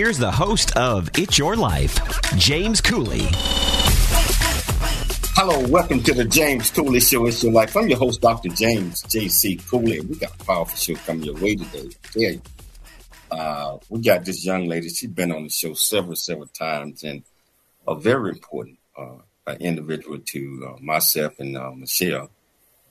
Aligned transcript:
here's 0.00 0.16
the 0.16 0.30
host 0.30 0.74
of 0.78 1.10
It's 1.18 1.36
Your 1.36 1.56
Life, 1.56 1.98
James 2.38 2.80
Cooley. 2.80 3.26
Hello, 5.36 5.68
welcome 5.68 6.02
to 6.04 6.14
the 6.14 6.24
James 6.24 6.70
Cooley 6.70 7.00
Show. 7.00 7.26
It's 7.26 7.42
your 7.42 7.52
life. 7.52 7.76
I'm 7.76 7.86
your 7.86 7.98
host, 7.98 8.22
Dr. 8.22 8.48
James 8.48 9.02
J.C. 9.02 9.56
Cooley. 9.56 10.00
We 10.00 10.16
got 10.16 10.40
a 10.40 10.44
powerful 10.46 10.78
show 10.78 10.94
coming 11.04 11.24
your 11.24 11.34
way 11.34 11.54
today. 11.56 11.90
Yeah, 12.16 12.30
uh, 13.30 13.76
we 13.90 14.00
got 14.00 14.24
this 14.24 14.42
young 14.42 14.68
lady. 14.68 14.88
She's 14.88 15.10
been 15.10 15.32
on 15.32 15.42
the 15.42 15.50
show 15.50 15.74
several, 15.74 16.16
several 16.16 16.46
times, 16.46 17.04
and 17.04 17.22
a 17.86 17.94
very 17.94 18.30
important 18.30 18.78
uh, 18.96 19.18
individual 19.60 20.18
to 20.18 20.66
uh, 20.66 20.80
myself 20.82 21.38
and 21.40 21.58
uh, 21.58 21.72
Michelle. 21.72 22.30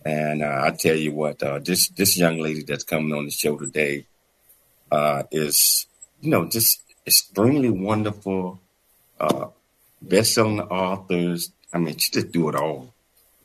And 0.06 0.44
uh, 0.44 0.62
I 0.64 0.70
tell 0.78 0.96
you 0.96 1.14
what, 1.14 1.42
uh, 1.42 1.58
this 1.58 1.90
this 1.90 2.20
young 2.20 2.38
lady 2.38 2.62
that's 2.62 2.84
coming 2.84 3.14
on 3.14 3.26
the 3.26 3.32
show 3.32 3.58
today 3.58 4.06
is, 5.32 5.88
you 6.22 6.30
know, 6.30 6.48
just 6.48 6.84
extremely 7.10 7.70
wonderful, 7.70 8.60
best-selling 10.02 10.62
authors. 10.62 11.52
I 11.74 11.78
mean, 11.78 11.98
she 11.98 12.12
just 12.12 12.32
do 12.32 12.50
it 12.50 12.56
all. 12.56 12.94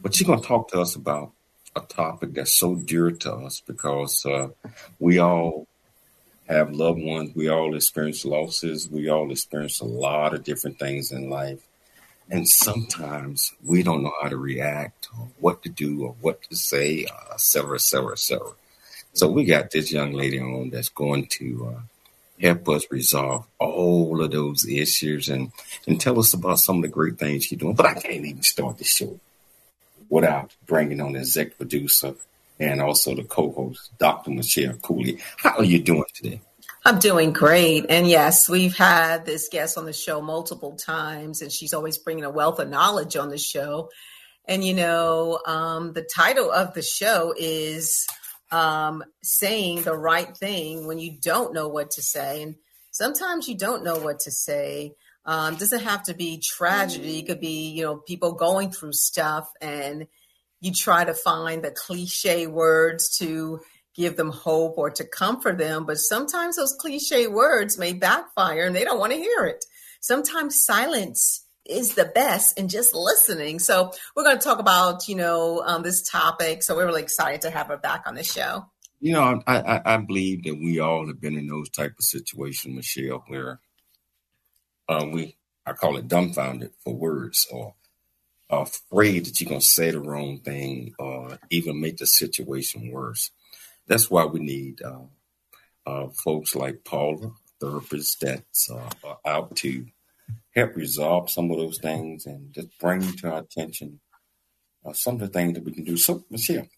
But 0.00 0.14
she's 0.14 0.26
gonna 0.26 0.42
talk 0.42 0.70
to 0.70 0.80
us 0.80 0.94
about 0.94 1.32
a 1.74 1.80
topic 1.80 2.34
that's 2.34 2.52
so 2.52 2.76
dear 2.76 3.10
to 3.10 3.32
us 3.46 3.62
because 3.66 4.26
we 5.00 5.18
all 5.18 5.66
have 6.46 6.72
loved 6.72 7.00
ones. 7.00 7.34
We 7.34 7.48
all 7.48 7.74
experience 7.74 8.24
losses. 8.24 8.88
We 8.88 9.08
all 9.08 9.30
experience 9.30 9.80
a 9.80 9.86
lot 9.86 10.34
of 10.34 10.44
different 10.44 10.78
things 10.78 11.10
in 11.10 11.30
life. 11.30 11.62
And 12.30 12.48
sometimes 12.48 13.52
we 13.64 13.82
don't 13.82 14.02
know 14.02 14.12
how 14.20 14.28
to 14.28 14.36
react 14.36 15.08
or 15.16 15.28
what 15.40 15.62
to 15.62 15.68
do 15.68 16.04
or 16.04 16.14
what 16.20 16.42
to 16.48 16.56
say, 16.56 17.06
uh, 17.06 17.32
et 17.32 17.40
cetera, 17.40 17.76
et 17.76 17.80
cetera, 17.80 18.12
et 18.12 18.18
cetera. 18.18 18.52
So 19.12 19.28
we 19.28 19.44
got 19.44 19.70
this 19.70 19.92
young 19.92 20.12
lady 20.12 20.38
on 20.38 20.70
that's 20.70 20.88
going 20.88 21.26
to 21.38 21.46
uh, 21.74 21.80
help 22.40 22.68
us 22.68 22.84
resolve 22.90 23.46
all 23.58 24.22
of 24.22 24.30
those 24.30 24.66
issues 24.68 25.28
and, 25.28 25.52
and 25.86 26.00
tell 26.00 26.18
us 26.18 26.34
about 26.34 26.58
some 26.58 26.76
of 26.76 26.82
the 26.82 26.88
great 26.88 27.18
things 27.18 27.50
you're 27.50 27.58
doing. 27.58 27.74
But 27.74 27.86
I 27.86 27.94
can't 27.94 28.24
even 28.24 28.42
start 28.42 28.78
the 28.78 28.84
show 28.84 29.18
without 30.08 30.54
bringing 30.66 31.00
on 31.00 31.12
the 31.12 31.20
executive 31.20 31.58
producer 31.58 32.14
and 32.60 32.80
also 32.80 33.14
the 33.14 33.24
co-host, 33.24 33.90
Dr. 33.98 34.30
Michelle 34.30 34.74
Cooley. 34.74 35.18
How 35.38 35.58
are 35.58 35.64
you 35.64 35.80
doing 35.80 36.04
today? 36.14 36.40
I'm 36.84 36.98
doing 36.98 37.32
great. 37.32 37.86
And 37.88 38.06
yes, 38.06 38.48
we've 38.48 38.76
had 38.76 39.24
this 39.24 39.48
guest 39.48 39.78
on 39.78 39.86
the 39.86 39.92
show 39.92 40.20
multiple 40.20 40.76
times, 40.76 41.40
and 41.40 41.50
she's 41.50 41.72
always 41.72 41.96
bringing 41.96 42.24
a 42.24 42.30
wealth 42.30 42.58
of 42.58 42.68
knowledge 42.68 43.16
on 43.16 43.30
the 43.30 43.38
show. 43.38 43.90
And, 44.46 44.62
you 44.62 44.74
know, 44.74 45.40
um, 45.46 45.94
the 45.94 46.02
title 46.02 46.50
of 46.50 46.74
the 46.74 46.82
show 46.82 47.34
is 47.38 48.06
um, 48.50 49.04
Saying 49.22 49.82
the 49.82 49.96
Right 49.96 50.36
Thing 50.36 50.86
When 50.86 50.98
You 50.98 51.18
Don't 51.20 51.54
Know 51.54 51.68
What 51.68 51.90
to 51.92 52.02
Say. 52.02 52.42
And 52.42 52.56
sometimes 52.90 53.48
you 53.48 53.56
don't 53.56 53.84
know 53.84 53.98
what 53.98 54.20
to 54.20 54.30
say. 54.30 54.92
Um, 55.26 55.56
doesn't 55.56 55.82
have 55.82 56.02
to 56.04 56.14
be 56.14 56.38
tragedy. 56.38 57.20
It 57.20 57.26
could 57.26 57.40
be, 57.40 57.70
you 57.70 57.82
know, 57.82 57.96
people 57.96 58.32
going 58.32 58.70
through 58.70 58.92
stuff 58.92 59.48
and 59.60 60.06
you 60.60 60.72
try 60.72 61.04
to 61.04 61.14
find 61.14 61.64
the 61.64 61.70
cliche 61.70 62.46
words 62.46 63.16
to 63.18 63.60
give 63.94 64.16
them 64.16 64.30
hope 64.30 64.76
or 64.76 64.90
to 64.90 65.04
comfort 65.04 65.58
them. 65.58 65.86
But 65.86 65.98
sometimes 65.98 66.56
those 66.56 66.74
cliche 66.78 67.26
words 67.26 67.78
may 67.78 67.92
backfire 67.92 68.66
and 68.66 68.74
they 68.74 68.84
don't 68.84 68.98
want 68.98 69.12
to 69.12 69.18
hear 69.18 69.44
it. 69.44 69.64
Sometimes 70.00 70.64
silence 70.64 71.43
is 71.68 71.94
the 71.94 72.04
best 72.04 72.58
in 72.58 72.68
just 72.68 72.94
listening. 72.94 73.58
So 73.58 73.92
we're 74.14 74.24
going 74.24 74.38
to 74.38 74.44
talk 74.44 74.58
about, 74.58 75.08
you 75.08 75.14
know, 75.14 75.62
um, 75.64 75.82
this 75.82 76.02
topic. 76.02 76.62
So 76.62 76.76
we're 76.76 76.86
really 76.86 77.02
excited 77.02 77.42
to 77.42 77.50
have 77.50 77.68
her 77.68 77.76
back 77.76 78.04
on 78.06 78.14
the 78.14 78.22
show. 78.22 78.66
You 79.00 79.12
know, 79.12 79.42
I, 79.46 79.60
I, 79.60 79.94
I 79.94 79.96
believe 79.98 80.44
that 80.44 80.54
we 80.54 80.80
all 80.80 81.06
have 81.06 81.20
been 81.20 81.36
in 81.36 81.46
those 81.46 81.68
type 81.68 81.94
of 81.98 82.04
situations, 82.04 82.74
Michelle, 82.74 83.24
where 83.26 83.60
uh, 84.88 85.06
we, 85.10 85.36
I 85.66 85.72
call 85.72 85.96
it 85.96 86.08
dumbfounded 86.08 86.72
for 86.82 86.94
words 86.94 87.46
or 87.50 87.74
afraid 88.50 89.26
that 89.26 89.40
you're 89.40 89.48
going 89.48 89.60
to 89.60 89.66
say 89.66 89.90
the 89.90 90.00
wrong 90.00 90.38
thing 90.38 90.94
or 90.98 91.38
even 91.50 91.80
make 91.80 91.96
the 91.96 92.06
situation 92.06 92.90
worse 92.90 93.30
that's 93.86 94.10
why 94.10 94.24
we 94.24 94.40
need 94.40 94.82
uh, 94.82 95.06
uh, 95.86 96.08
folks 96.08 96.54
like 96.54 96.84
Paula, 96.84 97.32
therapists 97.60 98.18
that's 98.18 98.70
uh, 98.70 98.90
are 99.04 99.18
out 99.24 99.56
to 99.56 99.86
help 100.54 100.76
resolve 100.76 101.30
some 101.30 101.50
of 101.50 101.58
those 101.58 101.78
things 101.78 102.26
and 102.26 102.52
just 102.52 102.68
bring 102.78 103.00
to 103.00 103.30
our 103.30 103.40
attention 103.40 104.00
uh, 104.84 104.92
some 104.92 105.14
of 105.14 105.20
the 105.20 105.28
things 105.28 105.54
that 105.54 105.64
we 105.64 105.72
can 105.72 105.84
do. 105.84 105.96
So, 105.96 106.24
Michelle, 106.30 106.68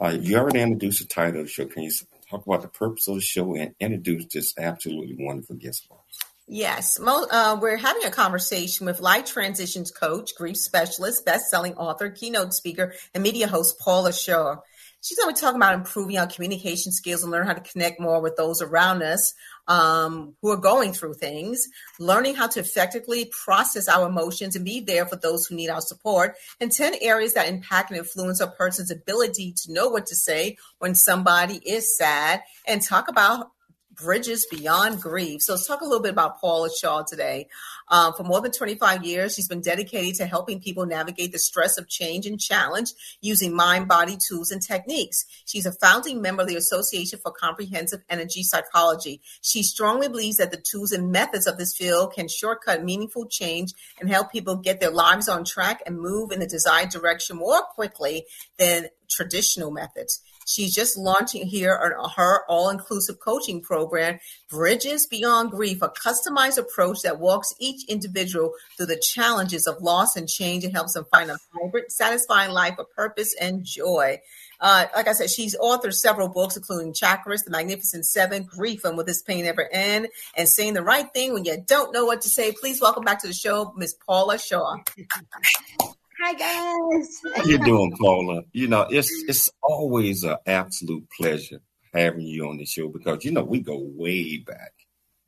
uh, 0.00 0.16
you 0.20 0.36
already 0.36 0.60
introduced 0.60 1.00
the 1.00 1.08
title 1.08 1.40
of 1.40 1.46
the 1.46 1.52
show. 1.52 1.66
Can 1.66 1.84
you 1.84 1.92
talk 2.30 2.46
about 2.46 2.62
the 2.62 2.68
purpose 2.68 3.08
of 3.08 3.14
the 3.14 3.20
show 3.20 3.56
and 3.56 3.74
introduce 3.80 4.26
this 4.26 4.52
absolutely 4.58 5.16
wonderful 5.18 5.56
guest 5.56 5.86
ours? 5.90 6.00
Yes, 6.48 7.00
uh, 7.00 7.58
we're 7.60 7.76
having 7.76 8.04
a 8.04 8.10
conversation 8.10 8.86
with 8.86 9.00
life 9.00 9.24
transitions 9.24 9.90
coach, 9.90 10.30
grief 10.36 10.56
specialist, 10.56 11.24
best-selling 11.24 11.74
author, 11.74 12.08
keynote 12.08 12.52
speaker, 12.52 12.94
and 13.12 13.22
media 13.24 13.48
host 13.48 13.80
Paula 13.80 14.12
Shaw. 14.12 14.58
She's 15.06 15.18
going 15.18 15.32
to 15.32 15.38
be 15.38 15.40
talking 15.40 15.60
about 15.60 15.74
improving 15.74 16.18
our 16.18 16.26
communication 16.26 16.90
skills 16.90 17.22
and 17.22 17.30
learn 17.30 17.46
how 17.46 17.52
to 17.52 17.60
connect 17.60 18.00
more 18.00 18.20
with 18.20 18.34
those 18.34 18.60
around 18.60 19.04
us 19.04 19.32
um, 19.68 20.34
who 20.42 20.50
are 20.50 20.56
going 20.56 20.92
through 20.92 21.14
things, 21.14 21.64
learning 22.00 22.34
how 22.34 22.48
to 22.48 22.58
effectively 22.58 23.30
process 23.44 23.86
our 23.86 24.08
emotions 24.08 24.56
and 24.56 24.64
be 24.64 24.80
there 24.80 25.06
for 25.06 25.14
those 25.14 25.46
who 25.46 25.54
need 25.54 25.70
our 25.70 25.80
support, 25.80 26.34
and 26.60 26.72
10 26.72 26.94
areas 27.00 27.34
that 27.34 27.48
impact 27.48 27.90
and 27.90 28.00
influence 28.00 28.40
a 28.40 28.48
person's 28.48 28.90
ability 28.90 29.54
to 29.56 29.72
know 29.72 29.88
what 29.88 30.06
to 30.06 30.16
say 30.16 30.56
when 30.78 30.96
somebody 30.96 31.60
is 31.64 31.96
sad, 31.96 32.42
and 32.66 32.82
talk 32.82 33.06
about 33.06 33.52
Bridges 33.96 34.46
Beyond 34.50 35.00
Grief. 35.00 35.42
So 35.42 35.54
let's 35.54 35.66
talk 35.66 35.80
a 35.80 35.84
little 35.84 36.02
bit 36.02 36.12
about 36.12 36.40
Paula 36.40 36.68
Shaw 36.70 37.02
today. 37.02 37.48
Um, 37.88 38.12
for 38.12 38.24
more 38.24 38.40
than 38.40 38.52
25 38.52 39.04
years, 39.04 39.34
she's 39.34 39.48
been 39.48 39.60
dedicated 39.60 40.16
to 40.16 40.26
helping 40.26 40.60
people 40.60 40.86
navigate 40.86 41.32
the 41.32 41.38
stress 41.38 41.78
of 41.78 41.88
change 41.88 42.26
and 42.26 42.40
challenge 42.40 42.92
using 43.20 43.54
mind 43.54 43.88
body 43.88 44.16
tools 44.28 44.50
and 44.50 44.60
techniques. 44.60 45.24
She's 45.44 45.66
a 45.66 45.72
founding 45.72 46.20
member 46.20 46.42
of 46.42 46.48
the 46.48 46.56
Association 46.56 47.18
for 47.22 47.32
Comprehensive 47.32 48.02
Energy 48.10 48.42
Psychology. 48.42 49.20
She 49.40 49.62
strongly 49.62 50.08
believes 50.08 50.36
that 50.36 50.50
the 50.50 50.62
tools 50.62 50.92
and 50.92 51.10
methods 51.10 51.46
of 51.46 51.58
this 51.58 51.74
field 51.76 52.12
can 52.12 52.28
shortcut 52.28 52.84
meaningful 52.84 53.26
change 53.26 53.72
and 54.00 54.10
help 54.10 54.32
people 54.32 54.56
get 54.56 54.80
their 54.80 54.90
lives 54.90 55.28
on 55.28 55.44
track 55.44 55.82
and 55.86 55.98
move 55.98 56.32
in 56.32 56.40
the 56.40 56.46
desired 56.46 56.90
direction 56.90 57.36
more 57.36 57.62
quickly 57.62 58.26
than 58.58 58.88
traditional 59.08 59.70
methods. 59.70 60.20
She's 60.46 60.72
just 60.72 60.96
launching 60.96 61.46
here 61.46 61.76
her 62.16 62.44
all 62.48 62.70
inclusive 62.70 63.18
coaching 63.18 63.60
program, 63.60 64.20
Bridges 64.48 65.06
Beyond 65.06 65.50
Grief, 65.50 65.82
a 65.82 65.88
customized 65.88 66.56
approach 66.56 67.02
that 67.02 67.18
walks 67.18 67.52
each 67.58 67.84
individual 67.88 68.52
through 68.76 68.86
the 68.86 69.02
challenges 69.14 69.66
of 69.66 69.82
loss 69.82 70.14
and 70.14 70.28
change 70.28 70.62
and 70.62 70.72
helps 70.72 70.94
them 70.94 71.04
find 71.10 71.30
a 71.30 71.38
vibrant, 71.52 71.90
satisfying 71.90 72.52
life 72.52 72.78
of 72.78 72.90
purpose 72.92 73.34
and 73.40 73.64
joy. 73.64 74.20
Uh, 74.60 74.86
like 74.94 75.08
I 75.08 75.12
said, 75.12 75.30
she's 75.30 75.56
authored 75.58 75.94
several 75.94 76.28
books, 76.28 76.56
including 76.56 76.92
Chakras, 76.92 77.44
The 77.44 77.50
Magnificent 77.50 78.06
Seven, 78.06 78.44
Grief 78.44 78.84
and 78.84 78.96
Will 78.96 79.04
This 79.04 79.22
Pain 79.22 79.44
Ever 79.46 79.68
End, 79.70 80.08
and 80.36 80.48
Saying 80.48 80.74
the 80.74 80.82
Right 80.82 81.12
Thing 81.12 81.34
When 81.34 81.44
You 81.44 81.58
Don't 81.66 81.92
Know 81.92 82.06
What 82.06 82.22
to 82.22 82.28
Say. 82.28 82.52
Please 82.52 82.80
welcome 82.80 83.04
back 83.04 83.20
to 83.22 83.26
the 83.26 83.34
show, 83.34 83.72
Miss 83.76 83.94
Paula 83.94 84.38
Shaw. 84.38 84.76
Hi 86.18 86.32
guys. 86.32 87.20
How 87.34 87.44
you 87.44 87.58
doing, 87.58 87.94
Paula? 88.00 88.42
You 88.52 88.68
know, 88.68 88.86
it's 88.88 89.10
it's 89.28 89.50
always 89.62 90.22
an 90.22 90.36
absolute 90.46 91.06
pleasure 91.10 91.60
having 91.92 92.22
you 92.22 92.48
on 92.48 92.56
the 92.56 92.64
show 92.64 92.88
because 92.88 93.22
you 93.24 93.32
know 93.32 93.44
we 93.44 93.60
go 93.60 93.78
way 93.78 94.38
back. 94.38 94.72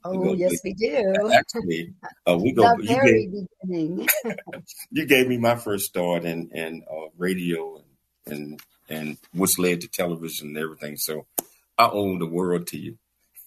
Oh 0.04 0.32
yes, 0.32 0.52
way, 0.52 0.58
we 0.64 0.72
do. 0.74 1.30
Actually, 1.30 1.92
uh, 2.26 2.38
we 2.38 2.52
go. 2.52 2.62
The 2.78 2.86
very 2.86 3.26
gave, 3.26 3.48
beginning. 3.62 4.08
you 4.90 5.04
gave 5.04 5.28
me 5.28 5.36
my 5.36 5.56
first 5.56 5.86
start 5.86 6.24
in 6.24 6.48
in 6.52 6.82
uh, 6.90 7.08
radio 7.18 7.82
and, 8.26 8.34
and 8.34 8.60
and 8.88 9.18
which 9.34 9.58
led 9.58 9.82
to 9.82 9.88
television 9.88 10.48
and 10.48 10.58
everything. 10.58 10.96
So 10.96 11.26
I 11.76 11.90
owe 11.92 12.18
the 12.18 12.26
world 12.26 12.66
to 12.68 12.78
you. 12.78 12.98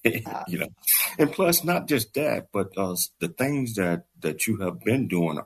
Ah. 0.25 0.44
you 0.47 0.57
know, 0.57 0.67
and 1.19 1.31
plus, 1.31 1.63
not 1.63 1.87
just 1.87 2.15
that, 2.15 2.47
but 2.51 2.75
uh, 2.75 2.95
the 3.19 3.27
things 3.27 3.75
that 3.75 4.05
that 4.19 4.47
you 4.47 4.57
have 4.57 4.79
been 4.79 5.07
doing 5.07 5.39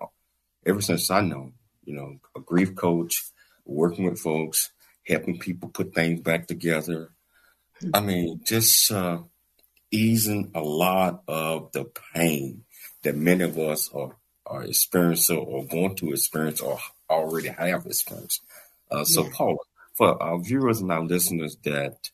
ever 0.66 0.80
since 0.80 1.12
I 1.12 1.20
know 1.20 1.52
you 1.86 1.96
know, 1.96 2.20
a 2.36 2.40
grief 2.40 2.76
coach, 2.76 3.24
working 3.66 4.06
with 4.06 4.20
folks, 4.20 4.72
helping 5.08 5.40
people 5.40 5.70
put 5.70 5.94
things 5.94 6.22
back 6.22 6.48
together, 6.48 7.12
I 7.94 8.00
mean, 8.00 8.42
just 8.44 8.92
uh, 8.92 9.20
easing 9.92 10.52
a 10.56 10.62
lot 10.62 11.24
of 11.28 11.72
the 11.74 11.86
pain 12.14 12.64
that 13.04 13.16
many 13.16 13.44
of 13.44 13.60
us 13.60 13.90
are, 13.94 14.16
are 14.46 14.64
experiencing 14.64 15.38
or 15.38 15.66
going 15.66 15.96
to 15.96 16.12
experience 16.12 16.62
or 16.62 16.80
already 17.10 17.50
have 17.50 17.86
experienced. 17.86 18.42
Uh, 18.90 19.04
so, 19.04 19.24
yeah. 19.24 19.30
Paula, 19.34 19.58
for 19.94 20.22
our 20.22 20.40
viewers 20.40 20.82
and 20.82 20.92
our 20.92 21.04
listeners 21.04 21.58
that 21.64 22.10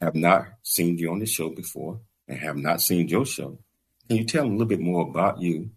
have 0.00 0.14
not 0.14 0.46
seen 0.62 0.96
you 0.98 1.10
on 1.10 1.18
the 1.18 1.26
show 1.26 1.48
before 1.48 2.00
and 2.28 2.38
have 2.38 2.56
not 2.56 2.80
seen 2.80 3.08
your 3.08 3.26
show, 3.26 3.58
can 4.06 4.18
you 4.18 4.24
tell 4.24 4.44
them 4.44 4.52
a 4.52 4.56
little 4.56 4.68
bit 4.68 4.80
more 4.80 5.08
about 5.08 5.40
you 5.40 5.70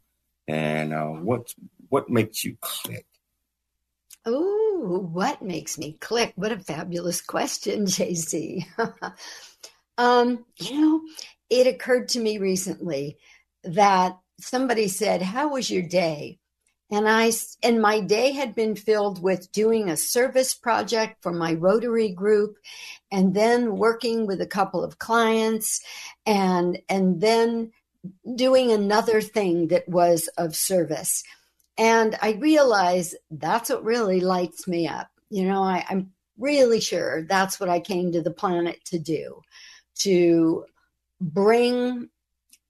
and 0.48 0.94
uh, 0.94 1.06
what 1.06 1.54
what 1.92 2.10
makes 2.10 2.44
you 2.44 2.58
click? 2.62 3.06
Oh, 4.26 5.10
what 5.12 5.42
makes 5.42 5.78
me 5.78 5.98
click? 6.00 6.34
What 6.36 6.52
a 6.52 6.60
fabulous 6.60 7.22
question, 7.22 7.86
JC. 7.86 8.66
um, 9.98 10.46
you 10.60 10.82
know, 10.82 11.02
it 11.50 11.68
occurred 11.68 12.10
to 12.10 12.20
me 12.20 12.38
recently 12.38 13.18
that 13.64 14.18
somebody 14.40 14.88
said, 14.88 15.22
"How 15.22 15.50
was 15.50 15.70
your 15.70 15.84
day?" 15.84 16.40
and 16.92 17.08
I 17.08 17.32
and 17.64 17.82
my 17.82 18.02
day 18.02 18.32
had 18.32 18.54
been 18.54 18.76
filled 18.76 19.24
with 19.24 19.52
doing 19.52 19.90
a 19.90 19.98
service 19.98 20.54
project 20.54 21.24
for 21.24 21.32
my 21.32 21.54
Rotary 21.54 22.10
group 22.10 22.58
and 23.12 23.34
then 23.34 23.78
working 23.78 24.28
with 24.28 24.42
a 24.42 24.48
couple 24.48 24.84
of 24.84 25.00
clients 25.00 25.82
and 26.26 26.80
and 26.90 27.22
then 27.22 27.72
doing 28.36 28.72
another 28.72 29.22
thing 29.22 29.70
that 29.70 29.88
was 29.88 30.28
of 30.38 30.56
service. 30.56 31.24
And 31.78 32.18
I 32.22 32.34
realize 32.34 33.16
that's 33.30 33.70
what 33.70 33.84
really 33.84 34.20
lights 34.20 34.68
me 34.68 34.88
up. 34.88 35.10
You 35.30 35.46
know, 35.46 35.64
I, 35.64 35.86
I'm 35.90 36.12
really 36.38 36.82
sure 36.82 37.24
that's 37.24 37.60
what 37.60 37.70
I 37.70 37.80
came 37.80 38.12
to 38.12 38.22
the 38.22 38.32
planet 38.32 38.84
to 38.86 39.00
do 39.00 39.42
to 40.00 40.66
bring 41.20 42.10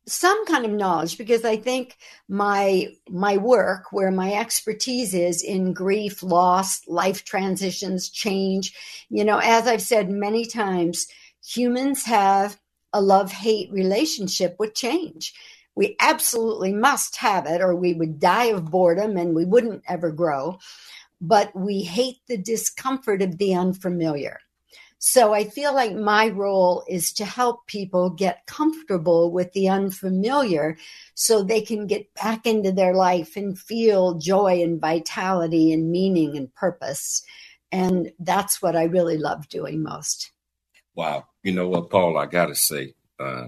some 0.06 0.46
kind 0.46 0.66
of 0.66 0.72
knowledge 0.72 1.18
because 1.18 1.46
I 1.46 1.58
think 1.58 1.98
my 2.28 2.90
my 3.08 3.38
work 3.38 3.92
where 3.92 4.12
my 4.12 4.34
expertise 4.34 5.14
is 5.14 5.44
in 5.44 5.74
grief, 5.74 6.24
loss, 6.24 6.88
life 6.88 7.24
transitions, 7.24 8.10
change, 8.10 8.74
you 9.10 9.24
know, 9.24 9.38
as 9.38 9.68
I've 9.68 9.82
said 9.82 10.10
many 10.10 10.46
times, 10.46 11.08
humans 11.46 12.04
have 12.06 12.60
a 12.94 13.02
love-hate 13.02 13.72
relationship 13.72 14.56
with 14.60 14.74
change. 14.74 15.34
We 15.76 15.96
absolutely 16.00 16.74
must 16.74 17.18
have 17.18 17.46
it 17.46 17.62
or 17.62 17.76
we 17.76 17.94
would 17.94 18.20
die 18.20 18.46
of 18.46 18.72
boredom 18.72 19.18
and 19.18 19.34
we 19.36 19.46
wouldn't 19.46 19.84
ever 19.88 20.12
grow. 20.12 20.60
But 21.20 21.56
we 21.56 21.82
hate 21.84 22.18
the 22.28 22.38
discomfort 22.38 23.22
of 23.22 23.38
the 23.38 23.54
unfamiliar. 23.54 24.40
So 25.04 25.34
I 25.34 25.46
feel 25.46 25.74
like 25.74 25.96
my 25.96 26.28
role 26.28 26.84
is 26.88 27.12
to 27.14 27.26
help 27.26 27.66
people 27.66 28.12
get 28.12 28.46
comfortable 28.46 29.32
with 29.32 29.52
the 29.54 29.68
unfamiliar 29.68 30.78
so 31.16 31.42
they 31.42 31.62
can 31.62 31.88
get 31.88 32.14
back 32.14 32.46
into 32.46 32.72
their 32.72 32.94
life 32.94 33.36
and 33.36 33.58
feel 33.58 34.20
joy 34.20 34.62
and 34.62 34.80
vitality 34.80 35.74
and 35.74 35.90
meaning 35.90 36.38
and 36.38 36.54
purpose. 36.54 37.24
And 37.72 38.12
that's 38.20 38.62
what 38.62 38.76
I 38.76 38.84
really 38.84 39.18
love 39.18 39.50
doing 39.50 39.82
most. 39.82 40.32
Wow. 40.94 41.26
You 41.42 41.54
know 41.54 41.68
what, 41.68 41.90
Paul, 41.90 42.20
I 42.20 42.28
got 42.28 42.48
to 42.48 42.56
say, 42.56 42.94
uh, 43.20 43.48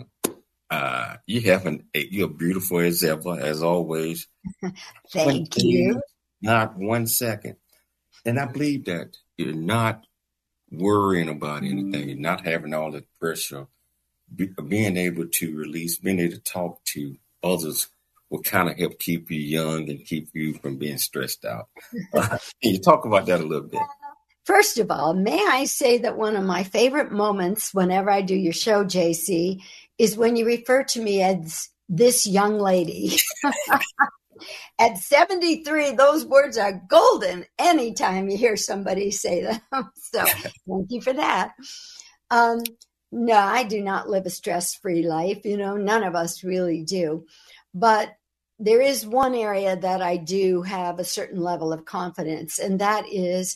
uh, 0.73 1.17
you 1.27 1.41
haven't, 1.41 1.85
you're 1.93 2.27
beautiful 2.27 2.79
as 2.79 3.03
ever, 3.03 3.39
as 3.39 3.61
always. 3.61 4.27
Thank 5.11 5.61
you. 5.61 6.01
Not 6.41 6.77
one 6.77 7.05
second. 7.05 7.57
And 8.25 8.39
I 8.39 8.45
believe 8.45 8.85
that 8.85 9.15
you're 9.37 9.53
not 9.53 10.03
worrying 10.71 11.29
about 11.29 11.63
anything, 11.63 12.09
you're 12.09 12.17
not 12.17 12.45
having 12.45 12.73
all 12.73 12.91
the 12.91 13.03
pressure, 13.19 13.67
be, 14.35 14.49
being 14.67 14.97
able 14.97 15.27
to 15.27 15.55
release, 15.55 15.99
being 15.99 16.19
able 16.19 16.33
to 16.33 16.41
talk 16.41 16.83
to 16.85 17.17
others 17.43 17.89
will 18.31 18.41
kind 18.41 18.67
of 18.67 18.77
help 18.77 18.97
keep 18.97 19.29
you 19.29 19.39
young 19.39 19.87
and 19.91 20.05
keep 20.05 20.29
you 20.33 20.55
from 20.55 20.77
being 20.77 20.97
stressed 20.97 21.45
out. 21.45 21.67
Can 22.13 22.39
you 22.61 22.79
talk 22.79 23.05
about 23.05 23.27
that 23.27 23.41
a 23.41 23.45
little 23.45 23.67
bit? 23.67 23.81
First 24.45 24.77
of 24.77 24.91
all, 24.91 25.13
may 25.13 25.41
I 25.47 25.63
say 25.65 25.99
that 25.99 26.17
one 26.17 26.35
of 26.35 26.43
my 26.43 26.63
favorite 26.63 27.11
moments 27.11 27.73
whenever 27.73 28.09
I 28.09 28.21
do 28.21 28.35
your 28.35 28.51
show, 28.51 28.83
JC, 28.83 29.61
is 29.98 30.18
when 30.18 30.36
you 30.36 30.45
refer 30.45 30.84
to 30.84 31.01
me 31.01 31.22
as 31.22 31.69
this 31.90 32.25
young 32.25 32.60
lady. 32.60 33.18
At 34.80 34.98
73, 34.98 35.92
those 35.92 36.25
words 36.25 36.57
are 36.57 36.81
golden 36.90 37.45
anytime 37.60 38.30
you 38.30 38.38
hear 38.38 38.57
somebody 38.57 39.12
say 39.12 39.44
them. 39.44 39.62
so 39.95 40.25
thank 40.68 40.88
you 40.90 41.01
for 41.01 41.13
that. 41.13 41.54
Um, 42.31 42.63
no, 43.12 43.38
I 43.38 43.63
do 43.63 43.81
not 43.81 44.10
live 44.10 44.25
a 44.25 44.31
stress 44.31 44.74
free 44.74 45.04
life. 45.04 45.45
You 45.45 45.57
know, 45.57 45.78
none 45.78 46.04
of 46.04 46.16
us 46.16 46.44
really 46.44 46.84
do. 46.84 47.25
But 47.74 48.16
there 48.60 48.81
is 48.81 49.06
one 49.06 49.36
area 49.36 49.75
that 49.75 50.01
I 50.01 50.18
do 50.18 50.63
have 50.63 51.00
a 51.00 51.06
certain 51.06 51.40
level 51.40 51.72
of 51.72 51.86
confidence, 51.86 52.57
and 52.60 52.80
that 52.80 53.06
is 53.12 53.56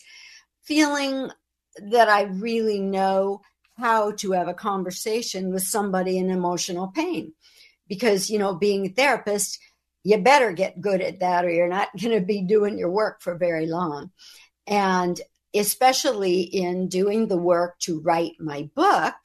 feeling 0.63 1.31
that 1.77 2.09
I 2.09 2.23
really 2.23 2.79
know 2.79 3.41
how 3.77 4.11
to 4.11 4.31
have 4.31 4.47
a 4.47 4.53
conversation 4.53 5.51
with 5.51 5.63
somebody 5.63 6.17
in 6.17 6.29
emotional 6.29 6.87
pain. 6.87 7.33
Because, 7.87 8.29
you 8.29 8.39
know, 8.39 8.53
being 8.53 8.87
a 8.87 8.89
therapist, 8.89 9.59
you 10.03 10.17
better 10.17 10.51
get 10.51 10.81
good 10.81 11.01
at 11.01 11.19
that 11.19 11.45
or 11.45 11.49
you're 11.49 11.67
not 11.67 11.89
going 12.01 12.19
to 12.19 12.25
be 12.25 12.41
doing 12.41 12.77
your 12.77 12.89
work 12.89 13.21
for 13.21 13.35
very 13.35 13.67
long. 13.67 14.11
And 14.65 15.19
especially 15.55 16.41
in 16.41 16.87
doing 16.87 17.27
the 17.27 17.37
work 17.37 17.79
to 17.79 18.01
write 18.01 18.33
my 18.39 18.69
book, 18.75 19.15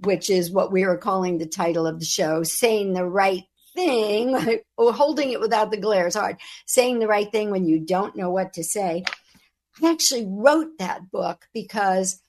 which 0.00 0.30
is 0.30 0.50
what 0.50 0.72
we 0.72 0.84
were 0.84 0.96
calling 0.96 1.38
the 1.38 1.46
title 1.46 1.86
of 1.86 1.98
the 1.98 2.06
show, 2.06 2.42
saying 2.42 2.92
the 2.92 3.04
right 3.04 3.44
thing, 3.74 4.60
or 4.76 4.92
holding 4.92 5.32
it 5.32 5.40
without 5.40 5.70
the 5.70 5.76
glare 5.76 6.06
is 6.06 6.14
hard, 6.14 6.36
saying 6.66 6.98
the 6.98 7.08
right 7.08 7.30
thing 7.30 7.50
when 7.50 7.66
you 7.66 7.80
don't 7.80 8.16
know 8.16 8.30
what 8.30 8.54
to 8.54 8.64
say. 8.64 9.04
I 9.82 9.90
actually 9.90 10.26
wrote 10.26 10.78
that 10.78 11.10
book 11.10 11.46
because 11.52 12.20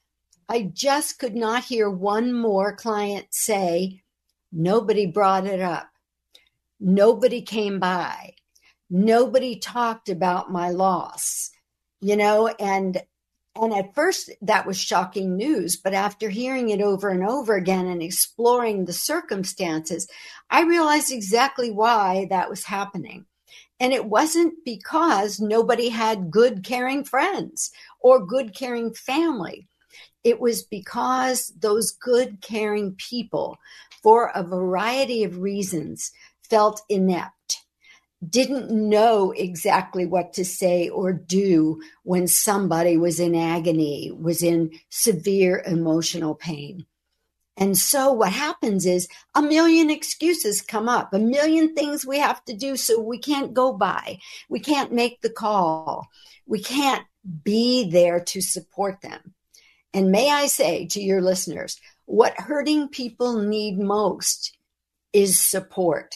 I 0.51 0.63
just 0.73 1.19
could 1.19 1.35
not 1.35 1.65
hear 1.65 1.91
one 1.91 2.33
more 2.33 2.75
client 2.75 3.27
say, 3.29 4.01
nobody 4.51 5.05
brought 5.05 5.45
it 5.45 5.61
up. 5.61 5.87
Nobody 6.79 7.43
came 7.43 7.79
by. 7.79 8.33
Nobody 8.89 9.59
talked 9.59 10.09
about 10.09 10.51
my 10.51 10.71
loss, 10.71 11.51
you 12.01 12.15
know, 12.15 12.47
and 12.47 12.99
and 13.61 13.73
at 13.73 13.93
first 13.93 14.31
that 14.41 14.65
was 14.65 14.79
shocking 14.79 15.35
news, 15.35 15.75
but 15.75 15.93
after 15.93 16.29
hearing 16.29 16.69
it 16.69 16.81
over 16.81 17.09
and 17.09 17.27
over 17.27 17.55
again 17.55 17.85
and 17.85 18.01
exploring 18.01 18.85
the 18.85 18.93
circumstances, 18.93 20.07
I 20.49 20.63
realized 20.63 21.11
exactly 21.11 21.69
why 21.69 22.25
that 22.29 22.49
was 22.49 22.63
happening. 22.65 23.25
And 23.79 23.93
it 23.93 24.05
wasn't 24.05 24.63
because 24.65 25.39
nobody 25.39 25.89
had 25.89 26.31
good, 26.31 26.63
caring 26.63 27.03
friends 27.03 27.71
or 27.99 28.25
good, 28.25 28.55
caring 28.55 28.93
family. 28.93 29.67
It 30.23 30.39
was 30.39 30.63
because 30.63 31.53
those 31.59 31.91
good, 31.91 32.41
caring 32.41 32.95
people, 32.95 33.57
for 34.03 34.31
a 34.35 34.43
variety 34.43 35.23
of 35.23 35.39
reasons, 35.39 36.11
felt 36.49 36.81
inept, 36.89 37.59
didn't 38.27 38.69
know 38.69 39.31
exactly 39.31 40.05
what 40.05 40.33
to 40.33 40.43
say 40.43 40.89
or 40.89 41.13
do 41.13 41.81
when 42.03 42.27
somebody 42.27 42.97
was 42.97 43.19
in 43.19 43.33
agony, 43.33 44.11
was 44.11 44.43
in 44.43 44.71
severe 44.89 45.63
emotional 45.65 46.35
pain. 46.35 46.85
And 47.55 47.77
so 47.77 48.13
what 48.13 48.31
happens 48.31 48.85
is 48.85 49.09
a 49.35 49.41
million 49.41 49.89
excuses 49.89 50.61
come 50.61 50.87
up, 50.87 51.13
a 51.13 51.19
million 51.19 51.75
things 51.75 52.05
we 52.05 52.17
have 52.19 52.43
to 52.45 52.55
do 52.55 52.77
so 52.77 53.01
we 53.01 53.17
can't 53.17 53.53
go 53.53 53.73
by. 53.73 54.19
We 54.47 54.61
can't 54.61 54.93
make 54.93 55.21
the 55.21 55.29
call. 55.29 56.07
We 56.45 56.61
can't 56.61 57.05
be 57.43 57.89
there 57.89 58.21
to 58.21 58.41
support 58.41 59.01
them. 59.01 59.33
And 59.93 60.11
may 60.11 60.29
I 60.29 60.47
say 60.47 60.85
to 60.87 61.01
your 61.01 61.21
listeners, 61.21 61.79
what 62.05 62.39
hurting 62.39 62.89
people 62.89 63.41
need 63.41 63.79
most 63.79 64.57
is 65.13 65.39
support. 65.39 66.15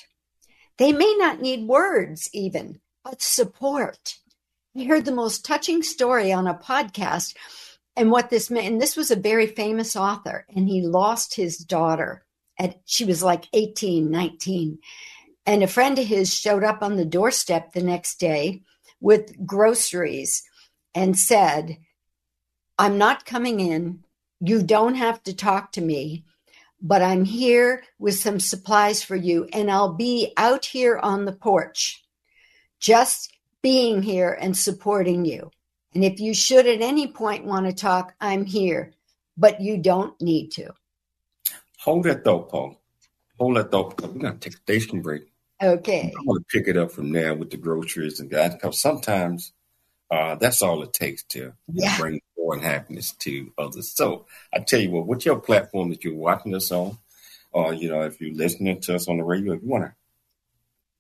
They 0.78 0.92
may 0.92 1.16
not 1.18 1.42
need 1.42 1.68
words 1.68 2.30
even, 2.34 2.80
but 3.04 3.22
support. 3.22 4.18
I 4.78 4.84
heard 4.84 5.06
the 5.06 5.12
most 5.12 5.46
touching 5.46 5.84
story 5.84 6.32
on 6.32 6.48
a 6.48 6.56
podcast 6.56 7.36
and 7.96 8.12
what 8.12 8.30
this 8.30 8.50
meant. 8.50 8.68
And 8.68 8.82
this 8.82 8.96
was 8.96 9.12
a 9.12 9.16
very 9.16 9.48
famous 9.48 9.96
author, 9.96 10.46
and 10.56 10.68
he 10.68 10.82
lost 10.82 11.36
his 11.36 11.58
daughter 11.58 12.26
at 12.60 12.82
she 12.86 13.06
was 13.06 13.24
like 13.24 13.48
18, 13.54 14.10
19. 14.10 14.80
And 15.46 15.64
a 15.64 15.68
friend 15.68 16.00
of 16.00 16.06
his 16.06 16.34
showed 16.34 16.64
up 16.64 16.82
on 16.82 16.96
the 16.96 17.06
doorstep 17.06 17.74
the 17.74 17.84
next 17.84 18.20
day 18.20 18.62
with 19.00 19.46
groceries 19.46 20.44
and 20.96 21.18
said, 21.18 21.78
I'm 22.78 22.98
not 22.98 23.26
coming 23.26 23.60
in. 23.60 24.04
You 24.40 24.64
don't 24.64 24.96
have 24.96 25.24
to 25.24 25.36
talk 25.36 25.72
to 25.74 25.82
me 25.82 26.26
but 26.84 27.02
I'm 27.02 27.24
here 27.24 27.84
with 27.98 28.16
some 28.16 28.42
supplies 28.42 29.02
for 29.02 29.16
you, 29.16 29.48
and 29.54 29.72
I'll 29.72 29.94
be 29.94 30.34
out 30.36 30.66
here 30.66 31.00
on 31.00 31.24
the 31.24 31.32
porch, 31.32 32.04
just 32.80 33.32
being 33.62 34.04
here 34.04 34.38
and 34.40 34.56
supporting 34.56 35.24
you. 35.24 35.50
And 35.96 36.04
if 36.04 36.20
you 36.20 36.34
should 36.34 36.68
at 36.68 36.82
any 36.82 37.08
point 37.08 37.46
want 37.46 37.68
to 37.68 37.74
talk, 37.74 38.14
I'm 38.20 38.44
here, 38.46 38.92
but 39.38 39.62
you 39.62 39.78
don't 39.78 40.20
need 40.22 40.50
to. 40.52 40.74
hold 41.80 42.04
that 42.04 42.26
thought, 42.26 42.50
Paul. 42.50 42.82
Hold 43.40 43.56
that 43.56 43.72
thought. 43.72 44.02
We're 44.02 44.20
gonna 44.20 44.36
take 44.38 44.56
a 44.56 44.58
station 44.58 45.02
break. 45.02 45.24
Okay. 45.62 46.12
I'm 46.18 46.26
gonna 46.26 46.42
pick 46.50 46.68
it 46.68 46.76
up 46.76 46.92
from 46.92 47.14
there 47.14 47.34
with 47.34 47.50
the 47.50 47.58
groceries 47.58 48.20
and 48.20 48.30
that 48.32 48.54
because 48.54 48.82
sometimes 48.82 49.54
uh, 50.12 50.36
that's 50.36 50.62
all 50.62 50.84
it 50.84 50.92
takes 50.92 51.24
to 51.30 51.54
Yeah. 51.72 51.98
bring 51.98 52.20
and 52.52 52.62
happiness 52.62 53.12
to 53.20 53.52
others. 53.58 53.92
So 53.96 54.26
I 54.54 54.60
tell 54.60 54.80
you 54.80 54.92
what, 54.92 55.08
what's 55.08 55.26
your 55.26 55.40
platform 55.40 55.90
that 55.90 56.04
you're 56.04 56.16
watching 56.16 56.54
us 56.56 56.72
on, 56.72 56.98
or 57.52 57.74
you 57.74 57.90
know, 57.90 58.02
if 58.02 58.20
you're 58.20 58.36
listening 58.36 58.82
to 58.82 58.96
us 58.96 59.08
on 59.08 59.18
the 59.18 59.24
radio, 59.24 59.54
if 59.54 59.64
you 59.64 59.70
want 59.70 59.86
to 59.86 59.94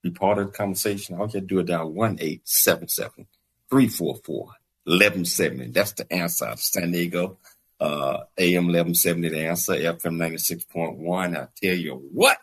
be 0.01 0.11
part 0.11 0.37
of 0.37 0.47
the 0.47 0.51
conversation, 0.51 1.15
all 1.15 1.25
you 1.27 1.39
to 1.39 1.41
do 1.41 1.59
it 1.59 1.65
down 1.65 1.93
one 1.93 2.17
eight 2.21 2.41
seven 2.45 2.87
seven 2.87 3.27
three 3.69 3.87
four 3.87 4.15
four 4.23 4.49
eleven 4.85 5.25
seventy. 5.25 5.67
That's 5.67 5.93
the 5.93 6.11
answer. 6.11 6.45
out 6.45 6.53
of 6.53 6.59
San 6.59 6.91
Diego, 6.91 7.37
uh, 7.79 8.19
AM 8.37 8.69
eleven 8.69 8.95
seventy. 8.95 9.29
The 9.29 9.47
answer, 9.47 9.73
FM 9.73 10.17
ninety 10.17 10.37
six 10.37 10.63
point 10.63 10.97
one. 10.97 11.35
I 11.35 11.47
tell 11.61 11.75
you 11.75 11.95
what, 12.13 12.37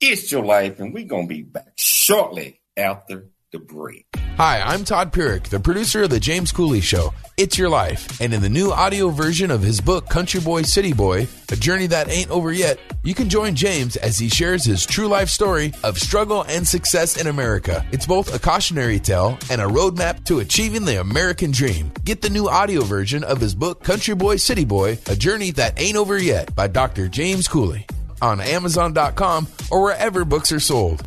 it's 0.00 0.30
your 0.30 0.44
life, 0.44 0.80
and 0.80 0.92
we're 0.92 1.06
gonna 1.06 1.26
be 1.26 1.42
back 1.42 1.72
shortly 1.76 2.60
after 2.76 3.26
the 3.52 3.58
break. 3.58 4.06
Hi, 4.36 4.60
I'm 4.60 4.84
Todd 4.84 5.14
Purick, 5.14 5.44
the 5.44 5.58
producer 5.58 6.02
of 6.02 6.10
The 6.10 6.20
James 6.20 6.52
Cooley 6.52 6.82
Show. 6.82 7.14
It's 7.38 7.56
Your 7.56 7.70
Life. 7.70 8.20
And 8.20 8.34
in 8.34 8.42
the 8.42 8.50
new 8.50 8.70
audio 8.70 9.08
version 9.08 9.50
of 9.50 9.62
his 9.62 9.80
book, 9.80 10.10
Country 10.10 10.40
Boy, 10.42 10.60
City 10.60 10.92
Boy, 10.92 11.26
A 11.48 11.56
Journey 11.56 11.86
That 11.86 12.10
Ain't 12.10 12.30
Over 12.30 12.52
Yet, 12.52 12.78
you 13.02 13.14
can 13.14 13.30
join 13.30 13.54
James 13.54 13.96
as 13.96 14.18
he 14.18 14.28
shares 14.28 14.62
his 14.62 14.84
true 14.84 15.08
life 15.08 15.30
story 15.30 15.72
of 15.82 15.98
struggle 15.98 16.44
and 16.48 16.68
success 16.68 17.18
in 17.18 17.28
America. 17.28 17.82
It's 17.92 18.04
both 18.04 18.34
a 18.34 18.38
cautionary 18.38 19.00
tale 19.00 19.38
and 19.48 19.62
a 19.62 19.66
roadmap 19.66 20.22
to 20.24 20.40
achieving 20.40 20.84
the 20.84 21.00
American 21.00 21.50
dream. 21.50 21.90
Get 22.04 22.20
the 22.20 22.28
new 22.28 22.46
audio 22.46 22.82
version 22.82 23.24
of 23.24 23.40
his 23.40 23.54
book, 23.54 23.82
Country 23.84 24.14
Boy, 24.14 24.36
City 24.36 24.66
Boy, 24.66 24.98
A 25.06 25.16
Journey 25.16 25.50
That 25.52 25.80
Ain't 25.80 25.96
Over 25.96 26.18
Yet 26.18 26.54
by 26.54 26.66
Dr. 26.66 27.08
James 27.08 27.48
Cooley 27.48 27.86
on 28.20 28.42
Amazon.com 28.42 29.48
or 29.70 29.82
wherever 29.82 30.26
books 30.26 30.52
are 30.52 30.60
sold. 30.60 31.06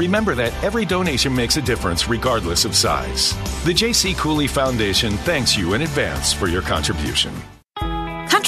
Remember 0.00 0.34
that 0.34 0.54
every 0.64 0.86
donation 0.86 1.34
makes 1.34 1.58
a 1.58 1.60
difference 1.60 2.08
regardless 2.08 2.64
of 2.64 2.74
size. 2.74 3.34
The 3.64 3.74
J.C. 3.74 4.14
Cooley 4.14 4.46
Foundation 4.46 5.12
thanks 5.28 5.58
you 5.58 5.74
in 5.74 5.82
advance 5.82 6.32
for 6.32 6.48
your 6.48 6.62
contribution. 6.62 7.34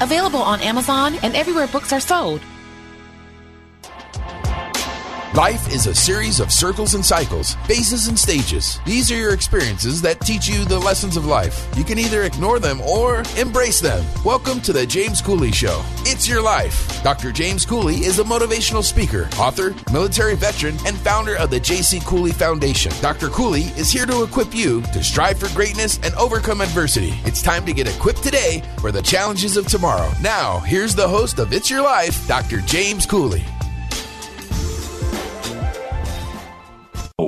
available 0.00 0.40
on 0.40 0.60
Amazon 0.60 1.14
and 1.22 1.36
everywhere 1.36 1.66
books 1.66 1.92
are 1.92 2.00
sold. 2.00 2.40
Life 5.36 5.72
is 5.72 5.86
a 5.86 5.94
series 5.94 6.40
of 6.40 6.50
circles 6.50 6.94
and 6.94 7.06
cycles, 7.06 7.54
phases 7.64 8.08
and 8.08 8.18
stages. 8.18 8.80
These 8.84 9.12
are 9.12 9.16
your 9.16 9.32
experiences 9.32 10.02
that 10.02 10.18
teach 10.22 10.48
you 10.48 10.64
the 10.64 10.80
lessons 10.80 11.16
of 11.16 11.24
life. 11.24 11.68
You 11.76 11.84
can 11.84 12.00
either 12.00 12.24
ignore 12.24 12.58
them 12.58 12.80
or 12.80 13.22
embrace 13.38 13.78
them. 13.78 14.04
Welcome 14.24 14.60
to 14.62 14.72
the 14.72 14.84
James 14.84 15.22
Cooley 15.22 15.52
Show. 15.52 15.84
It's 15.98 16.28
your 16.28 16.42
life. 16.42 17.00
Dr. 17.04 17.30
James 17.30 17.64
Cooley 17.64 17.98
is 17.98 18.18
a 18.18 18.24
motivational 18.24 18.82
speaker, 18.82 19.28
author, 19.38 19.72
military 19.92 20.34
veteran, 20.34 20.76
and 20.84 20.98
founder 20.98 21.36
of 21.36 21.50
the 21.50 21.60
J.C. 21.60 22.00
Cooley 22.00 22.32
Foundation. 22.32 22.90
Dr. 23.00 23.28
Cooley 23.28 23.70
is 23.78 23.92
here 23.92 24.06
to 24.06 24.24
equip 24.24 24.52
you 24.52 24.82
to 24.82 25.04
strive 25.04 25.38
for 25.38 25.54
greatness 25.54 26.00
and 26.02 26.12
overcome 26.16 26.60
adversity. 26.60 27.14
It's 27.24 27.40
time 27.40 27.64
to 27.66 27.72
get 27.72 27.86
equipped 27.86 28.24
today 28.24 28.64
for 28.80 28.90
the 28.90 29.00
challenges 29.00 29.56
of 29.56 29.68
tomorrow. 29.68 30.10
Now, 30.20 30.58
here's 30.58 30.96
the 30.96 31.06
host 31.06 31.38
of 31.38 31.52
It's 31.52 31.70
Your 31.70 31.82
Life, 31.82 32.26
Dr. 32.26 32.62
James 32.62 33.06
Cooley. 33.06 33.44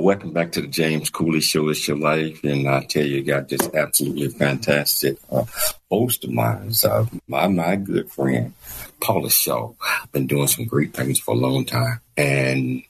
Welcome 0.03 0.33
back 0.33 0.51
to 0.51 0.59
the 0.59 0.67
James 0.67 1.09
Cooley 1.09 1.39
Show. 1.39 1.69
It's 1.69 1.87
your 1.87 1.95
life, 1.97 2.43
and 2.43 2.67
I 2.67 2.83
tell 2.83 3.05
you, 3.05 3.15
you 3.15 3.23
got 3.23 3.47
this 3.47 3.73
absolutely 3.73 4.27
fantastic 4.27 5.17
uh, 5.31 5.45
host 5.89 6.25
of 6.25 6.31
mine, 6.31 6.73
uh, 6.83 7.05
my 7.29 7.47
my 7.47 7.77
good 7.77 8.11
friend 8.11 8.53
Paula 8.99 9.29
Shaw. 9.29 9.71
Been 10.11 10.27
doing 10.27 10.47
some 10.47 10.65
great 10.65 10.93
things 10.93 11.19
for 11.19 11.33
a 11.33 11.37
long 11.37 11.63
time, 11.63 12.01
and 12.17 12.83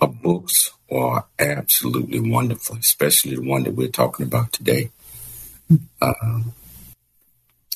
her 0.00 0.08
books 0.08 0.72
are 0.90 1.26
absolutely 1.38 2.18
wonderful, 2.18 2.78
especially 2.78 3.36
the 3.36 3.48
one 3.48 3.62
that 3.62 3.76
we're 3.76 3.86
talking 3.86 4.26
about 4.26 4.52
today. 4.52 4.90
Um, 6.02 6.52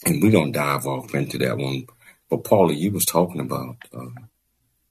and 0.04 0.20
we're 0.20 0.32
gonna 0.32 0.50
dive 0.50 0.86
off 0.86 1.14
into 1.14 1.38
that 1.38 1.58
one. 1.58 1.86
But 2.28 2.42
Paula, 2.42 2.72
you 2.72 2.90
was 2.90 3.04
talking 3.04 3.40
about, 3.40 3.76
uh, 3.96 4.20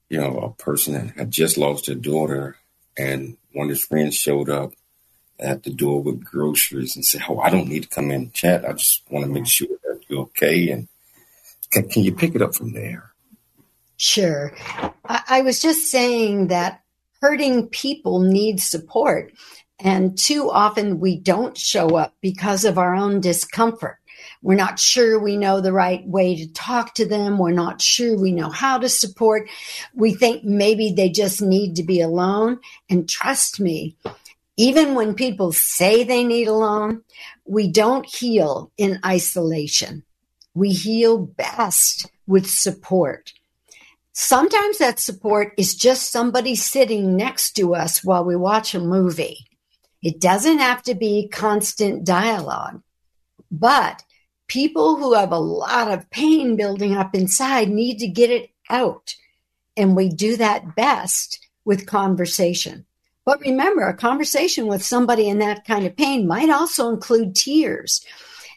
you 0.08 0.20
know, 0.20 0.38
a 0.38 0.62
person 0.62 0.94
that 0.94 1.16
had 1.18 1.30
just 1.30 1.58
lost 1.58 1.84
their 1.84 1.96
daughter 1.96 2.56
and 2.96 3.36
one 3.52 3.66
of 3.66 3.70
his 3.70 3.84
friends 3.84 4.14
showed 4.14 4.48
up 4.48 4.72
at 5.38 5.62
the 5.62 5.72
door 5.72 6.02
with 6.02 6.24
groceries 6.24 6.96
and 6.96 7.04
said, 7.04 7.22
"Oh, 7.28 7.40
I 7.40 7.50
don't 7.50 7.68
need 7.68 7.84
to 7.84 7.88
come 7.88 8.10
in 8.10 8.22
and 8.22 8.34
chat. 8.34 8.64
I 8.64 8.72
just 8.72 9.02
want 9.10 9.24
to 9.24 9.30
make 9.30 9.46
sure 9.46 9.68
that 9.84 10.00
you're 10.08 10.20
okay." 10.22 10.70
And 10.70 10.88
can, 11.70 11.88
can 11.88 12.02
you 12.02 12.14
pick 12.14 12.34
it 12.34 12.42
up 12.42 12.54
from 12.54 12.72
there? 12.72 13.12
Sure. 13.96 14.54
I, 15.04 15.22
I 15.28 15.42
was 15.42 15.60
just 15.60 15.90
saying 15.90 16.48
that 16.48 16.82
hurting 17.20 17.68
people 17.68 18.20
need 18.20 18.60
support. 18.60 19.32
And 19.78 20.18
too 20.18 20.50
often 20.50 21.00
we 21.00 21.18
don't 21.18 21.56
show 21.56 21.96
up 21.96 22.14
because 22.20 22.64
of 22.64 22.78
our 22.78 22.94
own 22.94 23.20
discomfort. 23.20 23.98
We're 24.42 24.54
not 24.54 24.78
sure 24.78 25.18
we 25.18 25.36
know 25.36 25.60
the 25.60 25.72
right 25.72 26.06
way 26.06 26.34
to 26.36 26.52
talk 26.52 26.94
to 26.94 27.06
them. 27.06 27.38
We're 27.38 27.50
not 27.50 27.82
sure 27.82 28.16
we 28.16 28.32
know 28.32 28.48
how 28.48 28.78
to 28.78 28.88
support. 28.88 29.48
We 29.94 30.14
think 30.14 30.44
maybe 30.44 30.92
they 30.92 31.10
just 31.10 31.42
need 31.42 31.76
to 31.76 31.82
be 31.82 32.00
alone. 32.00 32.60
And 32.88 33.08
trust 33.08 33.60
me, 33.60 33.96
even 34.56 34.94
when 34.94 35.14
people 35.14 35.52
say 35.52 36.04
they 36.04 36.24
need 36.24 36.48
alone, 36.48 37.02
we 37.44 37.70
don't 37.70 38.06
heal 38.06 38.72
in 38.78 38.98
isolation. 39.04 40.04
We 40.54 40.70
heal 40.70 41.18
best 41.18 42.10
with 42.26 42.46
support. 42.46 43.32
Sometimes 44.12 44.78
that 44.78 44.98
support 44.98 45.52
is 45.56 45.74
just 45.74 46.10
somebody 46.10 46.54
sitting 46.54 47.16
next 47.16 47.52
to 47.52 47.74
us 47.74 48.02
while 48.02 48.24
we 48.24 48.36
watch 48.36 48.74
a 48.74 48.80
movie. 48.80 49.46
It 50.02 50.20
doesn't 50.20 50.58
have 50.58 50.82
to 50.84 50.94
be 50.94 51.28
constant 51.28 52.04
dialogue, 52.04 52.82
but 53.50 54.02
people 54.50 54.96
who 54.96 55.14
have 55.14 55.30
a 55.30 55.38
lot 55.38 55.90
of 55.90 56.10
pain 56.10 56.56
building 56.56 56.94
up 56.96 57.14
inside 57.14 57.70
need 57.70 57.98
to 58.00 58.08
get 58.08 58.30
it 58.30 58.50
out. 58.68 59.14
And 59.76 59.96
we 59.96 60.08
do 60.08 60.36
that 60.36 60.74
best 60.74 61.38
with 61.64 61.86
conversation. 61.86 62.84
But 63.24 63.40
remember, 63.40 63.86
a 63.86 63.96
conversation 63.96 64.66
with 64.66 64.82
somebody 64.82 65.28
in 65.28 65.38
that 65.38 65.64
kind 65.64 65.86
of 65.86 65.96
pain 65.96 66.26
might 66.26 66.50
also 66.50 66.90
include 66.90 67.36
tears. 67.36 68.04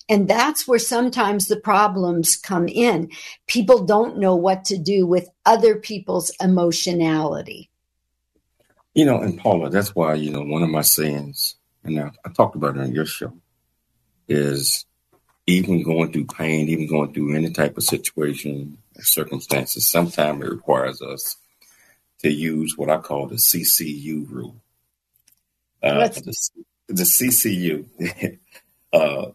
And 0.10 0.28
that's 0.28 0.68
where 0.68 0.80
sometimes 0.80 1.46
the 1.46 1.60
problems 1.60 2.36
come 2.36 2.68
in. 2.68 3.12
People 3.46 3.86
don't 3.86 4.18
know 4.18 4.36
what 4.36 4.66
to 4.66 4.78
do 4.78 5.06
with 5.06 5.30
other 5.46 5.76
people's 5.76 6.32
emotionality. 6.42 7.70
You 8.96 9.06
know, 9.06 9.22
and 9.22 9.38
Paula, 9.38 9.70
that's 9.70 9.96
why, 9.96 10.16
you 10.16 10.32
know, 10.32 10.42
one 10.42 10.64
of 10.64 10.70
my 10.70 10.82
sayings 10.82 11.56
and 11.84 12.00
I, 12.00 12.12
I 12.26 12.30
talked 12.30 12.56
about 12.56 12.78
it 12.78 12.82
on 12.82 12.94
your 12.94 13.06
show, 13.06 13.34
is 14.28 14.86
even 15.46 15.84
going 15.84 16.12
through 16.12 16.26
pain, 16.26 16.70
even 16.70 16.88
going 16.88 17.14
through 17.14 17.36
any 17.36 17.52
type 17.52 17.78
of 17.78 17.84
situation, 17.84 18.78
circumstances, 19.00 19.90
sometimes 19.90 20.44
it 20.44 20.50
requires 20.50 21.02
us 21.02 21.38
to 22.20 22.32
use 22.32 22.78
what 22.78 22.90
I 22.90 22.98
call 23.00 23.28
the 23.28 23.36
CCU 23.36 24.30
rule. 24.30 24.56
Uh, 25.82 26.08
the, 26.08 26.50
the, 26.88 27.04
CCU. 27.04 27.86
uh, 28.94 29.32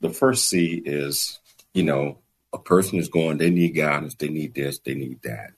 the 0.00 0.10
first 0.10 0.48
C 0.48 0.82
is, 0.84 1.38
you 1.74 1.82
know, 1.82 2.18
a 2.52 2.58
person 2.58 2.98
is 2.98 3.08
going, 3.08 3.36
they 3.36 3.50
need 3.50 3.70
guidance, 3.70 4.14
they 4.14 4.28
need 4.28 4.54
this, 4.54 4.78
they 4.78 4.94
need 4.94 5.20
that, 5.22 5.50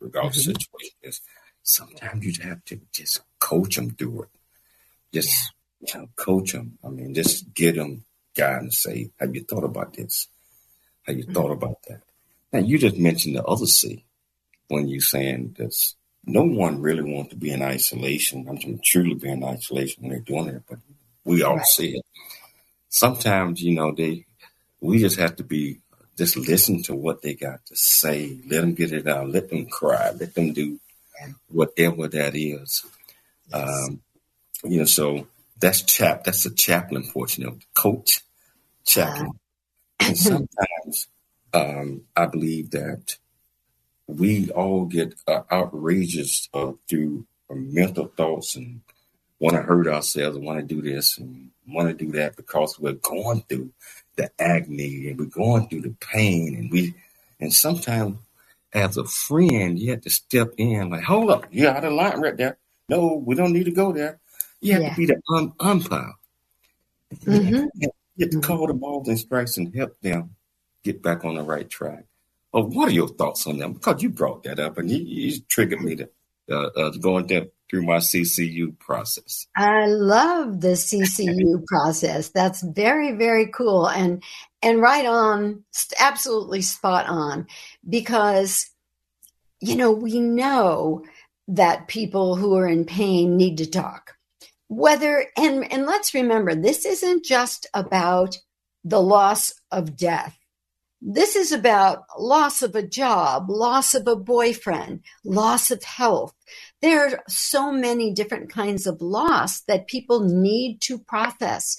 regardless 0.00 0.42
mm-hmm. 0.42 0.50
of 0.50 0.54
the 0.56 0.60
situation 0.60 0.96
is. 1.02 1.20
Sometimes 1.62 2.24
you 2.24 2.44
have 2.44 2.64
to 2.66 2.80
just 2.92 3.22
coach 3.40 3.74
them 3.74 3.90
through 3.90 4.22
it. 4.22 4.28
Just 5.12 5.52
yeah. 5.80 5.94
you 5.94 6.00
know, 6.00 6.08
coach 6.14 6.52
them. 6.52 6.78
I 6.84 6.88
mean, 6.90 7.12
just 7.12 7.52
get 7.54 7.74
them 7.74 8.04
guidance. 8.36 8.82
Say, 8.82 9.10
have 9.18 9.34
you 9.34 9.42
thought 9.42 9.64
about 9.64 9.94
this? 9.94 10.28
Have 11.02 11.16
you 11.16 11.24
mm-hmm. 11.24 11.32
thought 11.32 11.52
about 11.52 11.82
that? 11.88 12.02
Now, 12.52 12.60
you 12.60 12.78
just 12.78 12.96
mentioned 12.96 13.36
the 13.36 13.44
other 13.44 13.66
C 13.66 14.04
when 14.68 14.88
you 14.88 15.00
saying 15.00 15.56
this 15.58 15.96
no 16.26 16.42
one 16.42 16.80
really 16.80 17.02
wants 17.02 17.30
to 17.30 17.36
be 17.36 17.50
in 17.50 17.62
isolation. 17.62 18.46
I'm 18.48 18.56
mean, 18.56 18.80
truly 18.82 19.14
be 19.14 19.30
in 19.30 19.44
isolation 19.44 20.02
when 20.02 20.10
they're 20.10 20.20
doing 20.20 20.48
it, 20.48 20.62
but 20.68 20.80
we 21.24 21.42
all 21.42 21.56
right. 21.56 21.66
see 21.66 21.96
it. 21.96 22.04
Sometimes, 22.88 23.62
you 23.62 23.74
know, 23.74 23.92
they 23.92 24.26
we 24.80 24.98
just 24.98 25.18
have 25.18 25.36
to 25.36 25.44
be 25.44 25.80
just 26.18 26.36
listen 26.36 26.82
to 26.84 26.94
what 26.94 27.22
they 27.22 27.34
got 27.34 27.64
to 27.66 27.76
say. 27.76 28.38
Let 28.48 28.62
them 28.62 28.74
get 28.74 28.92
it 28.92 29.06
out. 29.06 29.28
Let 29.28 29.50
them 29.50 29.66
cry. 29.66 30.10
Let 30.18 30.34
them 30.34 30.52
do 30.52 30.80
whatever 31.48 32.08
that 32.08 32.34
is. 32.34 32.84
Yes. 33.50 33.68
Um, 33.88 34.00
you 34.64 34.78
know, 34.78 34.84
so 34.84 35.28
that's 35.60 35.82
chap. 35.82 36.24
That's 36.24 36.44
the 36.44 36.50
chaplain 36.50 37.08
portion 37.08 37.46
of 37.46 37.60
the 37.60 37.66
coach 37.74 38.22
chaplain. 38.86 39.30
Uh. 40.00 40.06
and 40.06 40.18
sometimes 40.30 41.08
um, 41.52 42.02
I 42.16 42.26
believe 42.26 42.70
that 42.70 43.16
we 44.06 44.50
all 44.50 44.86
get 44.86 45.14
uh, 45.26 45.42
outrageous 45.50 46.48
uh, 46.54 46.72
through 46.88 47.26
mental 47.50 48.06
thoughts 48.16 48.56
and 48.56 48.80
want 49.38 49.56
to 49.56 49.62
hurt 49.62 49.86
ourselves 49.86 50.36
and 50.36 50.44
want 50.44 50.58
to 50.58 50.74
do 50.74 50.82
this 50.82 51.18
and 51.18 51.50
want 51.68 51.88
to 51.88 51.94
do 51.94 52.12
that 52.12 52.36
because 52.36 52.78
we're 52.78 52.92
going 52.92 53.42
through 53.48 53.70
the 54.16 54.30
agony 54.40 55.08
and 55.08 55.18
we're 55.18 55.26
going 55.26 55.68
through 55.68 55.82
the 55.82 55.94
pain 56.00 56.54
and 56.56 56.70
we 56.70 56.94
and 57.38 57.52
sometimes 57.52 58.16
as 58.72 58.96
a 58.96 59.04
friend 59.04 59.78
you 59.78 59.90
have 59.90 60.00
to 60.00 60.10
step 60.10 60.48
in 60.56 60.90
like 60.90 61.02
hold 61.02 61.30
up 61.30 61.44
you're 61.50 61.70
out 61.70 61.84
of 61.84 61.92
line 61.92 62.20
right 62.20 62.36
there 62.36 62.56
no 62.88 63.14
we 63.14 63.34
don't 63.34 63.52
need 63.52 63.64
to 63.64 63.70
go 63.70 63.92
there 63.92 64.18
you 64.60 64.72
have 64.72 64.82
yeah. 64.82 64.90
to 64.90 64.96
be 64.96 65.06
the 65.06 65.20
um, 65.34 65.52
umpire 65.60 66.14
mm-hmm. 67.24 67.66
You 68.16 68.26
have 68.26 68.30
to 68.30 68.40
call 68.40 68.66
the 68.66 68.74
balls 68.74 69.08
and 69.08 69.18
strikes 69.18 69.56
and 69.56 69.74
help 69.74 69.98
them 70.00 70.30
get 70.82 71.02
back 71.02 71.24
on 71.24 71.34
the 71.34 71.42
right 71.42 71.68
track 71.68 72.04
Oh, 72.56 72.64
what 72.64 72.88
are 72.88 72.92
your 72.92 73.08
thoughts 73.08 73.46
on 73.46 73.58
them? 73.58 73.74
Because 73.74 74.02
you 74.02 74.08
brought 74.08 74.44
that 74.44 74.58
up 74.58 74.78
and 74.78 74.90
you, 74.90 74.96
you 74.96 75.40
triggered 75.42 75.82
me 75.82 75.96
to 75.96 76.08
uh, 76.50 76.70
uh, 76.74 76.90
going 76.90 77.28
through 77.28 77.82
my 77.82 77.98
CCU 77.98 78.78
process. 78.78 79.46
I 79.54 79.84
love 79.88 80.62
the 80.62 80.68
CCU 80.68 81.64
process. 81.66 82.30
That's 82.30 82.62
very 82.62 83.12
very 83.12 83.48
cool 83.48 83.86
and 83.86 84.22
and 84.62 84.80
right 84.80 85.04
on, 85.04 85.64
absolutely 86.00 86.62
spot 86.62 87.06
on, 87.06 87.46
because 87.86 88.70
you 89.60 89.76
know 89.76 89.92
we 89.92 90.18
know 90.18 91.04
that 91.48 91.88
people 91.88 92.36
who 92.36 92.56
are 92.56 92.66
in 92.66 92.86
pain 92.86 93.36
need 93.36 93.58
to 93.58 93.66
talk. 93.68 94.15
Whether 94.68 95.26
and 95.36 95.70
and 95.72 95.86
let's 95.86 96.14
remember 96.14 96.54
this 96.54 96.84
isn't 96.84 97.24
just 97.24 97.66
about 97.72 98.38
the 98.84 99.00
loss 99.00 99.52
of 99.70 99.96
death 99.96 100.38
this 101.08 101.36
is 101.36 101.52
about 101.52 102.04
loss 102.18 102.62
of 102.62 102.74
a 102.74 102.82
job, 102.82 103.50
loss 103.50 103.94
of 103.94 104.08
a 104.08 104.16
boyfriend, 104.16 105.02
loss 105.24 105.70
of 105.70 105.82
health. 105.84 106.34
There 106.80 107.06
are 107.06 107.22
so 107.28 107.70
many 107.70 108.12
different 108.12 108.50
kinds 108.50 108.86
of 108.86 109.02
loss 109.02 109.60
that 109.62 109.86
people 109.86 110.20
need 110.20 110.80
to 110.82 110.98
process. 110.98 111.76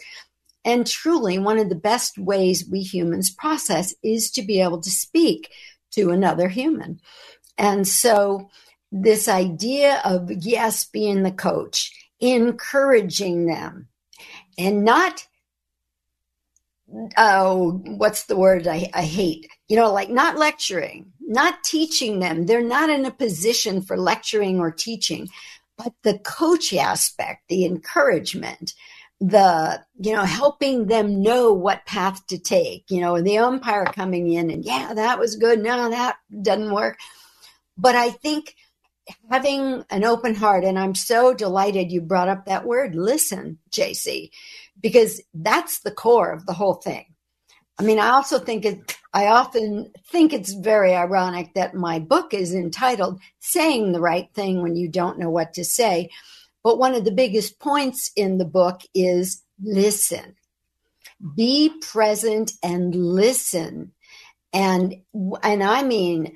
And 0.63 0.86
truly, 0.86 1.39
one 1.39 1.58
of 1.58 1.69
the 1.69 1.76
best 1.76 2.17
ways 2.17 2.69
we 2.69 2.82
humans 2.82 3.32
process 3.32 3.95
is 4.04 4.30
to 4.32 4.43
be 4.43 4.62
able 4.62 4.82
to 4.82 4.89
speak 4.91 5.50
to 5.91 6.12
another 6.12 6.50
human. 6.50 7.00
And 7.58 7.88
so, 7.88 8.50
this 8.91 9.28
idea 9.28 10.02
of, 10.06 10.32
yes, 10.32 10.86
being 10.86 11.23
the 11.23 11.32
coach, 11.32 11.91
encouraging 12.19 13.47
them, 13.47 13.88
and 14.58 14.84
not 14.84 15.27
oh, 17.17 17.82
what's 17.86 18.23
the 18.23 18.38
word 18.38 18.67
I, 18.67 18.89
I 18.93 19.03
hate? 19.03 19.49
You 19.67 19.75
know, 19.75 19.91
like 19.91 20.10
not 20.10 20.38
lecturing, 20.38 21.12
not 21.19 21.63
teaching 21.63 22.19
them. 22.19 22.45
They're 22.45 22.63
not 22.63 22.89
in 22.89 23.06
a 23.06 23.12
position 23.12 23.82
for 23.82 23.97
lecturing 23.97 24.60
or 24.60 24.71
teaching, 24.71 25.27
but 25.77 25.93
the 26.03 26.19
coach 26.19 26.73
aspect, 26.73 27.43
the 27.49 27.65
encouragement, 27.65 28.73
the, 29.19 29.84
you 29.99 30.13
know, 30.13 30.23
helping 30.23 30.88
them 30.88 31.21
know 31.21 31.51
what 31.51 31.86
path 31.86 32.25
to 32.27 32.38
take, 32.38 32.86
you 32.89 33.01
know, 33.01 33.21
the 33.21 33.38
umpire 33.39 33.86
coming 33.86 34.32
in 34.32 34.49
and, 34.49 34.63
yeah, 34.63 34.93
that 34.93 35.19
was 35.19 35.36
good. 35.36 35.62
No, 35.62 35.89
that 35.89 36.17
doesn't 36.41 36.73
work. 36.73 36.97
But 37.77 37.95
I 37.95 38.10
think 38.10 38.56
having 39.30 39.84
an 39.89 40.04
open 40.04 40.36
heart, 40.36 40.63
and 40.63 40.78
I'm 40.78 40.96
so 40.96 41.34
delighted 41.34 41.91
you 41.91 42.02
brought 42.02 42.30
up 42.30 42.46
that 42.46 42.65
word, 42.65 42.96
listen, 42.96 43.60
JC, 43.72 44.32
because 44.82 45.22
that's 45.34 45.80
the 45.80 45.91
core 45.91 46.32
of 46.32 46.46
the 46.46 46.54
whole 46.54 46.76
thing. 46.76 47.06
I 47.80 47.84
mean, 47.84 48.00
I 48.00 48.10
also 48.10 48.39
think 48.39 48.65
it, 48.65 48.98
I 49.13 49.28
often 49.28 49.91
think 50.12 50.34
it's 50.34 50.54
very 50.54 50.96
ironic 50.96 51.54
that 51.54 51.76
my 51.76 52.00
book 52.00 52.34
is 52.34 52.54
entitled 52.54 53.20
Saying 53.39 53.91
the 53.91 54.02
Right 54.02 54.28
Thing 54.34 54.62
When 54.62 54.76
You 54.76 54.89
Don't 54.89 55.20
Know 55.20 55.30
What 55.30 55.54
to 55.54 55.63
Say. 55.63 56.10
But 56.63 56.80
one 56.80 56.96
of 56.96 57.06
the 57.06 57.12
biggest 57.12 57.60
points 57.60 58.12
in 58.15 58.39
the 58.39 58.46
book 58.46 58.82
is 58.96 59.43
listen. 59.62 60.36
Be 61.36 61.72
present 61.82 62.54
and 62.63 62.93
listen. 62.93 63.93
And, 64.54 64.96
and 65.43 65.63
I 65.63 65.84
mean, 65.84 66.36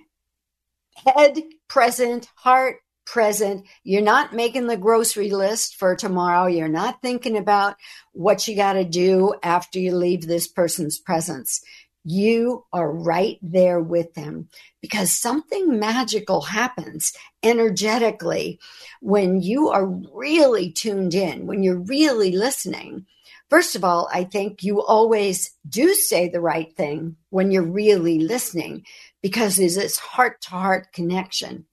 head 0.95 1.41
present, 1.67 2.27
heart 2.35 2.77
present. 3.05 3.67
You're 3.83 4.01
not 4.01 4.33
making 4.33 4.67
the 4.67 4.77
grocery 4.77 5.31
list 5.31 5.75
for 5.75 5.95
tomorrow. 5.95 6.47
You're 6.47 6.67
not 6.67 7.01
thinking 7.01 7.37
about 7.37 7.75
what 8.13 8.47
you 8.47 8.55
got 8.55 8.73
to 8.73 8.85
do 8.85 9.33
after 9.43 9.79
you 9.79 9.95
leave 9.95 10.27
this 10.27 10.47
person's 10.47 10.99
presence. 10.99 11.61
You 12.03 12.65
are 12.73 12.91
right 12.91 13.37
there 13.41 13.79
with 13.79 14.13
them 14.15 14.49
because 14.81 15.11
something 15.11 15.77
magical 15.77 16.41
happens 16.41 17.13
energetically 17.43 18.59
when 19.01 19.41
you 19.41 19.69
are 19.69 19.85
really 19.85 20.71
tuned 20.71 21.13
in, 21.13 21.45
when 21.45 21.61
you're 21.61 21.79
really 21.79 22.31
listening. 22.31 23.05
First 23.51 23.75
of 23.75 23.83
all, 23.83 24.09
I 24.11 24.23
think 24.23 24.63
you 24.63 24.81
always 24.81 25.51
do 25.67 25.93
say 25.93 26.29
the 26.29 26.41
right 26.41 26.73
thing 26.75 27.17
when 27.29 27.51
you're 27.51 27.61
really 27.61 28.19
listening 28.19 28.85
because 29.21 29.55
there's 29.55 29.75
this 29.75 29.97
heart 29.97 30.41
to 30.41 30.49
heart 30.51 30.91
connection. 30.93 31.65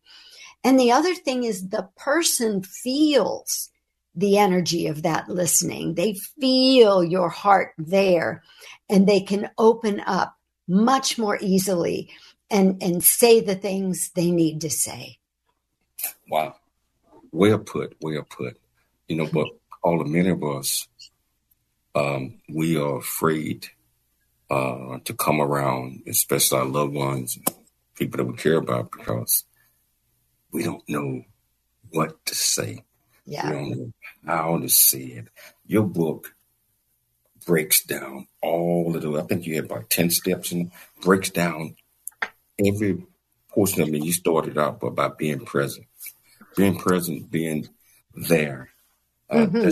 And 0.65 0.79
the 0.79 0.93
other 0.93 1.15
thing 1.15 1.45
is 1.45 1.69
the 1.69 1.89
person 1.97 2.63
feels 2.63 3.71
the 4.15 4.39
energy 4.39 4.89
of 4.89 5.03
that 5.03 5.29
listening. 5.29 5.95
They 5.95 6.15
feel 6.41 7.05
your 7.05 7.29
heart 7.29 7.73
there 7.79 8.43
and 8.89 9.07
they 9.07 9.21
can 9.21 9.51
open 9.59 10.01
up 10.01 10.37
much 10.67 11.19
more 11.19 11.39
easily 11.41 12.11
and, 12.51 12.83
and 12.83 13.03
say 13.03 13.41
the 13.41 13.55
things 13.55 14.11
they 14.15 14.31
need 14.31 14.61
to 14.63 14.71
say. 14.71 15.19
Wow. 16.29 16.57
Well 17.31 17.59
put, 17.59 17.97
well 18.01 18.27
put. 18.29 18.59
You 19.07 19.17
know, 19.17 19.29
but 19.33 19.47
all 19.83 19.99
the 19.99 20.05
many 20.05 20.31
of 20.31 20.43
us, 20.43 20.89
um, 21.95 22.41
we 22.49 22.77
are 22.77 22.99
afraid 22.99 23.69
uh, 24.51 24.99
to 25.05 25.15
come 25.15 25.41
around, 25.41 26.03
especially 26.07 26.59
our 26.59 26.65
loved 26.65 26.95
ones, 26.95 27.39
people 27.95 28.19
that 28.19 28.25
we 28.25 28.37
care 28.37 28.57
about, 28.57 28.91
because 28.91 29.45
we 30.53 30.63
don't 30.63 30.87
know 30.89 31.23
what 31.91 32.25
to 32.27 32.35
say. 32.35 32.85
Yeah. 33.27 33.47
We 33.47 33.53
don't 33.53 33.71
know 33.71 33.93
how 34.27 34.59
to 34.59 34.69
say 34.69 35.03
it. 35.03 35.29
Your 35.67 35.85
book 35.85 36.35
breaks 37.47 37.85
down 37.85 38.27
all 38.43 38.95
of 38.95 39.03
the, 39.03 39.19
I 39.19 39.23
think 39.23 39.47
you 39.47 39.57
had 39.57 39.65
about 39.65 39.91
10 39.91 40.11
steps 40.11 40.53
and 40.53 40.71
breaks 41.03 41.31
down 41.31 41.77
every 42.65 43.05
portion 43.49 43.83
of 43.83 43.89
it. 43.89 44.05
You 44.05 44.13
started 44.13 44.59
out 44.59 44.81
by 44.95 45.09
being 45.09 45.45
present, 45.45 45.87
being 46.57 46.79
present, 46.79 47.31
being 47.31 47.69
there. 48.15 48.71
Uh, 49.31 49.47
mm-hmm. 49.47 49.69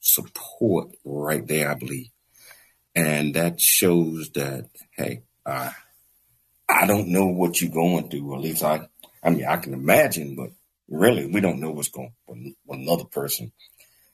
support 0.00 0.88
right 1.04 1.46
there, 1.46 1.70
I 1.70 1.74
believe. 1.74 2.08
And 2.98 3.34
that 3.34 3.60
shows 3.60 4.30
that, 4.30 4.68
hey, 4.90 5.22
uh, 5.46 5.70
I 6.68 6.86
don't 6.86 7.08
know 7.08 7.26
what 7.26 7.60
you're 7.60 7.70
going 7.70 8.08
through. 8.08 8.34
At 8.34 8.40
least 8.40 8.64
I 8.64 8.88
I 9.22 9.30
mean, 9.30 9.44
I 9.46 9.56
can 9.56 9.72
imagine, 9.74 10.34
but 10.34 10.50
really, 10.88 11.26
we 11.26 11.40
don't 11.40 11.60
know 11.60 11.70
what's 11.70 11.88
going 11.88 12.12
on 12.28 12.54
with 12.66 12.80
another 12.80 13.04
person. 13.04 13.52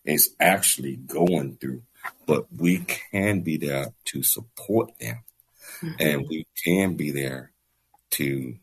is 0.04 0.34
actually 0.38 0.96
going 0.96 1.56
through, 1.56 1.82
but 2.26 2.46
we 2.54 2.84
can 3.12 3.40
be 3.40 3.56
there 3.56 3.94
to 4.06 4.22
support 4.22 4.98
them 4.98 5.24
mm-hmm. 5.80 5.94
and 5.98 6.26
we 6.28 6.46
can 6.62 6.94
be 6.94 7.10
there 7.10 7.52
to 8.10 8.56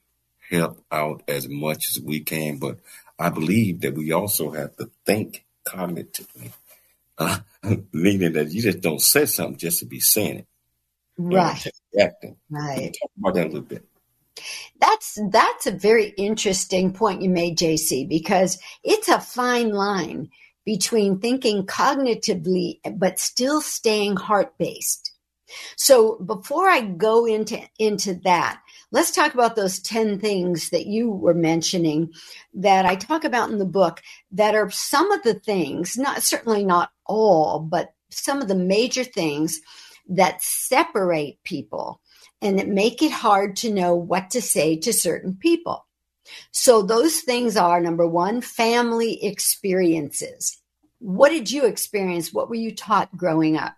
help 0.50 0.84
out 0.92 1.24
as 1.28 1.48
much 1.50 1.90
as 1.90 2.00
we 2.00 2.20
can. 2.20 2.58
But 2.58 2.78
I 3.18 3.30
believe 3.30 3.82
that 3.82 3.96
we 3.96 4.12
also 4.12 4.52
have 4.52 4.76
to 4.78 4.92
think 5.06 5.46
cognitively, 5.66 6.52
uh, 7.17 7.39
meaning 7.93 8.34
that 8.34 8.52
you 8.52 8.62
just 8.62 8.82
don't 8.82 9.02
say 9.02 9.26
something 9.26 9.58
just 9.58 9.80
to 9.80 9.86
be 9.86 10.00
saying 10.00 10.39
it. 10.39 10.47
Right. 11.17 11.65
Acting. 12.00 12.38
Right. 12.50 12.95
Talk 13.00 13.12
about 13.17 13.34
that 13.36 13.45
a 13.45 13.50
little 13.50 13.62
bit. 13.62 13.86
That's 14.80 15.19
that's 15.30 15.67
a 15.67 15.71
very 15.71 16.10
interesting 16.17 16.93
point 16.93 17.21
you 17.21 17.30
made, 17.30 17.58
JC, 17.58 18.08
because 18.08 18.58
it's 18.84 19.08
a 19.08 19.19
fine 19.19 19.69
line 19.71 20.30
between 20.65 21.19
thinking 21.19 21.65
cognitively 21.65 22.80
but 22.95 23.19
still 23.19 23.62
staying 23.62 24.15
heart 24.15 24.58
based. 24.58 25.12
So 25.76 26.17
before 26.19 26.69
I 26.69 26.82
go 26.82 27.26
into 27.26 27.62
into 27.78 28.15
that, 28.24 28.61
let's 28.92 29.12
talk 29.12 29.34
about 29.34 29.56
those 29.56 29.80
10 29.80 30.20
things 30.20 30.70
that 30.70 30.86
you 30.86 31.10
were 31.10 31.34
mentioning 31.34 32.12
that 32.54 32.86
I 32.86 32.96
talk 32.96 33.24
about 33.24 33.50
in 33.50 33.58
the 33.58 33.66
book 33.66 34.02
that 34.32 34.56
are 34.56 34.70
some 34.70 35.12
of 35.12 35.24
the 35.24 35.34
things, 35.34 35.98
not 35.98 36.24
certainly 36.24 36.64
not 36.64 36.92
all, 37.06 37.60
but 37.60 37.94
some 38.10 38.42
of 38.42 38.48
the 38.48 38.56
major 38.56 39.04
things 39.04 39.60
that 40.10 40.42
separate 40.42 41.42
people 41.44 42.02
and 42.42 42.60
that 42.60 42.68
make 42.68 43.02
it 43.02 43.12
hard 43.12 43.56
to 43.58 43.72
know 43.72 43.96
what 43.96 44.32
to 44.32 44.42
say 44.42 44.76
to 44.76 44.92
certain 44.92 45.36
people. 45.36 45.86
So 46.52 46.82
those 46.82 47.22
things 47.22 47.58
are 47.58 47.80
number 47.80 48.08
one, 48.08 48.42
family 48.42 49.24
experiences. 49.24 50.62
What 51.00 51.30
did 51.30 51.52
you 51.52 51.66
experience? 51.66 52.34
What 52.34 52.50
were 52.50 52.56
you 52.56 52.76
taught 52.76 53.16
growing 53.16 53.58
up? 53.58 53.76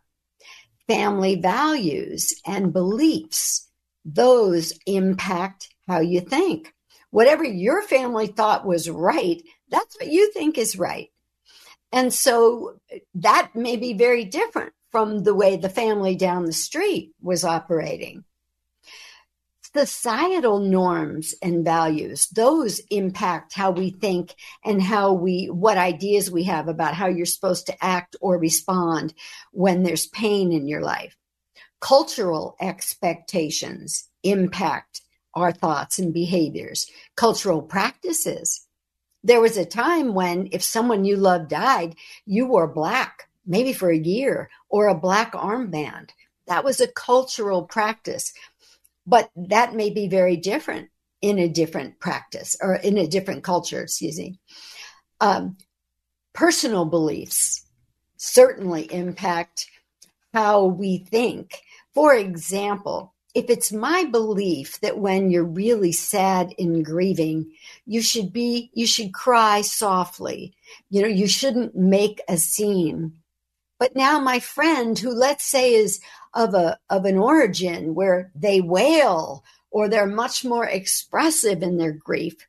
Family 0.88 1.36
values 1.36 2.34
and 2.46 2.74
beliefs. 2.74 3.70
Those 4.06 4.74
impact 4.86 5.70
how 5.88 6.00
you 6.00 6.22
think. 6.22 6.74
Whatever 7.12 7.44
your 7.44 7.82
family 7.84 8.28
thought 8.28 8.66
was 8.66 8.90
right, 8.90 9.42
that's 9.70 9.96
what 10.00 10.10
you 10.10 10.32
think 10.32 10.58
is 10.58 10.78
right. 10.78 11.10
And 11.92 12.12
so 12.12 12.80
that 13.16 13.52
may 13.56 13.78
be 13.78 13.94
very 13.94 14.26
different 14.26 14.74
from 14.92 15.24
the 15.24 15.36
way 15.36 15.56
the 15.56 15.70
family 15.70 16.16
down 16.16 16.46
the 16.46 16.54
street 16.54 17.14
was 17.22 17.44
operating. 17.44 18.24
Societal 19.76 20.60
norms 20.60 21.34
and 21.42 21.66
values, 21.66 22.28
those 22.28 22.80
impact 22.92 23.54
how 23.54 23.72
we 23.72 23.90
think 23.90 24.36
and 24.64 24.82
how 24.82 25.14
we, 25.14 25.48
what 25.48 25.78
ideas 25.78 26.30
we 26.30 26.44
have 26.44 26.68
about 26.68 26.94
how 26.94 27.08
you're 27.08 27.26
supposed 27.26 27.66
to 27.68 27.84
act 27.84 28.16
or 28.22 28.38
respond 28.38 29.14
when 29.52 29.82
there's 29.82 30.06
pain 30.08 30.52
in 30.52 30.68
your 30.68 30.82
life. 30.82 31.16
Cultural 31.84 32.56
expectations 32.62 34.08
impact 34.24 35.02
our 35.34 35.52
thoughts 35.52 36.00
and 36.00 36.14
behaviors. 36.14 36.90
Cultural 37.16 37.62
practices. 37.62 38.66
There 39.24 39.42
was 39.42 39.58
a 39.58 39.66
time 39.66 40.14
when 40.14 40.48
if 40.52 40.64
someone 40.64 41.04
you 41.04 41.18
loved 41.18 41.50
died, 41.50 41.96
you 42.26 42.46
wore 42.48 42.68
black 42.68 43.28
maybe 43.46 43.74
for 43.74 43.90
a 43.90 43.98
year, 43.98 44.50
or 44.70 44.88
a 44.88 44.98
black 44.98 45.34
armband. 45.34 46.10
That 46.48 46.64
was 46.64 46.80
a 46.80 46.88
cultural 46.88 47.64
practice. 47.64 48.34
But 49.06 49.30
that 49.36 49.76
may 49.76 49.90
be 49.90 50.08
very 50.08 50.38
different 50.38 50.90
in 51.22 51.40
a 51.40 51.50
different 51.50 52.00
practice 52.00 52.56
or 52.62 52.76
in 52.76 52.98
a 52.98 53.08
different 53.08 53.44
culture, 53.44 53.82
excuse 53.82 54.18
me. 54.18 54.40
Um, 55.20 55.58
personal 56.34 56.86
beliefs 56.86 57.66
certainly 58.18 58.84
impact 58.94 59.68
how 60.34 60.66
we 60.66 60.98
think. 60.98 61.62
For 61.94 62.16
example, 62.16 63.14
if 63.34 63.50
it's 63.50 63.72
my 63.72 64.04
belief 64.06 64.80
that 64.82 65.00
when 65.00 65.32
you're 65.32 65.44
really 65.44 65.92
sad 65.92 66.54
and 66.60 66.86
grieving, 66.86 67.52
you 67.86 68.02
should 68.02 68.32
be, 68.32 68.70
you 68.74 68.86
should 68.86 69.14
cry 69.14 69.62
softly. 69.62 70.54
You 70.90 71.02
know, 71.02 71.08
you 71.08 71.28
shouldn't 71.28 71.76
make 71.76 72.22
a 72.28 72.38
scene. 72.38 73.14
But 73.80 73.96
now 73.96 74.20
my 74.20 74.40
friend 74.40 74.98
who 74.98 75.10
let's 75.12 75.44
say 75.44 75.74
is 75.74 76.00
of 76.34 76.54
a 76.54 76.78
of 76.90 77.06
an 77.06 77.18
origin 77.18 77.96
where 77.96 78.32
they 78.36 78.62
wail 78.62 79.44
or 79.72 79.90
they're 79.90 80.06
much 80.08 80.46
more 80.46 80.66
expressive 80.66 81.64
in 81.64 81.78
their 81.78 81.92
grief, 81.92 82.48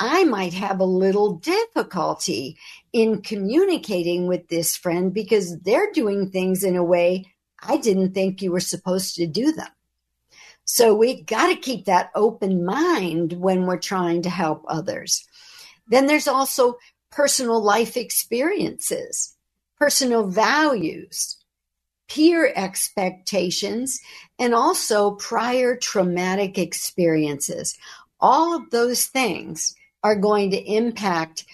I 0.00 0.24
might 0.24 0.54
have 0.54 0.80
a 0.80 0.84
little 0.84 1.34
difficulty 1.34 2.56
in 2.92 3.20
communicating 3.20 4.26
with 4.26 4.48
this 4.48 4.76
friend 4.76 5.12
because 5.12 5.58
they're 5.60 5.92
doing 5.92 6.30
things 6.30 6.64
in 6.64 6.76
a 6.76 6.84
way 6.84 7.26
I 7.62 7.76
didn't 7.76 8.12
think 8.12 8.42
you 8.42 8.52
were 8.52 8.60
supposed 8.60 9.16
to 9.16 9.26
do 9.26 9.52
them. 9.52 9.68
So 10.64 10.94
we 10.94 11.22
got 11.22 11.48
to 11.48 11.56
keep 11.56 11.86
that 11.86 12.10
open 12.14 12.64
mind 12.64 13.32
when 13.32 13.66
we're 13.66 13.78
trying 13.78 14.22
to 14.22 14.30
help 14.30 14.64
others. 14.68 15.26
Then 15.86 16.06
there's 16.06 16.28
also 16.28 16.76
personal 17.10 17.62
life 17.62 17.96
experiences 17.96 19.34
personal 19.78 20.26
values, 20.26 21.36
peer 22.08 22.52
expectations, 22.56 24.00
and 24.36 24.52
also 24.52 25.12
prior 25.12 25.76
traumatic 25.76 26.58
experiences. 26.58 27.78
All 28.18 28.56
of 28.56 28.70
those 28.70 29.06
things 29.06 29.76
are 30.02 30.16
going 30.16 30.50
to 30.50 30.60
impact 30.60 31.44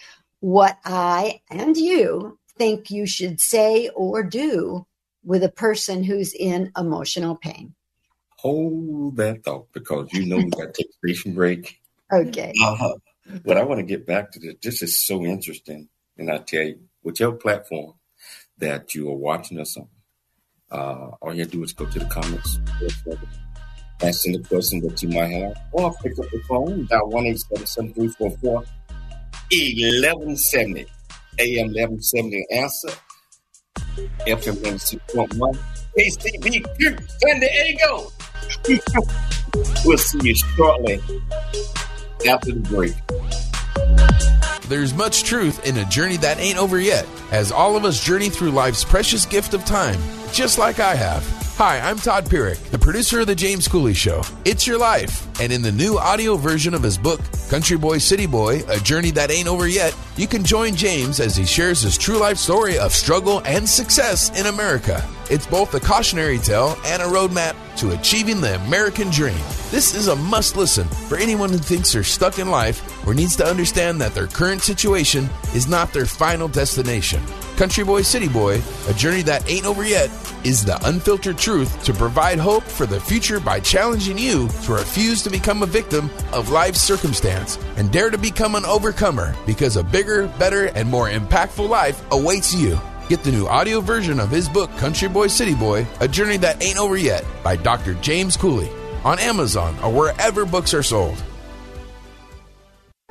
what 0.40 0.78
I 0.84 1.42
and 1.50 1.76
you 1.76 2.38
think 2.56 2.90
you 2.90 3.06
should 3.06 3.40
say 3.40 3.90
or 3.90 4.22
do 4.22 4.86
with 5.24 5.42
a 5.42 5.48
person 5.48 6.04
who's 6.04 6.34
in 6.34 6.72
emotional 6.76 7.36
pain. 7.36 7.74
Hold 8.38 9.16
that 9.16 9.42
thought 9.44 9.72
because 9.72 10.12
you 10.12 10.26
know 10.26 10.36
we 10.36 10.50
got 10.50 10.74
to 10.74 10.82
take 10.82 10.90
a 10.90 11.08
station 11.08 11.34
break. 11.34 11.80
Okay. 12.12 12.52
Uh, 12.62 12.90
but 13.44 13.56
I 13.56 13.62
want 13.62 13.78
to 13.78 13.86
get 13.86 14.06
back 14.06 14.32
to 14.32 14.38
this. 14.38 14.54
This 14.62 14.82
is 14.82 15.04
so 15.04 15.24
interesting. 15.24 15.88
And 16.18 16.30
I 16.30 16.38
tell 16.38 16.62
you, 16.62 16.80
whichever 17.02 17.32
platform 17.32 17.94
that 18.58 18.94
you 18.94 19.10
are 19.10 19.16
watching 19.16 19.58
us 19.58 19.76
on. 19.76 19.88
Uh, 20.70 21.10
all 21.20 21.32
you 21.32 21.40
have 21.40 21.50
to 21.50 21.58
do 21.58 21.62
is 21.62 21.72
go 21.72 21.86
to 21.86 21.98
the 21.98 22.06
comments, 22.06 22.58
answer 24.02 24.32
the 24.32 24.44
question 24.48 24.80
that 24.80 25.02
you 25.02 25.08
might 25.08 25.26
have, 25.26 25.56
or 25.72 25.92
pick 26.02 26.18
up 26.18 26.30
the 26.30 26.40
phone, 26.48 26.86
dial 26.86 27.08
1 27.08 27.26
877 27.26 27.92
1170 29.50 30.86
AM 31.38 31.66
1170 31.68 32.46
answer. 32.50 32.88
FM 34.26 34.56
96.1 34.62 35.58
KCBQ 35.96 37.10
San 37.20 37.40
Diego. 37.40 38.12
we'll 39.84 39.98
see 39.98 40.18
you 40.22 40.34
shortly 40.34 41.00
after 42.28 42.52
the 42.52 42.60
break. 42.60 42.94
There's 44.68 44.94
much 44.94 45.24
truth 45.24 45.66
in 45.66 45.76
a 45.76 45.84
journey 45.84 46.16
that 46.18 46.38
ain't 46.38 46.58
over 46.58 46.80
yet, 46.80 47.06
as 47.30 47.52
all 47.52 47.76
of 47.76 47.84
us 47.84 48.02
journey 48.02 48.30
through 48.30 48.50
life's 48.50 48.82
precious 48.82 49.26
gift 49.26 49.52
of 49.52 49.64
time, 49.64 50.00
just 50.32 50.58
like 50.58 50.80
I 50.80 50.94
have. 50.94 51.43
Hi, 51.56 51.78
I'm 51.78 51.98
Todd 51.98 52.24
Pyrick, 52.24 52.58
the 52.72 52.78
producer 52.80 53.20
of 53.20 53.28
The 53.28 53.34
James 53.36 53.68
Cooley 53.68 53.94
Show. 53.94 54.22
It's 54.44 54.66
your 54.66 54.76
life. 54.76 55.24
And 55.40 55.52
in 55.52 55.62
the 55.62 55.70
new 55.70 55.96
audio 55.96 56.34
version 56.34 56.74
of 56.74 56.82
his 56.82 56.98
book, 56.98 57.20
Country 57.48 57.76
Boy, 57.76 57.98
City 57.98 58.26
Boy 58.26 58.64
A 58.66 58.80
Journey 58.80 59.12
That 59.12 59.30
Ain't 59.30 59.46
Over 59.46 59.68
Yet, 59.68 59.96
you 60.16 60.26
can 60.26 60.42
join 60.42 60.74
James 60.74 61.20
as 61.20 61.36
he 61.36 61.44
shares 61.44 61.80
his 61.80 61.96
true 61.96 62.18
life 62.18 62.38
story 62.38 62.76
of 62.76 62.92
struggle 62.92 63.40
and 63.44 63.68
success 63.68 64.36
in 64.36 64.46
America. 64.46 65.00
It's 65.30 65.46
both 65.46 65.72
a 65.74 65.80
cautionary 65.80 66.38
tale 66.38 66.76
and 66.86 67.00
a 67.00 67.06
roadmap 67.06 67.54
to 67.76 67.92
achieving 67.92 68.40
the 68.40 68.56
American 68.56 69.08
dream. 69.10 69.38
This 69.70 69.94
is 69.94 70.08
a 70.08 70.16
must 70.16 70.56
listen 70.56 70.88
for 70.88 71.16
anyone 71.16 71.50
who 71.50 71.58
thinks 71.58 71.92
they're 71.92 72.02
stuck 72.02 72.40
in 72.40 72.50
life 72.50 73.06
or 73.06 73.14
needs 73.14 73.36
to 73.36 73.46
understand 73.46 74.00
that 74.00 74.12
their 74.12 74.26
current 74.26 74.62
situation 74.62 75.30
is 75.54 75.68
not 75.68 75.92
their 75.92 76.06
final 76.06 76.48
destination. 76.48 77.22
Country 77.56 77.84
Boy, 77.84 78.02
City 78.02 78.28
Boy, 78.28 78.60
a 78.88 78.94
journey 78.94 79.22
that 79.22 79.48
ain't 79.48 79.64
over 79.64 79.84
yet, 79.84 80.10
is 80.42 80.64
the 80.64 80.78
unfiltered 80.88 81.38
truth 81.38 81.84
to 81.84 81.94
provide 81.94 82.38
hope 82.38 82.64
for 82.64 82.84
the 82.84 83.00
future 83.00 83.38
by 83.38 83.60
challenging 83.60 84.18
you 84.18 84.48
to 84.64 84.72
refuse 84.72 85.22
to 85.22 85.30
become 85.30 85.62
a 85.62 85.66
victim 85.66 86.10
of 86.32 86.50
life's 86.50 86.82
circumstance 86.82 87.58
and 87.76 87.92
dare 87.92 88.10
to 88.10 88.18
become 88.18 88.56
an 88.56 88.64
overcomer 88.64 89.36
because 89.46 89.76
a 89.76 89.84
bigger, 89.84 90.26
better, 90.38 90.66
and 90.74 90.88
more 90.88 91.08
impactful 91.08 91.68
life 91.68 92.02
awaits 92.10 92.52
you. 92.52 92.78
Get 93.08 93.22
the 93.22 93.32
new 93.32 93.46
audio 93.46 93.80
version 93.80 94.18
of 94.18 94.30
his 94.30 94.48
book, 94.48 94.70
Country 94.76 95.08
Boy, 95.08 95.28
City 95.28 95.54
Boy, 95.54 95.86
A 96.00 96.08
Journey 96.08 96.38
That 96.38 96.62
Ain't 96.62 96.78
Over 96.78 96.96
Yet 96.96 97.24
by 97.44 97.54
Dr. 97.56 97.94
James 97.94 98.36
Cooley 98.36 98.70
on 99.04 99.18
Amazon 99.20 99.76
or 99.82 99.92
wherever 99.92 100.44
books 100.44 100.74
are 100.74 100.82
sold. 100.82 101.22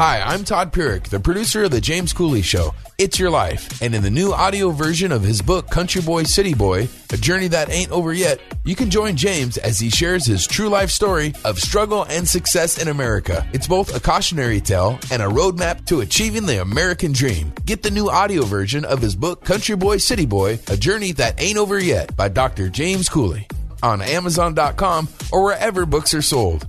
Hi, 0.00 0.22
I'm 0.22 0.44
Todd 0.44 0.72
Pyrick, 0.72 1.10
the 1.10 1.20
producer 1.20 1.64
of 1.64 1.72
The 1.72 1.80
James 1.82 2.14
Cooley 2.14 2.40
Show. 2.40 2.72
It's 2.96 3.18
Your 3.18 3.28
Life. 3.28 3.82
And 3.82 3.94
in 3.94 4.02
the 4.02 4.08
new 4.08 4.32
audio 4.32 4.70
version 4.70 5.12
of 5.12 5.22
his 5.22 5.42
book, 5.42 5.68
Country 5.68 6.00
Boy, 6.00 6.22
City 6.22 6.54
Boy, 6.54 6.88
A 7.12 7.18
Journey 7.18 7.48
That 7.48 7.68
Ain't 7.68 7.92
Over 7.92 8.14
Yet, 8.14 8.40
you 8.64 8.74
can 8.74 8.88
join 8.88 9.14
James 9.14 9.58
as 9.58 9.78
he 9.78 9.90
shares 9.90 10.24
his 10.24 10.46
true 10.46 10.70
life 10.70 10.88
story 10.88 11.34
of 11.44 11.58
struggle 11.58 12.04
and 12.04 12.26
success 12.26 12.80
in 12.80 12.88
America. 12.88 13.46
It's 13.52 13.66
both 13.66 13.94
a 13.94 14.00
cautionary 14.00 14.62
tale 14.62 14.98
and 15.12 15.20
a 15.20 15.26
roadmap 15.26 15.84
to 15.88 16.00
achieving 16.00 16.46
the 16.46 16.62
American 16.62 17.12
dream. 17.12 17.52
Get 17.66 17.82
the 17.82 17.90
new 17.90 18.08
audio 18.08 18.46
version 18.46 18.86
of 18.86 19.02
his 19.02 19.14
book, 19.14 19.44
Country 19.44 19.76
Boy, 19.76 19.98
City 19.98 20.24
Boy, 20.24 20.60
A 20.68 20.78
Journey 20.78 21.12
That 21.12 21.38
Ain't 21.42 21.58
Over 21.58 21.78
Yet 21.78 22.16
by 22.16 22.30
Dr. 22.30 22.70
James 22.70 23.10
Cooley 23.10 23.46
on 23.82 24.00
Amazon.com 24.00 25.08
or 25.30 25.44
wherever 25.44 25.84
books 25.84 26.14
are 26.14 26.22
sold. 26.22 26.66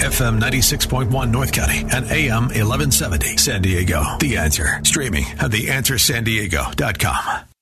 FM 0.00 0.40
96.1 0.40 1.30
North 1.30 1.52
County 1.52 1.80
and 1.80 2.10
AM 2.10 2.44
1170 2.44 3.36
San 3.36 3.62
Diego. 3.62 4.04
The 4.20 4.36
Answer. 4.36 4.80
Streaming 4.84 5.24
at 5.40 5.50
theanswersandiego.com. 5.50 7.57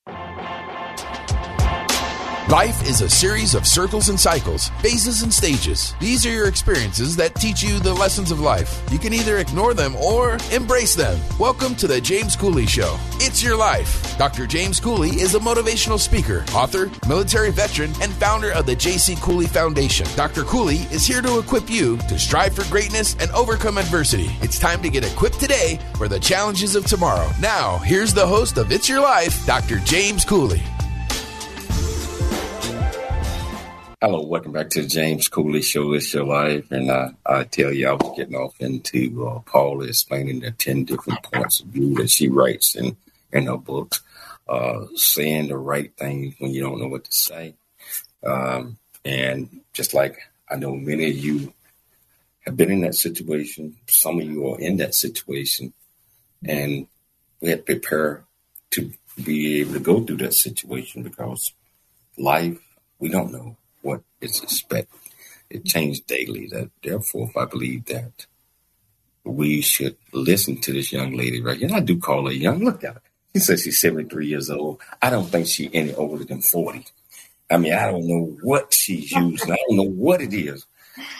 Life 2.51 2.89
is 2.89 3.01
a 3.01 3.11
series 3.11 3.57
of 3.57 3.67
circles 3.67 4.09
and 4.09 4.19
cycles, 4.19 4.69
phases 4.81 5.23
and 5.23 5.35
stages. 5.35 5.97
These 5.99 6.25
are 6.25 6.31
your 6.31 6.47
experiences 6.47 7.17
that 7.17 7.35
teach 7.35 7.61
you 7.61 7.81
the 7.81 7.93
lessons 7.93 8.31
of 8.31 8.39
life. 8.39 8.81
You 8.93 9.01
can 9.01 9.13
either 9.13 9.39
ignore 9.39 9.75
them 9.75 9.97
or 9.97 10.39
embrace 10.53 10.95
them. 10.95 11.19
Welcome 11.41 11.75
to 11.75 11.89
the 11.89 12.01
James 12.01 12.37
Cooley 12.37 12.67
Show. 12.67 12.97
It's 13.15 13.43
your 13.43 13.57
life. 13.57 14.17
Dr. 14.17 14.47
James 14.47 14.79
Cooley 14.79 15.09
is 15.09 15.35
a 15.35 15.41
motivational 15.41 15.99
speaker, 15.99 16.45
author, 16.55 16.89
military 17.09 17.51
veteran, 17.51 17.91
and 18.01 18.13
founder 18.13 18.53
of 18.53 18.65
the 18.65 18.77
J.C. 18.77 19.17
Cooley 19.17 19.47
Foundation. 19.47 20.07
Dr. 20.15 20.45
Cooley 20.45 20.87
is 20.93 21.05
here 21.05 21.23
to 21.23 21.41
equip 21.41 21.69
you 21.69 21.97
to 21.97 22.17
strive 22.17 22.55
for 22.55 22.71
greatness 22.71 23.17
and 23.19 23.29
overcome 23.33 23.77
adversity. 23.77 24.31
It's 24.41 24.61
time 24.61 24.83
to 24.83 24.89
get 24.89 25.05
equipped 25.05 25.41
today 25.41 25.81
for 25.97 26.07
the 26.07 26.21
challenges 26.21 26.77
of 26.77 26.87
tomorrow. 26.87 27.29
Now, 27.41 27.79
here's 27.79 28.15
the 28.15 28.25
host 28.25 28.57
of 28.57 28.71
It's 28.71 28.89
Your 28.89 29.01
Life, 29.01 29.45
Dr. 29.47 29.81
James 29.81 30.25
Cooley. 30.25 30.63
Hello, 34.03 34.21
welcome 34.21 34.53
back 34.53 34.69
to 34.69 34.83
the 34.83 34.89
James 34.89 35.27
Cooley 35.27 35.63
Show. 35.63 35.95
It's 35.95 36.13
your 36.13 36.27
life, 36.27 36.71
and 36.71 36.91
uh, 36.91 37.13
I 37.25 37.45
tell 37.45 37.73
you, 37.73 37.89
I 37.89 37.93
was 37.95 38.15
getting 38.15 38.35
off 38.35 38.55
into 38.61 39.27
uh, 39.27 39.39
Paula 39.39 39.87
explaining 39.87 40.41
the 40.41 40.51
ten 40.51 40.85
different 40.85 41.23
points 41.23 41.61
of 41.61 41.69
view 41.69 41.95
that 41.95 42.11
she 42.11 42.29
writes 42.29 42.75
in 42.75 42.99
in 43.33 43.47
her 43.47 43.57
books, 43.57 44.03
uh, 44.51 44.85
saying 44.97 45.49
the 45.49 45.57
right 45.57 45.97
things 45.97 46.35
when 46.39 46.51
you 46.51 46.61
don't 46.61 46.79
know 46.79 46.89
what 46.89 47.05
to 47.05 47.13
say, 47.13 47.55
um, 48.23 48.77
and 49.03 49.63
just 49.73 49.95
like 49.95 50.19
I 50.51 50.57
know 50.57 50.77
many 50.77 51.09
of 51.09 51.17
you 51.17 51.55
have 52.41 52.55
been 52.55 52.71
in 52.71 52.83
that 52.83 52.97
situation, 52.97 53.79
some 53.87 54.21
of 54.21 54.27
you 54.27 54.47
are 54.47 54.61
in 54.61 54.77
that 54.77 54.95
situation, 54.95 55.73
and 56.45 56.87
we 57.41 57.49
have 57.49 57.61
to 57.61 57.65
prepare 57.65 58.25
to 58.73 58.93
be 59.25 59.63
able 59.63 59.73
to 59.73 59.81
go 59.81 60.05
through 60.05 60.19
that 60.19 60.35
situation 60.35 61.03
because 61.03 61.55
life 62.19 62.59
we 62.99 63.09
don't 63.09 63.33
know 63.33 63.57
what 64.20 64.31
is 64.31 64.42
expected. 64.42 64.98
It 65.48 65.64
changes 65.64 66.00
daily. 66.00 66.48
That 66.48 66.70
therefore, 66.83 67.29
if 67.29 67.37
I 67.37 67.44
believe 67.44 67.87
that 67.87 68.26
we 69.24 69.61
should 69.61 69.96
listen 70.12 70.61
to 70.62 70.72
this 70.72 70.92
young 70.92 71.16
lady 71.16 71.40
right 71.40 71.57
here, 71.57 71.68
and 71.68 71.76
I 71.76 71.81
do 71.81 71.98
call 71.98 72.26
her 72.26 72.33
young. 72.33 72.64
Look 72.64 72.85
at 72.85 72.94
her. 72.94 73.02
She 73.35 73.40
says 73.40 73.62
she's 73.62 73.81
73 73.81 74.26
years 74.26 74.50
old. 74.50 74.81
I 75.02 75.11
don't 75.11 75.26
think 75.26 75.46
she's 75.46 75.70
any 75.72 75.94
older 75.94 76.24
than 76.24 76.40
40. 76.40 76.87
I 77.50 77.59
mean, 77.59 77.74
I 77.74 77.90
don't 77.90 78.07
know 78.07 78.37
what 78.42 78.72
she's 78.72 79.12
using. 79.12 79.52
I 79.52 79.59
don't 79.68 79.76
know 79.76 79.90
what 79.90 80.20
it 80.20 80.33
is. 80.33 80.66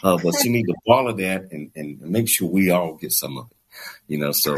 Uh, 0.02 0.16
but 0.22 0.35
she 0.35 0.48
needs 0.48 0.68
to 0.68 0.74
follow 0.87 1.12
that 1.12 1.52
and, 1.52 1.70
and 1.76 2.00
make 2.00 2.28
sure 2.28 2.48
we 2.48 2.70
all 2.70 2.94
get 2.94 3.12
some 3.12 3.37
of 3.37 3.50
it. 3.50 3.56
You 4.09 4.18
know, 4.18 4.32
so 4.32 4.56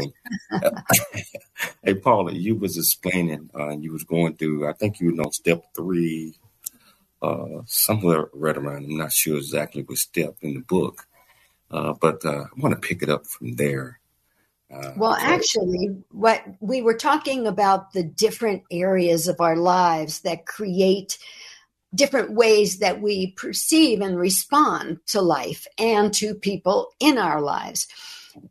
hey 1.83 1.95
Paula, 1.95 2.31
you 2.31 2.55
was 2.55 2.77
explaining, 2.77 3.49
uh, 3.53 3.75
you 3.77 3.91
was 3.91 4.05
going 4.05 4.37
through. 4.37 4.69
I 4.69 4.73
think 4.73 5.01
you 5.01 5.11
know 5.11 5.29
step 5.31 5.61
three, 5.75 6.35
uh, 7.21 7.61
somewhere 7.65 8.29
right 8.33 8.57
around. 8.57 8.85
I'm 8.85 8.97
not 8.97 9.11
sure 9.11 9.37
exactly 9.37 9.83
what 9.83 9.97
step 9.97 10.37
in 10.41 10.53
the 10.53 10.61
book, 10.61 11.07
uh, 11.71 11.93
but 11.93 12.25
uh, 12.25 12.45
I 12.45 12.59
want 12.59 12.75
to 12.75 12.87
pick 12.87 13.01
it 13.01 13.09
up 13.09 13.27
from 13.27 13.55
there. 13.55 13.99
Uh, 14.71 14.93
well, 14.95 15.17
actually, 15.19 16.03
what 16.11 16.43
we 16.59 16.81
were 16.81 16.93
talking 16.93 17.47
about 17.47 17.93
the 17.93 18.03
different 18.03 18.63
areas 18.71 19.27
of 19.27 19.41
our 19.41 19.55
lives 19.55 20.21
that 20.21 20.45
create 20.45 21.17
different 21.93 22.33
ways 22.33 22.79
that 22.79 23.01
we 23.01 23.31
perceive 23.31 24.01
and 24.01 24.17
respond 24.17 24.99
to 25.07 25.21
life 25.21 25.65
and 25.77 26.13
to 26.13 26.35
people 26.35 26.93
in 26.99 27.17
our 27.17 27.41
lives. 27.41 27.87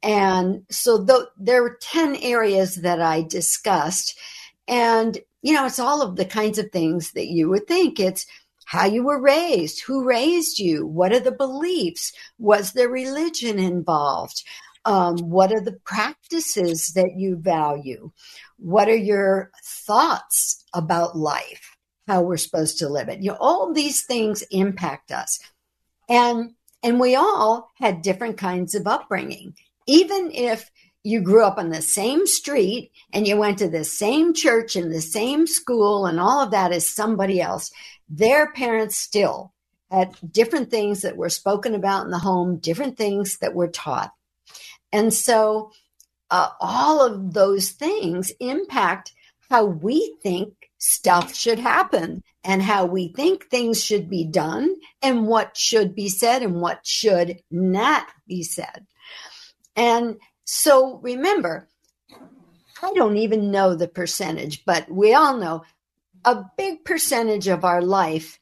And 0.02 0.64
so 0.70 1.04
th- 1.04 1.28
there 1.38 1.62
were 1.62 1.78
10 1.80 2.16
areas 2.16 2.76
that 2.76 3.00
I 3.00 3.22
discussed. 3.22 4.18
And, 4.66 5.18
you 5.42 5.54
know, 5.54 5.66
it's 5.66 5.78
all 5.78 6.02
of 6.02 6.16
the 6.16 6.24
kinds 6.24 6.58
of 6.58 6.70
things 6.72 7.12
that 7.12 7.28
you 7.28 7.48
would 7.48 7.66
think. 7.68 8.00
It's 8.00 8.26
how 8.68 8.84
you 8.84 9.02
were 9.02 9.18
raised, 9.18 9.80
who 9.80 10.04
raised 10.04 10.58
you, 10.58 10.86
what 10.86 11.10
are 11.10 11.20
the 11.20 11.32
beliefs, 11.32 12.12
was 12.38 12.72
there 12.72 12.90
religion 12.90 13.58
involved, 13.58 14.44
um, 14.84 15.16
what 15.16 15.50
are 15.50 15.60
the 15.62 15.78
practices 15.86 16.92
that 16.94 17.14
you 17.16 17.34
value, 17.36 18.10
what 18.58 18.86
are 18.86 18.94
your 18.94 19.50
thoughts 19.64 20.66
about 20.74 21.16
life, 21.16 21.78
how 22.06 22.20
we're 22.20 22.36
supposed 22.36 22.78
to 22.78 22.90
live 22.90 23.08
it. 23.08 23.22
You 23.22 23.30
know, 23.30 23.38
all 23.40 23.72
these 23.72 24.04
things 24.04 24.44
impact 24.50 25.12
us, 25.12 25.40
and 26.06 26.50
and 26.82 27.00
we 27.00 27.16
all 27.16 27.70
had 27.76 28.02
different 28.02 28.36
kinds 28.36 28.74
of 28.74 28.86
upbringing, 28.86 29.54
even 29.86 30.30
if 30.30 30.70
you 31.04 31.22
grew 31.22 31.42
up 31.42 31.56
on 31.56 31.70
the 31.70 31.80
same 31.80 32.26
street 32.26 32.92
and 33.14 33.26
you 33.26 33.38
went 33.38 33.58
to 33.58 33.68
the 33.68 33.84
same 33.84 34.34
church 34.34 34.76
and 34.76 34.92
the 34.92 35.00
same 35.00 35.46
school 35.46 36.04
and 36.04 36.20
all 36.20 36.40
of 36.40 36.50
that 36.50 36.70
as 36.70 36.94
somebody 36.94 37.40
else 37.40 37.70
their 38.08 38.52
parents 38.52 38.96
still 38.96 39.52
had 39.90 40.14
different 40.30 40.70
things 40.70 41.02
that 41.02 41.16
were 41.16 41.30
spoken 41.30 41.74
about 41.74 42.04
in 42.04 42.10
the 42.10 42.18
home, 42.18 42.58
different 42.58 42.96
things 42.96 43.38
that 43.38 43.54
were 43.54 43.68
taught. 43.68 44.12
And 44.92 45.12
so 45.12 45.72
uh, 46.30 46.50
all 46.60 47.04
of 47.04 47.32
those 47.32 47.70
things 47.70 48.32
impact 48.40 49.12
how 49.48 49.64
we 49.64 50.16
think 50.22 50.52
stuff 50.78 51.34
should 51.34 51.58
happen 51.58 52.22
and 52.44 52.62
how 52.62 52.84
we 52.86 53.08
think 53.08 53.46
things 53.46 53.82
should 53.82 54.08
be 54.08 54.24
done 54.24 54.74
and 55.02 55.26
what 55.26 55.56
should 55.56 55.94
be 55.94 56.08
said 56.08 56.42
and 56.42 56.60
what 56.60 56.86
should 56.86 57.40
not 57.50 58.06
be 58.26 58.42
said. 58.42 58.86
And 59.74 60.18
so 60.44 60.98
remember, 61.02 61.68
I 62.82 62.92
don't 62.94 63.16
even 63.16 63.50
know 63.50 63.74
the 63.74 63.88
percentage, 63.88 64.64
but 64.64 64.90
we 64.90 65.14
all 65.14 65.36
know 65.36 65.64
a 66.24 66.44
big 66.56 66.84
percentage 66.84 67.48
of 67.48 67.64
our 67.64 67.82
life 67.82 68.38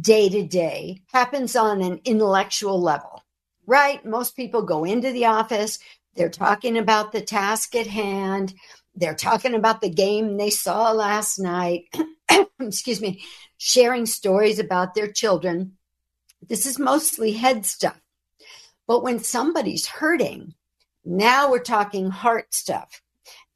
day 0.00 0.28
to 0.28 0.46
day 0.46 1.02
happens 1.12 1.56
on 1.56 1.82
an 1.82 2.00
intellectual 2.04 2.80
level, 2.80 3.24
right? 3.66 4.04
Most 4.04 4.36
people 4.36 4.62
go 4.62 4.84
into 4.84 5.12
the 5.12 5.26
office, 5.26 5.78
they're 6.14 6.28
talking 6.28 6.78
about 6.78 7.12
the 7.12 7.20
task 7.20 7.74
at 7.74 7.86
hand, 7.86 8.54
they're 8.94 9.14
talking 9.14 9.54
about 9.54 9.80
the 9.80 9.90
game 9.90 10.36
they 10.36 10.50
saw 10.50 10.92
last 10.92 11.38
night, 11.38 11.84
excuse 12.60 13.00
me, 13.00 13.22
sharing 13.56 14.06
stories 14.06 14.58
about 14.58 14.94
their 14.94 15.10
children. 15.10 15.76
This 16.46 16.66
is 16.66 16.78
mostly 16.78 17.32
head 17.32 17.66
stuff. 17.66 18.00
But 18.86 19.02
when 19.02 19.20
somebody's 19.20 19.86
hurting, 19.86 20.54
now 21.04 21.50
we're 21.50 21.60
talking 21.60 22.10
heart 22.10 22.54
stuff. 22.54 23.02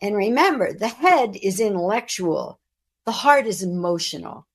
And 0.00 0.14
remember, 0.14 0.72
the 0.72 0.88
head 0.88 1.36
is 1.36 1.60
intellectual, 1.60 2.60
the 3.06 3.12
heart 3.12 3.46
is 3.46 3.62
emotional. 3.62 4.46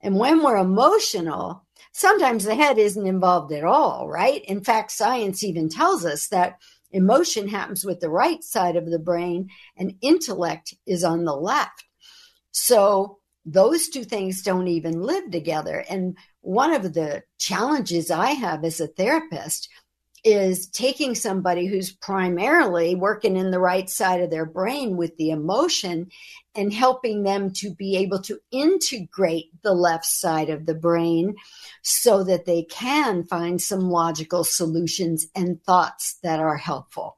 And 0.00 0.18
when 0.18 0.42
we're 0.42 0.56
emotional, 0.56 1.66
sometimes 1.92 2.44
the 2.44 2.54
head 2.54 2.78
isn't 2.78 3.06
involved 3.06 3.52
at 3.52 3.64
all, 3.64 4.08
right? 4.08 4.44
In 4.44 4.62
fact, 4.62 4.92
science 4.92 5.42
even 5.42 5.68
tells 5.68 6.04
us 6.04 6.28
that 6.28 6.58
emotion 6.90 7.48
happens 7.48 7.84
with 7.84 8.00
the 8.00 8.10
right 8.10 8.42
side 8.42 8.76
of 8.76 8.90
the 8.90 8.98
brain 8.98 9.48
and 9.76 9.94
intellect 10.00 10.74
is 10.86 11.04
on 11.04 11.24
the 11.24 11.34
left. 11.34 11.84
So 12.52 13.18
those 13.44 13.88
two 13.88 14.04
things 14.04 14.42
don't 14.42 14.68
even 14.68 15.02
live 15.02 15.30
together. 15.30 15.84
And 15.88 16.16
one 16.40 16.72
of 16.72 16.94
the 16.94 17.22
challenges 17.38 18.10
I 18.10 18.30
have 18.30 18.64
as 18.64 18.80
a 18.80 18.86
therapist 18.86 19.68
is 20.24 20.68
taking 20.68 21.14
somebody 21.14 21.66
who's 21.66 21.92
primarily 21.92 22.94
working 22.94 23.36
in 23.36 23.50
the 23.50 23.60
right 23.60 23.88
side 23.88 24.20
of 24.20 24.30
their 24.30 24.46
brain 24.46 24.96
with 24.96 25.16
the 25.16 25.30
emotion 25.30 26.10
and 26.54 26.72
helping 26.72 27.22
them 27.22 27.52
to 27.52 27.70
be 27.74 27.96
able 27.96 28.20
to 28.20 28.38
integrate 28.50 29.50
the 29.62 29.72
left 29.72 30.06
side 30.06 30.50
of 30.50 30.66
the 30.66 30.74
brain 30.74 31.36
so 31.82 32.24
that 32.24 32.46
they 32.46 32.62
can 32.62 33.24
find 33.24 33.60
some 33.60 33.90
logical 33.90 34.44
solutions 34.44 35.26
and 35.34 35.62
thoughts 35.62 36.18
that 36.22 36.40
are 36.40 36.56
helpful. 36.56 37.16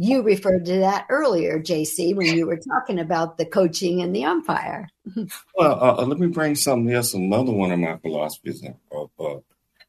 You 0.00 0.22
referred 0.22 0.64
to 0.66 0.78
that 0.78 1.06
earlier, 1.08 1.58
JC, 1.58 2.14
when 2.14 2.26
you 2.26 2.46
were 2.46 2.56
talking 2.56 3.00
about 3.00 3.36
the 3.36 3.44
coaching 3.44 4.00
and 4.00 4.14
the 4.14 4.26
umpire. 4.26 4.88
well, 5.16 5.28
uh, 5.58 5.96
uh, 5.98 6.06
let 6.06 6.20
me 6.20 6.28
bring 6.28 6.54
something 6.54 6.94
else, 6.94 7.14
another 7.14 7.50
one 7.50 7.72
of 7.72 7.80
my 7.80 7.96
philosophies 7.96 8.64
up. 8.64 9.10
Uh, 9.18 9.38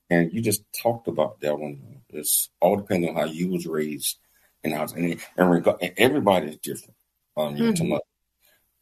and 0.09 0.33
you 0.33 0.41
just 0.41 0.63
talked 0.73 1.07
about 1.07 1.39
that 1.41 1.59
one. 1.59 1.98
It's 2.09 2.49
all 2.59 2.77
depending 2.77 3.09
on 3.09 3.15
how 3.15 3.25
you 3.25 3.49
was 3.49 3.67
raised 3.67 4.17
and 4.63 4.73
how, 4.73 4.87
and, 4.95 5.19
and, 5.37 5.51
reg- 5.51 5.77
and 5.81 5.93
everybody 5.97 6.47
is 6.47 6.57
different. 6.57 6.95
Um, 7.37 7.55
you're 7.55 7.73
mm-hmm. 7.73 7.89
talking 7.89 7.99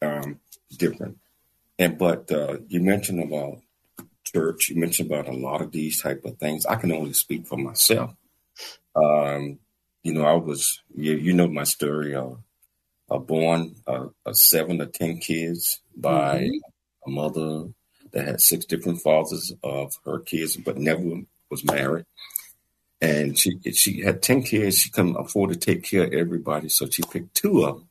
about 0.00 0.24
um, 0.24 0.40
different. 0.76 1.18
And 1.78 1.98
but 1.98 2.30
uh, 2.32 2.58
you 2.68 2.80
mentioned 2.80 3.22
about 3.22 3.60
church. 4.24 4.68
You 4.68 4.80
mentioned 4.80 5.10
about 5.10 5.28
a 5.28 5.36
lot 5.36 5.62
of 5.62 5.70
these 5.70 6.02
type 6.02 6.24
of 6.24 6.38
things. 6.38 6.66
I 6.66 6.76
can 6.76 6.92
only 6.92 7.12
speak 7.12 7.46
for 7.46 7.56
myself. 7.56 8.14
Um, 8.96 9.58
you 10.02 10.12
know, 10.12 10.24
I 10.24 10.34
was, 10.34 10.82
you, 10.94 11.14
you 11.14 11.32
know, 11.32 11.48
my 11.48 11.64
story. 11.64 12.14
Uh, 12.14 12.34
uh, 13.10 13.18
born 13.18 13.74
uh, 13.86 14.08
seven 14.32 14.80
or 14.80 14.86
ten 14.86 15.18
kids 15.18 15.80
by 15.96 16.40
mm-hmm. 16.40 17.10
a 17.10 17.10
mother 17.10 17.72
that 18.12 18.26
had 18.26 18.40
six 18.40 18.64
different 18.64 19.00
fathers 19.00 19.52
of 19.62 19.94
her 20.04 20.18
kids, 20.20 20.56
but 20.56 20.78
never 20.78 21.02
was 21.50 21.64
married. 21.64 22.04
And 23.00 23.38
she 23.38 23.58
she 23.72 24.00
had 24.00 24.22
ten 24.22 24.42
kids. 24.42 24.78
She 24.78 24.90
couldn't 24.90 25.16
afford 25.16 25.50
to 25.50 25.56
take 25.56 25.84
care 25.84 26.04
of 26.04 26.12
everybody, 26.12 26.68
so 26.68 26.88
she 26.88 27.02
picked 27.02 27.34
two 27.34 27.64
of 27.64 27.76
them 27.76 27.88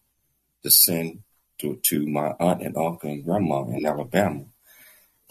to 0.64 0.72
send 0.72 1.24
to 1.60 1.78
to 1.84 2.06
my 2.06 2.34
aunt 2.40 2.62
and 2.62 2.76
uncle 2.76 3.10
and 3.10 3.24
grandma 3.24 3.64
in 3.70 3.86
Alabama. 3.86 4.46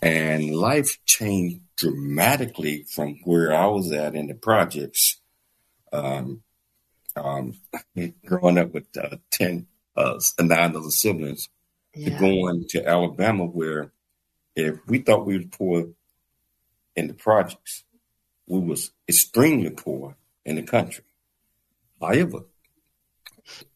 And 0.01 0.55
life 0.55 0.99
changed 1.05 1.61
dramatically 1.77 2.85
from 2.85 3.19
where 3.25 3.55
I 3.55 3.67
was 3.67 3.93
at 3.93 4.15
in 4.15 4.29
the 4.29 4.35
projects. 4.35 5.19
Um, 5.93 6.43
um, 7.15 7.55
growing 8.27 8.59
up 8.59 8.75
with 8.75 8.87
uh, 8.97 9.17
10, 9.31 9.67
uh, 9.97 10.21
nine 10.39 10.77
other 10.77 10.91
siblings, 10.91 11.49
yeah. 11.95 12.11
to 12.11 12.19
going 12.19 12.67
to 12.69 12.87
Alabama, 12.87 13.47
where 13.47 13.91
if 14.55 14.79
we 14.87 14.99
thought 14.99 15.27
we 15.27 15.39
were 15.39 15.45
poor 15.45 15.89
in 16.95 17.09
the 17.09 17.15
projects, 17.15 17.85
we 18.47 18.61
was 18.61 18.91
extremely 19.09 19.71
poor 19.71 20.17
in 20.45 20.57
the 20.57 20.63
country. 20.63 21.05
However, 22.01 22.41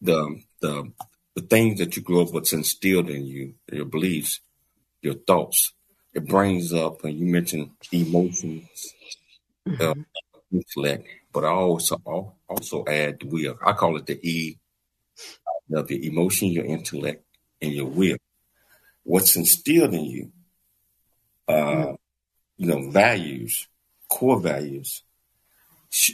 the 0.01 0.41
the 0.61 0.91
the 1.35 1.41
things 1.41 1.79
that 1.79 1.95
you 1.95 2.03
grow 2.03 2.23
up 2.23 2.33
with 2.33 2.53
instilled 2.53 3.09
in 3.09 3.25
you, 3.25 3.55
your 3.71 3.85
beliefs, 3.85 4.41
your 5.01 5.13
thoughts, 5.13 5.73
it 6.13 6.25
brings 6.25 6.73
up, 6.73 7.03
and 7.03 7.17
you 7.17 7.25
mentioned 7.25 7.71
emotions, 7.91 8.93
mm-hmm. 9.67 9.81
uh, 9.81 9.93
intellect, 10.51 11.07
but 11.31 11.45
I 11.45 11.49
also 11.49 12.35
also 12.47 12.85
add 12.85 13.19
the 13.19 13.27
will. 13.27 13.57
I 13.65 13.73
call 13.73 13.97
it 13.97 14.05
the 14.05 14.19
E 14.21 14.57
of 15.73 15.89
your 15.89 16.01
emotion, 16.01 16.49
your 16.49 16.65
intellect, 16.65 17.23
and 17.61 17.71
your 17.71 17.85
will. 17.85 18.17
What's 19.03 19.35
instilled 19.35 19.93
in 19.93 20.05
you, 20.05 20.31
uh, 21.47 21.53
mm-hmm. 21.53 21.93
you 22.57 22.67
know, 22.67 22.91
values, 22.91 23.67
core 24.11 24.39
values, 24.39 25.03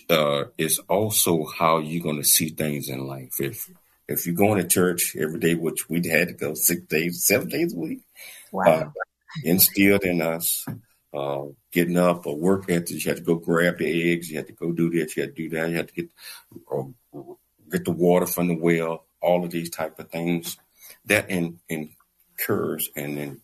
uh, 0.10 0.46
is 0.58 0.80
also 0.88 1.46
how 1.46 1.80
you're 1.80 2.04
going 2.04 2.22
to 2.22 2.24
see 2.24 2.50
things 2.50 2.88
in 2.88 3.06
life. 3.06 3.34
If 3.40 3.70
if 4.08 4.26
you're 4.26 4.36
going 4.36 4.62
to 4.62 4.68
church 4.68 5.16
every 5.20 5.40
day, 5.40 5.56
which 5.56 5.90
we 5.90 6.08
had 6.08 6.30
to 6.30 6.34
go 6.34 6.54
six 6.54 6.82
days, 6.84 7.26
seven 7.26 7.50
days 7.50 7.74
a 7.74 7.78
week, 7.78 8.02
wow. 8.52 8.64
Uh, 8.64 8.90
instilled 9.44 10.04
in 10.04 10.22
us 10.22 10.66
uh, 11.14 11.44
getting 11.72 11.98
up 11.98 12.26
or 12.26 12.38
work 12.38 12.70
ethic. 12.70 13.04
You 13.04 13.10
had 13.10 13.18
to 13.18 13.24
go 13.24 13.36
grab 13.36 13.78
the 13.78 14.12
eggs. 14.12 14.30
You 14.30 14.38
had 14.38 14.48
to 14.48 14.54
go 14.54 14.72
do 14.72 14.90
this. 14.90 15.16
You 15.16 15.24
had 15.24 15.36
to 15.36 15.50
do 15.50 15.50
that. 15.56 15.70
You 15.70 15.76
had 15.76 15.88
to 15.90 15.94
get 15.94 16.10
uh, 16.72 16.84
get 17.72 17.86
the 17.86 17.92
water 17.92 18.26
from 18.26 18.48
the 18.48 18.56
well. 18.56 19.06
All 19.22 19.44
of 19.44 19.52
these 19.52 19.70
type 19.70 20.00
of 20.00 20.10
things 20.10 20.58
that 21.06 21.30
in, 21.30 21.60
incurs 21.68 22.90
and 22.96 23.18
then 23.18 23.42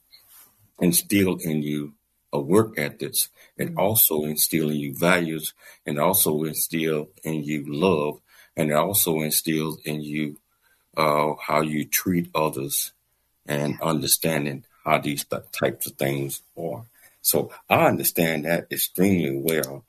instill 0.79 1.37
in 1.37 1.63
you 1.63 1.93
a 2.33 2.39
work 2.39 2.73
ethics 2.77 3.29
and 3.57 3.69
mm-hmm. 3.69 3.79
also 3.79 4.23
instill 4.23 4.69
in 4.69 4.77
you 4.77 4.93
values 4.95 5.53
and 5.85 5.99
also 5.99 6.43
instill 6.43 7.09
in 7.23 7.43
you 7.43 7.63
love 7.67 8.19
and 8.57 8.71
it 8.71 8.75
also 8.75 9.21
instills 9.21 9.79
in 9.85 10.01
you 10.01 10.37
uh, 10.97 11.33
how 11.39 11.61
you 11.61 11.85
treat 11.85 12.29
others 12.35 12.91
and 13.45 13.79
understanding 13.81 14.65
how 14.83 14.99
these 14.99 15.25
th- 15.25 15.43
types 15.51 15.87
of 15.87 15.93
things 15.93 16.41
are. 16.57 16.83
So 17.21 17.51
I 17.69 17.85
understand 17.85 18.45
that 18.45 18.67
extremely 18.71 19.37
well. 19.37 19.85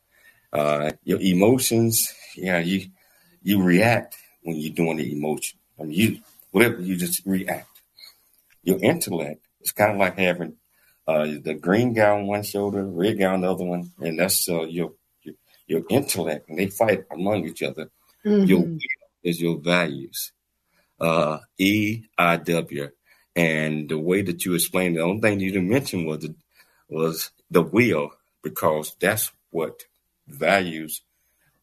Uh, 0.52 0.92
your 1.02 1.20
emotions, 1.20 2.14
yeah, 2.36 2.58
you 2.58 2.88
you 3.42 3.62
react 3.62 4.16
when 4.42 4.56
you're 4.56 4.72
doing 4.72 4.98
the 4.98 5.12
emotion. 5.12 5.58
I 5.78 5.82
mean, 5.82 5.98
you 5.98 6.20
whatever 6.52 6.80
you 6.80 6.96
just 6.96 7.22
react. 7.26 7.68
Your 8.62 8.78
intellect 8.80 9.44
is 9.60 9.72
kind 9.72 9.92
of 9.92 9.98
like 9.98 10.16
having 10.16 10.54
uh, 11.06 11.26
the 11.42 11.54
green 11.54 11.92
gown 11.92 12.20
on 12.20 12.26
one 12.26 12.42
shoulder, 12.42 12.82
red 12.84 13.18
gown 13.18 13.42
the 13.42 13.50
other 13.50 13.64
one, 13.64 13.90
and 14.00 14.18
that's 14.18 14.48
uh, 14.48 14.62
your, 14.62 14.92
your, 15.22 15.34
your 15.66 15.82
intellect, 15.90 16.48
and 16.48 16.58
they 16.58 16.68
fight 16.68 17.04
among 17.10 17.46
each 17.46 17.62
other. 17.62 17.90
Mm-hmm. 18.24 18.44
Your 18.46 18.78
is 19.22 19.40
your 19.40 19.58
values. 19.58 20.32
Uh, 21.00 21.38
e 21.58 22.04
I 22.16 22.36
W, 22.36 22.90
and 23.34 23.88
the 23.88 23.98
way 23.98 24.22
that 24.22 24.44
you 24.44 24.54
explained 24.54 24.96
the 24.96 25.02
only 25.02 25.20
thing 25.20 25.40
you 25.40 25.50
didn't 25.50 25.68
mention 25.68 26.06
was 26.06 26.20
the 26.20 26.34
was 26.88 27.30
the 27.50 27.62
will, 27.62 28.12
because 28.42 28.96
that's 29.00 29.32
what 29.50 29.84
values 30.28 31.02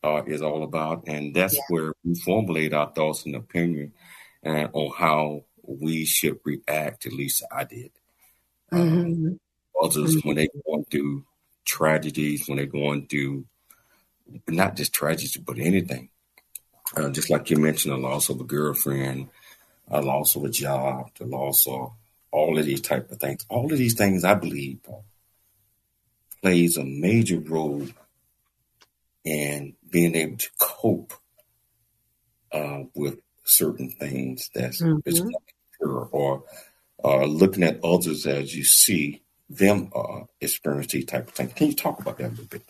uh, 0.04 0.22
is 0.28 0.42
all 0.42 0.64
about, 0.64 1.08
and 1.08 1.34
that's 1.34 1.56
yeah. 1.56 1.62
where 1.70 1.94
we 2.04 2.14
formulate 2.16 2.74
our 2.74 2.92
thoughts 2.92 3.26
and 3.26 3.36
opinion 3.36 3.94
and 4.44 4.70
on 4.74 4.92
how 4.98 5.44
we 5.64 6.06
should 6.06 6.40
react. 6.44 7.06
At 7.06 7.14
least 7.14 7.44
I 7.52 7.64
did. 7.64 7.92
Mm-hmm. 8.74 9.28
Um, 9.28 9.40
others, 9.82 10.16
mm-hmm. 10.16 10.28
when 10.28 10.38
they 10.38 10.48
go 10.66 10.84
through 10.90 11.26
tragedies, 11.66 12.48
when 12.48 12.58
they're 12.58 12.66
going 12.66 13.08
through 13.08 13.46
not 14.48 14.76
just 14.76 14.94
tragedies, 14.94 15.38
but 15.38 15.58
anything, 15.58 16.10
uh, 16.96 17.10
just 17.10 17.30
like 17.30 17.50
you 17.50 17.58
mentioned, 17.58 17.94
the 17.94 17.98
loss 17.98 18.30
of 18.30 18.40
a 18.40 18.46
girlfriend, 18.46 19.30
a 19.90 20.02
loss 20.02 20.36
of 20.36 20.44
a 20.44 20.50
job, 20.50 21.10
the 21.18 21.26
loss 21.26 21.68
of 21.68 21.94
all 22.32 22.58
of 22.58 22.66
these 22.66 22.82
type 22.82 23.12
of 23.12 23.20
things. 23.20 23.46
All 23.50 23.72
of 23.72 23.78
these 23.78 23.96
things, 23.96 24.24
I 24.24 24.36
believe, 24.36 24.80
plays 26.42 26.78
a 26.78 26.86
major 26.86 27.40
role 27.40 27.88
in 29.24 29.76
being 29.90 30.16
able 30.16 30.38
to 30.38 30.50
cope 30.58 31.14
uh, 32.52 32.84
with 32.96 33.20
certain 33.44 33.90
things 33.92 34.50
that's 34.54 34.82
mm-hmm. 34.82 35.30
or 36.12 36.44
looking 37.04 37.64
at 37.64 37.84
others 37.84 38.26
as 38.26 38.56
you 38.56 38.64
see 38.64 39.22
them 39.50 39.92
uh, 39.96 40.22
experience 40.40 40.92
these 40.92 41.06
type 41.06 41.28
of 41.28 41.34
things. 41.34 41.54
Can 41.54 41.68
you 41.68 41.74
talk 41.74 42.00
about 42.00 42.18
that 42.18 42.28
a 42.28 42.30
little 42.30 42.46
bit? 42.46 42.64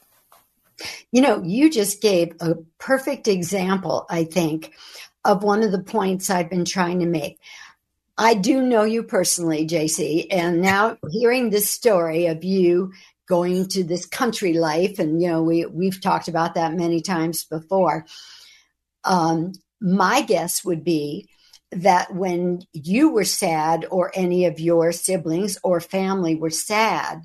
You 1.12 1.22
know, 1.22 1.44
you 1.44 1.70
just 1.70 2.02
gave 2.02 2.36
a 2.39 2.56
perfect 2.80 3.28
example, 3.28 4.06
I 4.10 4.24
think, 4.24 4.74
of 5.24 5.44
one 5.44 5.63
of 5.63 5.72
the 5.72 5.84
points 5.84 6.30
I've 6.30 6.50
been 6.50 6.65
trying 6.65 7.00
to 7.00 7.06
make. 7.06 7.39
I 8.17 8.34
do 8.34 8.62
know 8.62 8.84
you 8.84 9.04
personally, 9.04 9.67
JC, 9.67 10.28
and 10.32 10.62
now 10.62 10.98
hearing 11.10 11.50
this 11.50 11.70
story 11.70 12.28
of 12.28 12.44
you 12.44 12.94
going 13.28 13.67
to 13.70 13.84
this 13.84 14.06
country 14.06 14.54
life, 14.54 15.00
and 15.00 15.22
you 15.22 15.30
know 15.30 15.44
we 15.44 15.65
we've 15.65 16.02
talked 16.02 16.28
about 16.28 16.56
that 16.56 16.74
many 16.74 17.02
times 17.02 17.44
before. 17.46 18.06
Um, 19.04 19.54
my 19.80 20.22
guess 20.22 20.63
would 20.63 20.84
be 20.84 21.30
that 21.71 22.13
when 22.13 22.63
you 22.73 23.12
were 23.12 23.23
sad, 23.23 23.86
or 23.89 24.12
any 24.13 24.45
of 24.45 24.60
your 24.60 24.91
siblings 24.91 25.57
or 25.63 25.79
family 25.79 26.36
were 26.36 26.49
sad, 26.49 27.23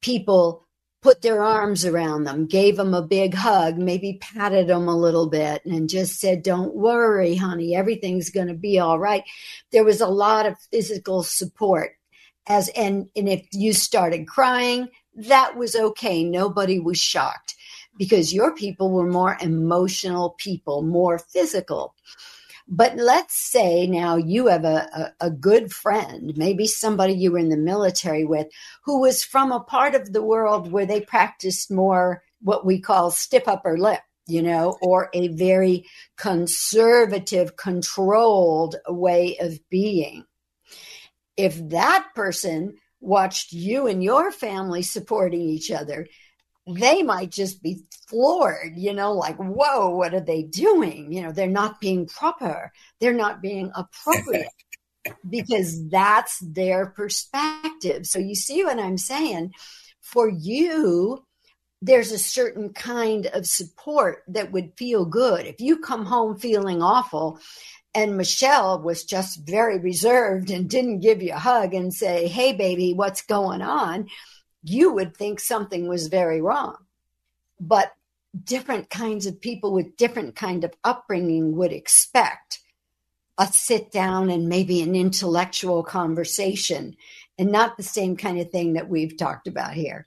people 0.00 0.66
put 1.02 1.22
their 1.22 1.42
arms 1.42 1.84
around 1.84 2.24
them, 2.24 2.46
gave 2.46 2.76
them 2.76 2.92
a 2.92 3.02
big 3.02 3.34
hug, 3.34 3.78
maybe 3.78 4.18
patted 4.20 4.66
them 4.66 4.86
a 4.86 4.96
little 4.96 5.28
bit, 5.28 5.64
and 5.64 5.88
just 5.88 6.20
said, 6.20 6.42
Don't 6.42 6.74
worry, 6.74 7.36
honey, 7.36 7.74
everything's 7.74 8.30
going 8.30 8.48
to 8.48 8.54
be 8.54 8.78
all 8.78 8.98
right. 8.98 9.24
There 9.72 9.84
was 9.84 10.00
a 10.00 10.08
lot 10.08 10.46
of 10.46 10.58
physical 10.70 11.22
support. 11.22 11.92
As 12.46 12.68
and, 12.70 13.08
and 13.16 13.28
if 13.28 13.46
you 13.52 13.72
started 13.72 14.26
crying, 14.26 14.88
that 15.14 15.56
was 15.56 15.74
okay. 15.74 16.24
Nobody 16.24 16.78
was 16.78 16.98
shocked 16.98 17.54
because 17.98 18.32
your 18.32 18.54
people 18.54 18.90
were 18.90 19.10
more 19.10 19.36
emotional 19.40 20.34
people, 20.38 20.82
more 20.82 21.18
physical. 21.18 21.94
But 22.72 22.96
let's 22.96 23.34
say 23.34 23.88
now 23.88 24.14
you 24.14 24.46
have 24.46 24.64
a, 24.64 25.12
a, 25.20 25.26
a, 25.26 25.30
good 25.30 25.72
friend, 25.72 26.32
maybe 26.36 26.68
somebody 26.68 27.14
you 27.14 27.32
were 27.32 27.38
in 27.38 27.48
the 27.48 27.56
military 27.56 28.24
with, 28.24 28.46
who 28.84 29.00
was 29.00 29.24
from 29.24 29.50
a 29.50 29.58
part 29.58 29.96
of 29.96 30.12
the 30.12 30.22
world 30.22 30.70
where 30.70 30.86
they 30.86 31.00
practiced 31.00 31.72
more 31.72 32.22
what 32.40 32.64
we 32.64 32.80
call 32.80 33.10
stiff 33.10 33.48
upper 33.48 33.76
lip, 33.76 34.00
you 34.28 34.40
know, 34.40 34.78
or 34.82 35.10
a 35.12 35.28
very 35.28 35.84
conservative, 36.16 37.56
controlled 37.56 38.76
way 38.88 39.36
of 39.38 39.58
being. 39.68 40.24
if 41.36 41.56
that 41.70 42.08
person 42.14 42.76
watched 43.00 43.52
you 43.52 43.86
and 43.86 44.04
your 44.04 44.30
family 44.30 44.82
supporting 44.82 45.40
each 45.40 45.70
other, 45.70 46.06
they 46.66 47.02
might 47.02 47.30
just 47.30 47.62
be 47.62 47.82
floored, 48.08 48.76
you 48.76 48.92
know, 48.92 49.12
like, 49.12 49.36
whoa, 49.36 49.90
what 49.90 50.14
are 50.14 50.20
they 50.20 50.42
doing? 50.42 51.12
You 51.12 51.22
know, 51.22 51.32
they're 51.32 51.46
not 51.46 51.80
being 51.80 52.06
proper, 52.06 52.72
they're 53.00 53.12
not 53.12 53.42
being 53.42 53.70
appropriate. 53.74 54.48
because 55.28 55.88
that's 55.88 56.38
their 56.40 56.86
perspective. 56.86 58.06
So 58.06 58.18
you 58.18 58.34
see 58.34 58.64
what 58.64 58.78
I'm 58.78 58.98
saying? 58.98 59.52
For 60.02 60.28
you, 60.28 61.24
there's 61.82 62.12
a 62.12 62.18
certain 62.18 62.72
kind 62.72 63.26
of 63.26 63.46
support 63.46 64.22
that 64.28 64.52
would 64.52 64.74
feel 64.76 65.04
good. 65.06 65.46
If 65.46 65.60
you 65.60 65.78
come 65.78 66.04
home 66.04 66.38
feeling 66.38 66.82
awful 66.82 67.38
and 67.94 68.16
Michelle 68.16 68.82
was 68.82 69.04
just 69.04 69.46
very 69.46 69.78
reserved 69.78 70.50
and 70.50 70.68
didn't 70.68 71.00
give 71.00 71.22
you 71.22 71.32
a 71.32 71.38
hug 71.38 71.74
and 71.74 71.92
say, 71.92 72.28
Hey, 72.28 72.52
baby, 72.52 72.92
what's 72.94 73.22
going 73.22 73.62
on? 73.62 74.08
You 74.62 74.92
would 74.92 75.16
think 75.16 75.40
something 75.40 75.88
was 75.88 76.08
very 76.08 76.40
wrong. 76.40 76.76
But 77.58 77.92
different 78.44 78.90
kinds 78.90 79.26
of 79.26 79.40
people 79.40 79.72
with 79.72 79.96
different 79.96 80.36
kind 80.36 80.64
of 80.64 80.72
upbringing 80.84 81.56
would 81.56 81.72
expect 81.72 82.60
a 83.38 83.46
sit 83.46 83.90
down 83.90 84.30
and 84.30 84.48
maybe 84.48 84.82
an 84.82 84.94
intellectual 84.94 85.82
conversation 85.82 86.96
and 87.38 87.50
not 87.50 87.76
the 87.76 87.82
same 87.82 88.16
kind 88.16 88.38
of 88.38 88.50
thing 88.50 88.74
that 88.74 88.88
we've 88.88 89.16
talked 89.16 89.48
about 89.48 89.72
here. 89.72 90.06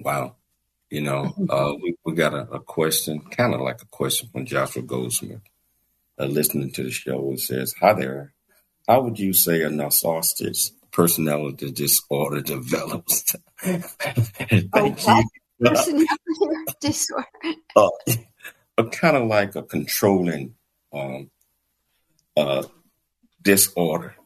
Wow. 0.00 0.34
You 0.90 1.02
know, 1.02 1.34
uh, 1.48 1.74
we, 1.80 1.96
we 2.04 2.14
got 2.14 2.34
a, 2.34 2.50
a 2.50 2.60
question, 2.60 3.20
kind 3.20 3.54
of 3.54 3.60
like 3.60 3.80
a 3.80 3.86
question 3.86 4.28
from 4.30 4.44
Joshua 4.44 4.82
Goldsmith, 4.82 5.40
uh, 6.18 6.26
listening 6.26 6.72
to 6.72 6.82
the 6.82 6.90
show. 6.90 7.32
It 7.32 7.40
says, 7.40 7.74
Hi 7.80 7.94
there. 7.94 8.32
How 8.88 9.02
would 9.02 9.18
you 9.18 9.32
say 9.32 9.62
a 9.62 9.68
narcissistic 9.68 10.72
personality 10.96 11.70
disorder 11.70 12.40
develops? 12.40 13.22
Thank 13.58 14.66
oh, 14.72 14.86
you. 14.86 15.24
Personality 15.60 16.08
disorder. 16.80 17.26
Uh, 17.76 17.88
kind 18.92 19.16
of 19.18 19.28
like 19.28 19.54
a 19.54 19.62
controlling 19.62 20.54
um, 20.94 21.30
uh, 22.34 22.62
disorder. 23.42 24.16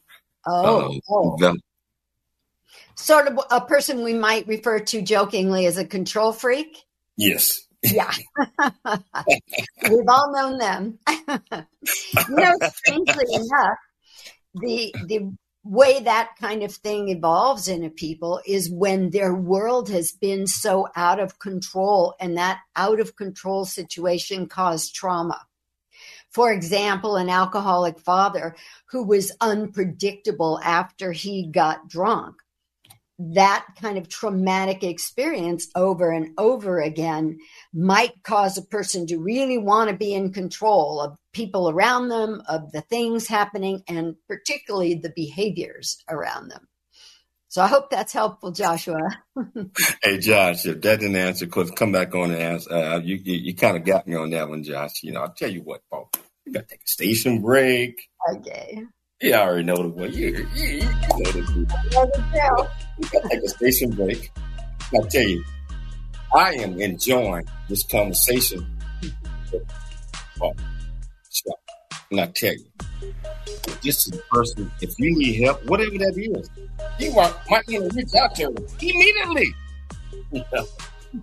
Oh, 0.47 0.93
um, 0.93 1.01
oh 1.11 1.57
sort 2.95 3.27
of 3.27 3.41
a 3.51 3.61
person 3.63 4.05
we 4.05 4.15
might 4.15 4.47
refer 4.47 4.79
to 4.79 5.03
jokingly 5.03 5.67
as 5.67 5.77
a 5.77 5.85
control 5.85 6.33
freak. 6.33 6.85
Yes. 7.17 7.67
Yeah. 7.83 8.13
We've 9.89 10.09
all 10.09 10.33
known 10.33 10.59
them. 10.59 10.99
you 11.09 12.37
know, 12.37 12.59
strangely 12.63 13.25
enough, 13.35 13.79
the 14.55 14.95
the 15.07 15.33
way 15.63 16.01
that 16.01 16.33
kind 16.41 16.63
of 16.63 16.75
thing 16.75 17.09
evolves 17.09 17.69
in 17.69 17.85
a 17.85 17.91
people 17.91 18.41
is 18.47 18.71
when 18.71 19.11
their 19.11 19.35
world 19.35 19.91
has 19.91 20.13
been 20.13 20.47
so 20.47 20.89
out 20.97 21.21
of 21.21 21.39
control 21.39 22.15
and 22.19 22.37
that 22.37 22.61
out 22.77 23.01
of 23.01 23.17
control 23.17 23.65
situation 23.65 24.47
caused 24.47 24.95
trauma. 24.95 25.47
For 26.31 26.53
example, 26.53 27.17
an 27.17 27.29
alcoholic 27.29 27.99
father 27.99 28.57
who 28.91 29.05
was 29.05 29.37
unpredictable 29.41 30.61
after 30.63 31.13
he 31.13 31.47
got 31.47 31.89
drunk 31.89 32.37
that 33.21 33.67
kind 33.81 33.99
of 33.99 34.09
traumatic 34.09 34.83
experience 34.83 35.69
over 35.75 36.11
and 36.11 36.31
over 36.39 36.81
again 36.81 37.39
might 37.75 38.13
cause 38.23 38.57
a 38.57 38.63
person 38.63 39.07
to 39.07 39.19
really 39.19 39.59
want 39.59 39.91
to 39.91 39.97
be 39.97 40.15
in 40.15 40.33
control 40.33 41.01
of 41.01 41.19
people 41.33 41.69
around 41.69 42.09
them, 42.09 42.43
of 42.49 42.73
the 42.73 42.81
things 42.81 43.27
happening, 43.27 43.83
and 43.87 44.15
particularly 44.27 44.95
the 44.95 45.13
behaviors 45.15 46.03
around 46.09 46.49
them. 46.49 46.67
So 47.49 47.61
I 47.63 47.67
hope 47.67 47.91
that's 47.91 48.13
helpful, 48.13 48.53
Joshua. 48.53 49.01
hey, 50.03 50.19
Josh, 50.19 50.65
if 50.65 50.81
that 50.81 51.01
didn't 51.01 51.17
answer, 51.17 51.47
cause 51.47 51.71
come 51.73 51.93
back 51.93 52.15
on 52.15 52.31
and 52.31 52.41
ask. 52.41 52.71
Uh, 52.71 53.01
you 53.03 53.17
you, 53.17 53.35
you 53.35 53.55
kind 53.55 53.77
of 53.77 53.85
got 53.85 54.07
me 54.07 54.15
on 54.15 54.31
that 54.31 54.49
one, 54.49 54.63
Josh. 54.63 55.03
You 55.03 55.13
know, 55.13 55.23
I'll 55.23 55.35
tell 55.35 55.51
you 55.51 55.61
what, 55.63 55.83
Paul. 55.91 56.11
You 56.47 56.53
got 56.53 56.61
to 56.61 56.67
take 56.69 56.85
a 56.85 56.89
station 56.89 57.43
break. 57.43 58.09
Okay. 58.37 58.85
You 59.23 59.35
already 59.35 59.65
know 59.65 59.77
the 59.77 59.89
one. 59.89 60.13
You, 60.13 60.49
you, 60.55 60.67
you 60.67 60.81
know 60.81 61.31
the 61.31 62.69
We 62.97 63.09
got 63.09 63.31
take 63.31 63.43
a 63.43 63.49
station 63.49 63.91
break. 63.91 64.31
I 64.95 64.99
tell 65.11 65.29
you, 65.29 65.45
I 66.35 66.55
am 66.55 66.81
enjoying 66.81 67.47
this 67.69 67.85
conversation. 67.85 68.67
Oh, 70.41 70.55
and 72.11 72.21
I 72.21 72.27
tell 72.29 72.55
you, 72.55 72.65
this 73.83 74.07
is 74.07 74.13
the 74.13 74.23
person, 74.31 74.71
if 74.81 74.99
you 74.99 75.15
need 75.15 75.45
help, 75.45 75.67
whatever 75.67 75.99
that 75.99 76.15
is, 76.17 76.49
you 76.99 77.15
might, 77.15 77.35
might 77.51 77.69
need 77.69 77.91
to 77.91 77.95
reach 77.95 78.15
out 78.15 78.35
to 78.37 78.45
him 78.45 78.57
immediately. 78.81 79.55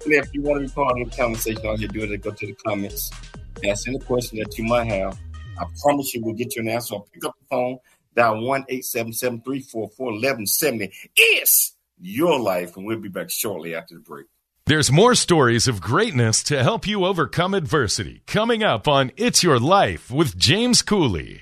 if 0.06 0.34
you 0.34 0.44
want 0.44 0.62
to 0.62 0.68
be 0.68 0.72
part 0.72 1.02
of 1.02 1.10
the 1.10 1.18
conversation, 1.18 1.66
all 1.66 1.80
you 1.80 1.88
do 1.88 2.04
is 2.04 2.22
go 2.22 2.30
to 2.30 2.46
the 2.46 2.54
comments, 2.64 3.10
ask 3.68 3.88
any 3.88 3.98
question 4.00 4.38
that 4.38 4.56
you 4.56 4.66
might 4.66 4.86
have 4.86 5.18
I 5.60 5.66
promise 5.82 6.14
you 6.14 6.24
we'll 6.24 6.36
get 6.36 6.56
you 6.56 6.62
an 6.62 6.70
answer. 6.70 6.96
I'll 6.96 7.08
pick 7.12 7.26
up 7.26 7.36
the 7.40 7.46
phone, 7.50 7.78
dial 8.16 8.42
1 8.42 8.66
877 8.70 9.42
344 9.42 10.06
1170. 10.06 10.92
It's 11.16 11.76
your 12.00 12.40
life, 12.40 12.78
and 12.78 12.86
we'll 12.86 13.00
be 13.00 13.10
back 13.10 13.30
shortly 13.30 13.76
after 13.76 13.96
the 13.96 14.02
break. 14.02 14.28
There's 14.66 14.92
more 14.92 15.16
stories 15.16 15.68
of 15.70 15.80
greatness 15.80 16.44
to 16.44 16.62
help 16.62 16.86
you 16.86 17.06
overcome 17.06 17.54
adversity 17.54 18.22
coming 18.28 18.64
up 18.64 18.88
on 18.88 19.14
It's 19.16 19.42
Your 19.42 19.60
Life 19.60 20.12
with 20.12 20.38
James 20.38 20.82
Cooley. 20.82 21.42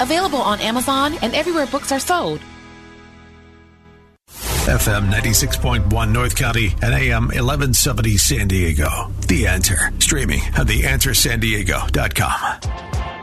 available 0.00 0.40
on 0.40 0.60
Amazon 0.60 1.14
and 1.22 1.34
everywhere 1.34 1.66
books 1.66 1.92
are 1.92 2.00
sold. 2.00 2.40
FM 4.68 5.10
96.1 5.10 6.12
North 6.12 6.36
County 6.36 6.74
and 6.82 6.92
AM 6.94 7.28
1170 7.28 8.18
San 8.18 8.48
Diego. 8.48 9.10
The 9.26 9.46
Answer. 9.46 9.78
Streaming 9.98 10.40
at 10.40 10.66
theanswersandiego.com. 10.66 13.17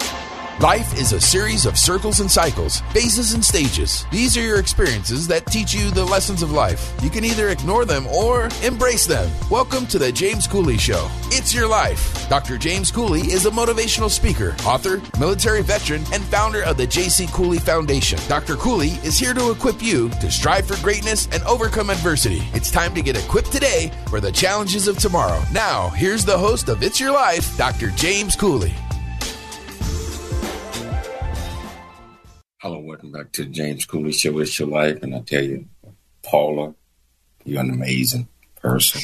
Life 0.61 0.97
is 0.97 1.11
a 1.11 1.19
series 1.19 1.65
of 1.65 1.77
circles 1.77 2.21
and 2.21 2.31
cycles, 2.31 2.79
phases 2.93 3.33
and 3.33 3.43
stages. 3.43 4.05
These 4.09 4.37
are 4.37 4.41
your 4.41 4.57
experiences 4.57 5.27
that 5.27 5.45
teach 5.47 5.73
you 5.73 5.91
the 5.91 6.05
lessons 6.05 6.41
of 6.41 6.53
life. 6.53 6.93
You 7.03 7.09
can 7.09 7.25
either 7.25 7.49
ignore 7.49 7.83
them 7.83 8.07
or 8.07 8.47
embrace 8.63 9.05
them. 9.05 9.29
Welcome 9.51 9.85
to 9.87 9.99
the 9.99 10.13
James 10.13 10.47
Cooley 10.47 10.77
Show. 10.77 11.09
It's 11.25 11.53
your 11.53 11.67
life. 11.67 12.29
Dr. 12.29 12.57
James 12.57 12.89
Cooley 12.89 13.19
is 13.19 13.45
a 13.45 13.51
motivational 13.51 14.09
speaker, 14.09 14.55
author, 14.65 15.01
military 15.19 15.61
veteran, 15.61 16.03
and 16.13 16.23
founder 16.23 16.63
of 16.63 16.77
the 16.77 16.87
J.C. 16.87 17.27
Cooley 17.33 17.59
Foundation. 17.59 18.17
Dr. 18.29 18.55
Cooley 18.55 18.91
is 19.03 19.19
here 19.19 19.33
to 19.33 19.51
equip 19.51 19.83
you 19.83 20.07
to 20.21 20.31
strive 20.31 20.65
for 20.65 20.81
greatness 20.81 21.27
and 21.33 21.43
overcome 21.43 21.89
adversity. 21.89 22.41
It's 22.53 22.71
time 22.71 22.95
to 22.95 23.01
get 23.01 23.17
equipped 23.17 23.51
today 23.51 23.91
for 24.07 24.21
the 24.21 24.31
challenges 24.31 24.87
of 24.87 24.99
tomorrow. 24.99 25.43
Now, 25.51 25.89
here's 25.89 26.23
the 26.23 26.37
host 26.37 26.69
of 26.69 26.81
It's 26.81 26.97
Your 26.97 27.11
Life, 27.11 27.57
Dr. 27.57 27.89
James 27.91 28.37
Cooley. 28.37 28.73
Hello, 32.65 32.79
welcome 32.79 33.11
back 33.11 33.31
to 33.33 33.45
James 33.45 33.85
Cooley 33.85 34.11
Show. 34.11 34.39
It's 34.39 34.57
your 34.57 34.67
life, 34.67 35.03
and 35.03 35.13
I 35.13 35.19
tell 35.19 35.43
you, 35.43 35.67
Paula, 36.23 36.73
you're 37.43 37.61
an 37.61 37.69
amazing 37.69 38.27
person. 38.55 39.01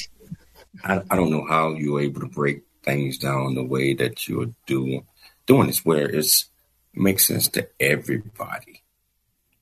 I, 0.84 1.03
I 1.12 1.16
don't 1.16 1.30
know 1.30 1.45
how 1.45 1.74
you're 1.76 2.01
able 2.01 2.22
to 2.22 2.28
break 2.28 2.64
things 2.82 3.20
down 3.20 3.53
the 3.53 3.64
way 3.64 3.93
that 3.93 4.28
you're 4.28 4.49
doing 4.66 5.05
doing 5.45 5.68
this, 5.68 5.86
where 5.86 6.09
it's 6.09 6.49
it 6.95 7.01
makes 7.01 7.28
sense 7.28 7.49
to 7.49 7.70
everybody, 7.80 8.82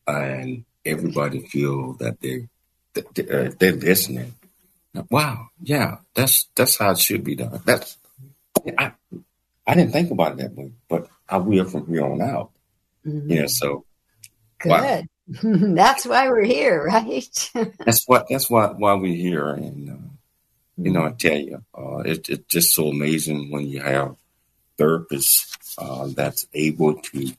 and 0.07 0.63
everybody 0.85 1.41
feel 1.41 1.91
that 1.95 2.21
they, 2.21 2.47
they 2.93 3.01
uh, 3.29 3.51
they're 3.59 3.73
listening. 3.73 4.33
Wow, 5.09 5.49
yeah, 5.61 5.97
that's 6.13 6.47
that's 6.55 6.77
how 6.77 6.91
it 6.91 6.99
should 6.99 7.25
be 7.25 7.35
done. 7.35 7.59
That's 7.65 7.97
I 8.77 8.93
I 9.67 9.75
didn't 9.75 9.91
think 9.91 10.09
about 10.09 10.31
it 10.31 10.37
that 10.37 10.55
way, 10.55 10.71
but 10.87 11.09
I 11.27 11.35
will 11.35 11.65
from 11.65 11.85
here 11.87 12.05
on 12.05 12.21
out. 12.21 12.51
Mm-hmm. 13.05 13.31
Yeah, 13.31 13.47
so 13.47 13.85
Good. 14.59 14.69
Wow. 14.69 15.03
that's 15.43 16.05
why 16.05 16.27
we're 16.29 16.43
here, 16.43 16.83
right? 16.83 17.51
that's 17.85 18.05
what. 18.07 18.27
That's 18.29 18.49
why 18.49 18.67
why 18.67 18.93
we're 18.95 19.15
here, 19.15 19.49
and 19.49 19.89
uh, 19.89 20.09
you 20.77 20.91
know, 20.91 21.05
I 21.05 21.11
tell 21.11 21.37
you, 21.37 21.63
uh, 21.77 21.97
it, 21.99 22.29
it's 22.29 22.45
just 22.47 22.73
so 22.73 22.87
amazing 22.87 23.51
when 23.51 23.67
you 23.67 23.81
have 23.81 24.15
therapists 24.77 25.55
uh, 25.77 26.07
that's 26.15 26.47
able 26.53 26.95
to 26.95 27.33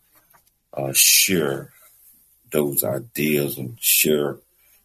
uh, 0.75 0.93
share 0.93 1.73
those 2.53 2.85
ideas 2.85 3.59
and 3.59 3.77
share 3.81 4.39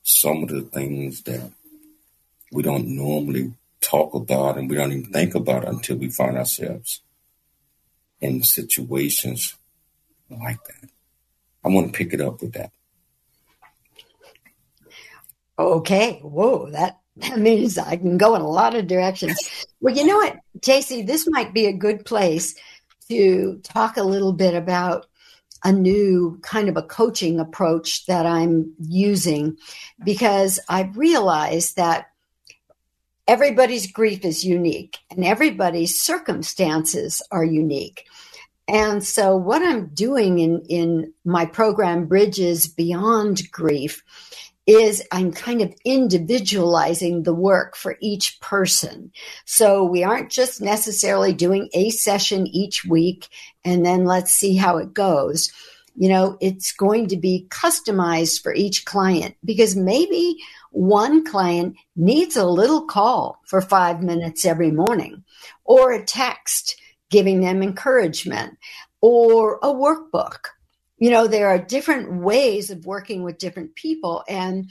some 0.03 0.43
of 0.43 0.49
the 0.49 0.61
things 0.61 1.21
that 1.23 1.51
we 2.51 2.63
don't 2.63 2.87
normally 2.87 3.53
talk 3.81 4.13
about 4.13 4.57
and 4.57 4.69
we 4.69 4.75
don't 4.75 4.91
even 4.91 5.11
think 5.11 5.35
about 5.35 5.67
until 5.67 5.97
we 5.97 6.09
find 6.09 6.37
ourselves 6.37 7.01
in 8.21 8.41
situations 8.41 9.55
like 10.29 10.63
that. 10.63 10.89
I 11.65 11.69
want 11.69 11.91
to 11.91 11.97
pick 11.97 12.13
it 12.13 12.21
up 12.21 12.41
with 12.41 12.53
that. 12.53 12.71
Okay. 15.57 16.19
Whoa, 16.21 16.69
that, 16.69 16.99
that 17.17 17.39
means 17.39 17.77
I 17.77 17.95
can 17.95 18.17
go 18.17 18.35
in 18.35 18.41
a 18.41 18.49
lot 18.49 18.75
of 18.75 18.87
directions. 18.87 19.37
Well, 19.81 19.95
you 19.95 20.05
know 20.05 20.17
what, 20.17 20.37
JC, 20.59 21.05
this 21.05 21.27
might 21.27 21.53
be 21.53 21.65
a 21.65 21.73
good 21.73 22.05
place 22.05 22.55
to 23.09 23.59
talk 23.63 23.97
a 23.97 24.03
little 24.03 24.33
bit 24.33 24.53
about 24.53 25.07
a 25.63 25.71
new 25.71 26.39
kind 26.43 26.69
of 26.69 26.77
a 26.77 26.83
coaching 26.83 27.39
approach 27.39 28.05
that 28.05 28.25
I'm 28.25 28.73
using 28.79 29.57
because 30.03 30.59
I've 30.69 30.97
realized 30.97 31.77
that 31.77 32.11
everybody's 33.27 33.91
grief 33.91 34.23
is 34.23 34.45
unique 34.45 34.99
and 35.09 35.25
everybody's 35.25 35.99
circumstances 35.99 37.21
are 37.31 37.43
unique. 37.43 38.05
And 38.67 39.03
so, 39.03 39.35
what 39.37 39.61
I'm 39.61 39.87
doing 39.87 40.39
in, 40.39 40.63
in 40.67 41.13
my 41.23 41.45
program, 41.45 42.07
Bridges 42.07 42.67
Beyond 42.67 43.51
Grief, 43.51 44.03
is 44.65 45.03
I'm 45.11 45.31
kind 45.31 45.61
of 45.61 45.71
individualizing 45.85 47.21
the 47.21 47.33
work 47.33 47.75
for 47.75 47.97
each 48.01 48.39
person. 48.39 49.11
So, 49.45 49.83
we 49.83 50.03
aren't 50.03 50.31
just 50.31 50.61
necessarily 50.61 51.31
doing 51.31 51.69
a 51.73 51.91
session 51.91 52.47
each 52.47 52.83
week 52.85 53.27
and 53.63 53.85
then 53.85 54.05
let's 54.05 54.33
see 54.33 54.55
how 54.55 54.77
it 54.77 54.93
goes. 54.93 55.51
You 55.97 56.09
know, 56.09 56.37
it's 56.41 56.73
going 56.73 57.07
to 57.09 57.17
be 57.17 57.47
customized 57.49 58.41
for 58.41 58.53
each 58.53 58.83
client 58.83 59.35
because 59.45 59.75
maybe 59.75 60.37
one 60.71 61.23
client 61.23 61.77
needs 61.95 62.35
a 62.35 62.45
little 62.45 62.85
call 62.85 63.41
for 63.45 63.61
five 63.61 64.01
minutes 64.01 64.43
every 64.43 64.71
morning 64.71 65.23
or 65.63 65.93
a 65.93 66.03
text 66.03 66.81
giving 67.15 67.39
them 67.39 67.63
encouragement 67.63 68.57
or 68.99 69.57
a 69.63 69.67
workbook. 69.67 70.47
You 70.97 71.11
know, 71.11 71.27
there 71.27 71.47
are 71.47 71.57
different 71.57 72.21
ways 72.21 72.69
of 72.69 72.85
working 72.85 73.23
with 73.23 73.37
different 73.37 73.73
people. 73.75 74.25
And 74.27 74.69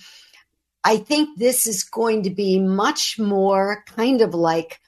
I 0.84 0.98
think 0.98 1.38
this 1.38 1.66
is 1.66 1.84
going 1.84 2.24
to 2.24 2.30
be 2.30 2.60
much 2.60 3.18
more 3.18 3.82
kind 3.86 4.20
of 4.20 4.34
like 4.34 4.78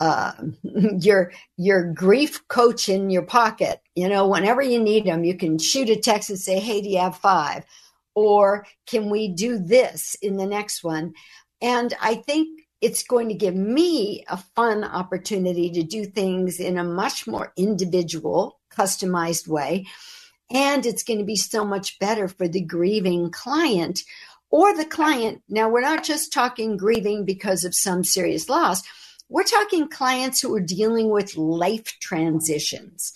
uh, 0.00 0.34
your 1.00 1.32
your 1.56 1.92
grief 1.92 2.46
coach 2.46 2.88
in 2.88 3.10
your 3.10 3.22
pocket. 3.22 3.80
You 3.96 4.08
know, 4.08 4.28
whenever 4.28 4.62
you 4.62 4.80
need 4.80 5.06
them, 5.06 5.24
you 5.24 5.36
can 5.36 5.58
shoot 5.58 5.90
a 5.90 5.96
text 5.96 6.30
and 6.30 6.38
say, 6.38 6.60
"Hey, 6.60 6.82
do 6.82 6.88
you 6.88 6.98
have 6.98 7.16
five? 7.16 7.64
Or 8.14 8.64
can 8.86 9.10
we 9.10 9.26
do 9.26 9.58
this 9.58 10.14
in 10.22 10.36
the 10.36 10.46
next 10.46 10.84
one?" 10.84 11.14
And 11.60 11.92
I 12.00 12.14
think 12.14 12.60
it's 12.80 13.02
going 13.02 13.28
to 13.28 13.34
give 13.34 13.54
me 13.54 14.24
a 14.28 14.36
fun 14.36 14.84
opportunity 14.84 15.70
to 15.70 15.82
do 15.82 16.04
things 16.04 16.60
in 16.60 16.78
a 16.78 16.84
much 16.84 17.26
more 17.26 17.52
individual, 17.56 18.58
customized 18.70 19.48
way. 19.48 19.86
And 20.50 20.86
it's 20.86 21.02
going 21.02 21.18
to 21.18 21.24
be 21.24 21.36
so 21.36 21.64
much 21.64 21.98
better 21.98 22.28
for 22.28 22.46
the 22.46 22.60
grieving 22.60 23.30
client 23.30 24.00
or 24.50 24.76
the 24.76 24.84
client. 24.84 25.42
Now, 25.48 25.68
we're 25.68 25.80
not 25.80 26.04
just 26.04 26.32
talking 26.32 26.76
grieving 26.76 27.24
because 27.24 27.64
of 27.64 27.74
some 27.74 28.04
serious 28.04 28.48
loss. 28.48 28.82
We're 29.28 29.42
talking 29.42 29.88
clients 29.88 30.40
who 30.40 30.54
are 30.54 30.60
dealing 30.60 31.10
with 31.10 31.36
life 31.36 31.98
transitions. 31.98 33.12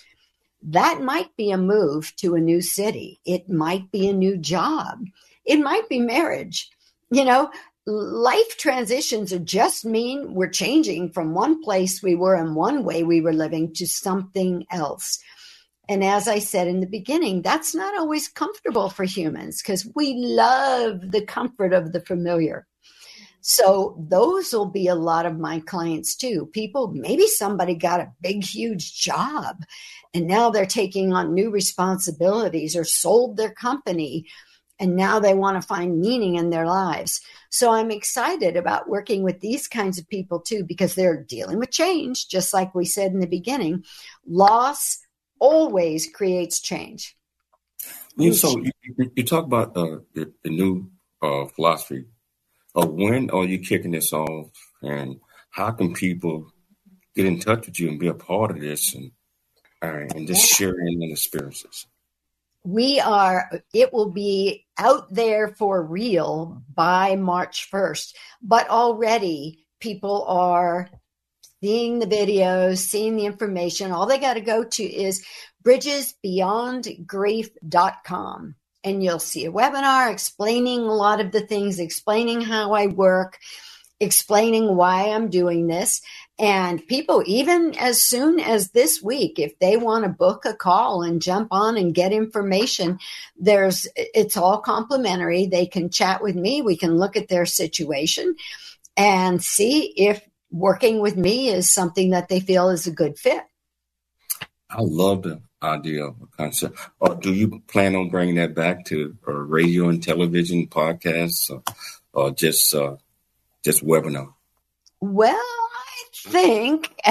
That 0.63 1.01
might 1.03 1.35
be 1.37 1.51
a 1.51 1.57
move 1.57 2.15
to 2.17 2.35
a 2.35 2.41
new 2.41 2.61
city. 2.61 3.21
It 3.25 3.49
might 3.49 3.91
be 3.93 4.09
a 4.09 4.13
new 4.13 4.37
job. 4.37 5.05
It 5.45 5.59
might 5.59 5.89
be 5.89 6.01
marriage. 6.01 6.69
You 7.13 7.25
know, 7.25 7.51
life 7.87 8.57
transitions 8.59 9.33
are 9.33 9.39
just 9.39 9.85
mean 9.85 10.35
we're 10.35 10.49
changing 10.49 11.13
from 11.13 11.35
one 11.35 11.63
place 11.63 12.03
we 12.03 12.15
were 12.15 12.35
and 12.35 12.55
one 12.55 12.85
way 12.85 13.03
we 13.03 13.21
were 13.21 13.33
living 13.33 13.73
to 13.75 13.87
something 13.87 14.67
else. 14.71 15.19
And 15.89 16.05
as 16.05 16.29
I 16.29 16.39
said 16.39 16.69
in 16.69 16.81
the 16.81 16.87
beginning, 16.87 17.43
that's 17.43 17.75
not 17.75 17.99
always 17.99 18.29
comfortable 18.29 18.91
for 18.91 19.05
humans 19.05 19.61
because 19.61 19.89
we 19.97 20.15
love 20.15 21.11
the 21.11 21.25
comfort 21.25 21.73
of 21.73 21.93
the 21.93 22.01
familiar. 22.01 22.67
So 23.41 23.97
those 24.09 24.53
will 24.53 24.71
be 24.71 24.87
a 24.87 24.95
lot 24.95 25.27
of 25.27 25.39
my 25.39 25.61
clients 25.61 26.15
too. 26.15 26.49
People, 26.53 26.93
maybe 26.95 27.27
somebody 27.27 27.75
got 27.75 28.01
a 28.01 28.13
big, 28.21 28.45
huge 28.45 29.01
job 29.01 29.65
and 30.13 30.27
now 30.27 30.51
they're 30.51 30.67
taking 30.67 31.13
on 31.13 31.35
new 31.35 31.51
responsibilities 31.51 32.77
or 32.77 32.85
sold 32.85 33.37
their 33.37 33.53
company 33.53 34.27
and 34.81 34.97
now 34.97 35.21
they 35.21 35.35
want 35.35 35.61
to 35.61 35.69
find 35.69 36.01
meaning 36.01 36.37
in 36.37 36.49
their 36.49 36.67
lives. 36.67 37.21
So 37.51 37.71
I'm 37.71 37.91
excited 37.91 38.57
about 38.57 38.89
working 38.89 39.23
with 39.23 39.41
these 39.41 39.69
kinds 39.69 39.99
of 39.99 40.09
people 40.09 40.41
too, 40.41 40.65
because 40.65 40.95
they're 40.95 41.23
dealing 41.23 41.59
with 41.59 41.71
change, 41.71 42.29
just 42.29 42.55
like 42.55 42.75
we 42.75 42.87
said 42.87 43.13
in 43.13 43.21
the 43.21 43.27
beginning. 43.27 43.85
Loss 44.27 44.99
always 45.39 46.11
creates 46.11 46.61
change. 46.61 47.15
so 48.33 48.59
you, 48.59 49.11
you, 49.15 49.25
talk 49.25 49.45
about 49.45 49.77
uh, 49.77 49.99
the, 50.15 50.33
the, 50.43 50.51
new 50.51 50.91
uh, 51.23 51.47
philosophy. 51.47 52.07
Uh, 52.75 52.87
when 52.87 53.31
are 53.31 53.45
you 53.45 53.59
kicking 53.59 53.91
this 53.91 54.13
off, 54.13 54.51
and 54.83 55.21
how 55.51 55.71
can 55.73 55.93
people 55.93 56.53
get 57.15 57.27
in 57.27 57.39
touch 57.39 57.67
with 57.67 57.79
you 57.79 57.89
and 57.89 57.99
be 57.99 58.07
a 58.07 58.15
part 58.15 58.51
of 58.51 58.61
this, 58.61 58.95
and 58.95 59.11
uh, 59.83 60.15
and 60.15 60.27
just 60.27 60.47
sharing 60.47 61.01
their 61.01 61.11
experiences? 61.11 61.87
We 62.65 63.01
are 63.01 63.51
it 63.73 63.93
will 63.93 64.11
be 64.11 64.67
out 64.79 65.13
there 65.13 65.49
for 65.49 65.83
real 65.83 66.63
by 66.75 67.17
march 67.17 67.69
1st 67.73 68.15
but 68.43 68.69
already 68.69 69.67
people 69.81 70.25
are 70.27 70.91
seeing 71.63 71.99
the 71.99 72.07
videos 72.07 72.79
seeing 72.79 73.17
the 73.17 73.27
information. 73.27 73.93
All 73.93 74.07
they 74.07 74.19
got 74.19 74.33
to 74.35 74.41
go 74.41 74.65
to 74.65 74.83
is 74.83 75.23
bridgesbeyondgrief.com 75.63 78.55
and 78.83 79.05
you'll 79.05 79.19
see 79.19 79.45
a 79.45 79.53
webinar 79.53 80.11
explaining 80.11 80.81
a 80.81 80.95
lot 80.95 81.21
of 81.21 81.33
the 81.33 81.43
things 81.43 81.79
explaining 81.79 82.41
how 82.41 82.73
i 82.73 82.87
work 82.87 83.37
explaining 84.01 84.75
why 84.75 85.11
i'm 85.11 85.29
doing 85.29 85.67
this 85.67 86.01
and 86.41 86.87
people, 86.87 87.23
even 87.27 87.75
as 87.79 88.03
soon 88.03 88.41
as 88.41 88.71
this 88.71 89.03
week, 89.03 89.39
if 89.39 89.59
they 89.59 89.77
want 89.77 90.05
to 90.05 90.09
book 90.11 90.47
a 90.47 90.55
call 90.55 91.03
and 91.03 91.21
jump 91.21 91.49
on 91.51 91.77
and 91.77 91.95
get 91.95 92.15
information, 92.15 92.99
there's, 93.37 93.87
it's 93.95 94.39
all 94.39 94.59
complimentary. 94.59 95.47
They 95.47 95.67
can 95.67 95.91
chat 95.91 96.23
with 96.23 96.35
me. 96.35 96.63
We 96.63 96.79
can 96.79 96.97
look 96.97 97.15
at 97.15 97.29
their 97.29 97.45
situation 97.45 98.37
and 98.97 99.45
see 99.45 99.93
if 99.97 100.23
working 100.51 101.01
with 101.01 101.17
me 101.17 101.51
is 101.51 101.71
something 101.71 102.11
that 102.11 102.31
they 102.31 102.41
feel 102.41 102.71
is 102.71 102.87
a 102.87 102.91
good 102.91 103.19
fit. 103.19 103.43
I 104.71 104.81
love 104.81 105.25
the 105.25 105.43
idea 105.63 106.07
of 106.07 106.17
a 106.23 106.37
concept. 106.39 106.79
Or 107.01 107.17
do 107.17 107.35
you 107.35 107.61
plan 107.69 107.95
on 107.95 108.09
bringing 108.09 108.37
that 108.37 108.55
back 108.55 108.87
to 108.87 109.15
uh, 109.29 109.33
radio 109.33 109.91
and 109.91 110.03
television 110.03 110.69
podcasts, 110.69 111.51
or, 111.51 111.63
or 112.15 112.31
just 112.31 112.75
uh, 112.75 112.97
just 113.63 113.85
webinar? 113.85 114.33
Well, 115.01 115.60
think 116.23 116.95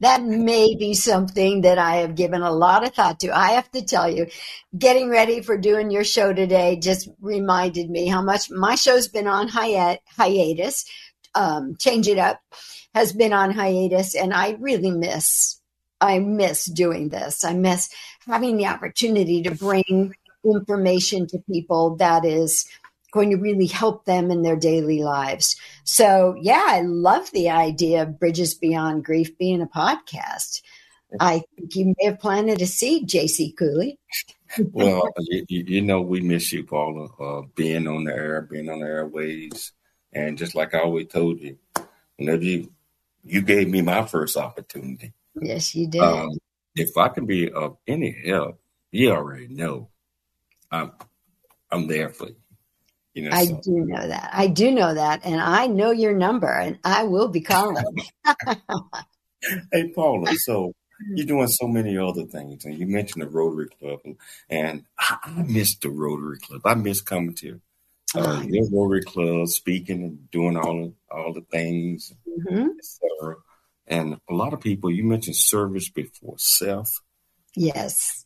that 0.00 0.22
may 0.24 0.74
be 0.74 0.94
something 0.94 1.62
that 1.62 1.78
I 1.78 1.96
have 1.96 2.14
given 2.14 2.42
a 2.42 2.50
lot 2.50 2.84
of 2.84 2.94
thought 2.94 3.20
to. 3.20 3.36
I 3.36 3.52
have 3.52 3.70
to 3.72 3.82
tell 3.82 4.10
you, 4.10 4.26
getting 4.76 5.08
ready 5.08 5.40
for 5.42 5.56
doing 5.56 5.90
your 5.90 6.04
show 6.04 6.32
today 6.32 6.76
just 6.76 7.08
reminded 7.20 7.90
me 7.90 8.08
how 8.08 8.22
much 8.22 8.50
my 8.50 8.74
show's 8.74 9.08
been 9.08 9.26
on 9.26 9.48
hi- 9.48 10.00
hiatus. 10.16 10.84
Um, 11.34 11.76
Change 11.76 12.08
It 12.08 12.18
Up 12.18 12.40
has 12.94 13.12
been 13.12 13.32
on 13.32 13.50
hiatus, 13.50 14.14
and 14.14 14.32
I 14.32 14.56
really 14.58 14.90
miss 14.90 15.60
I 16.00 16.18
miss 16.18 16.66
doing 16.66 17.08
this. 17.08 17.44
I 17.44 17.54
miss 17.54 17.88
having 18.26 18.56
the 18.56 18.66
opportunity 18.66 19.42
to 19.42 19.54
bring 19.54 20.14
information 20.44 21.26
to 21.28 21.38
people 21.50 21.96
that 21.96 22.24
is 22.24 22.68
going 23.16 23.30
to 23.30 23.36
really 23.36 23.66
help 23.66 24.04
them 24.04 24.30
in 24.30 24.42
their 24.42 24.54
daily 24.54 25.02
lives. 25.02 25.56
So, 25.82 26.36
yeah, 26.40 26.64
I 26.68 26.82
love 26.82 27.30
the 27.32 27.50
idea 27.50 28.02
of 28.02 28.20
Bridges 28.20 28.54
Beyond 28.54 29.04
Grief 29.04 29.36
being 29.36 29.60
a 29.60 29.66
podcast. 29.66 30.62
I 31.18 31.42
think 31.56 31.74
you 31.74 31.86
may 31.86 32.04
have 32.04 32.20
planted 32.20 32.62
a 32.62 32.66
seed, 32.66 33.08
JC 33.08 33.56
Cooley. 33.56 33.98
well, 34.72 35.08
you, 35.18 35.44
you, 35.48 35.82
know, 35.82 36.00
we 36.00 36.20
miss 36.20 36.52
you, 36.52 36.62
Paula, 36.62 37.08
uh, 37.18 37.42
being 37.56 37.88
on 37.88 38.04
the 38.04 38.12
air, 38.12 38.42
being 38.42 38.68
on 38.68 38.78
the 38.78 38.86
airways. 38.86 39.72
And 40.12 40.38
just 40.38 40.54
like 40.54 40.74
I 40.74 40.80
always 40.80 41.08
told 41.08 41.40
you, 41.40 41.58
whenever 42.16 42.44
you, 42.44 42.70
you 43.24 43.42
gave 43.42 43.68
me 43.68 43.82
my 43.82 44.06
first 44.06 44.36
opportunity, 44.36 45.12
Yes, 45.40 45.74
you 45.74 45.86
did. 45.86 46.00
Um, 46.00 46.30
if 46.74 46.96
I 46.96 47.08
can 47.08 47.26
be 47.26 47.50
of 47.50 47.76
any 47.86 48.16
help, 48.26 48.60
you 48.90 49.10
already 49.10 49.48
know 49.48 49.88
I'm 50.70 50.92
I'm 51.70 51.86
there 51.86 52.10
for 52.10 52.28
you. 52.28 52.36
You 53.16 53.22
know, 53.22 53.30
I 53.32 53.46
so. 53.46 53.60
do 53.62 53.72
know 53.86 54.08
that. 54.08 54.28
I 54.34 54.46
do 54.46 54.70
know 54.70 54.92
that, 54.92 55.22
and 55.24 55.40
I 55.40 55.68
know 55.68 55.90
your 55.90 56.14
number, 56.14 56.52
and 56.52 56.78
I 56.84 57.04
will 57.04 57.28
be 57.28 57.40
calling. 57.40 57.82
hey, 59.72 59.90
Paula. 59.94 60.34
So 60.34 60.74
you're 61.14 61.26
doing 61.26 61.48
so 61.48 61.66
many 61.66 61.96
other 61.96 62.26
things, 62.26 62.66
and 62.66 62.78
you 62.78 62.86
mentioned 62.86 63.22
the 63.22 63.28
Rotary 63.30 63.70
Club, 63.70 64.00
and, 64.50 64.84
I, 64.98 65.16
I 65.22 65.42
miss 65.44 65.76
the 65.76 65.88
Rotary 65.88 66.38
Club. 66.40 66.60
I 66.66 66.74
miss 66.74 67.00
coming 67.00 67.34
to 67.36 67.58
uh, 68.14 68.44
your 68.46 68.68
Rotary 68.70 69.02
Club, 69.02 69.48
speaking 69.48 70.02
and 70.02 70.30
doing 70.30 70.58
all 70.58 70.92
all 71.10 71.32
the 71.32 71.40
things, 71.40 72.12
mm-hmm. 72.28 72.68
etc. 72.76 73.36
And 73.86 74.20
a 74.28 74.34
lot 74.34 74.52
of 74.52 74.60
people, 74.60 74.90
you 74.90 75.04
mentioned 75.04 75.36
service 75.36 75.88
before 75.88 76.34
self. 76.36 76.90
Yes. 77.54 78.24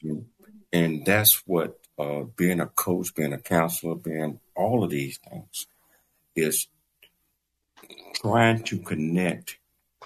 And 0.72 1.06
that's 1.06 1.42
what 1.46 1.79
uh, 2.00 2.24
being 2.36 2.60
a 2.60 2.66
coach, 2.66 3.14
being 3.14 3.32
a 3.32 3.38
counselor, 3.38 3.94
being 3.94 4.40
all 4.54 4.84
of 4.84 4.90
these 4.90 5.18
things 5.18 5.66
is 6.36 6.68
trying 8.14 8.62
to 8.64 8.78
connect 8.78 9.58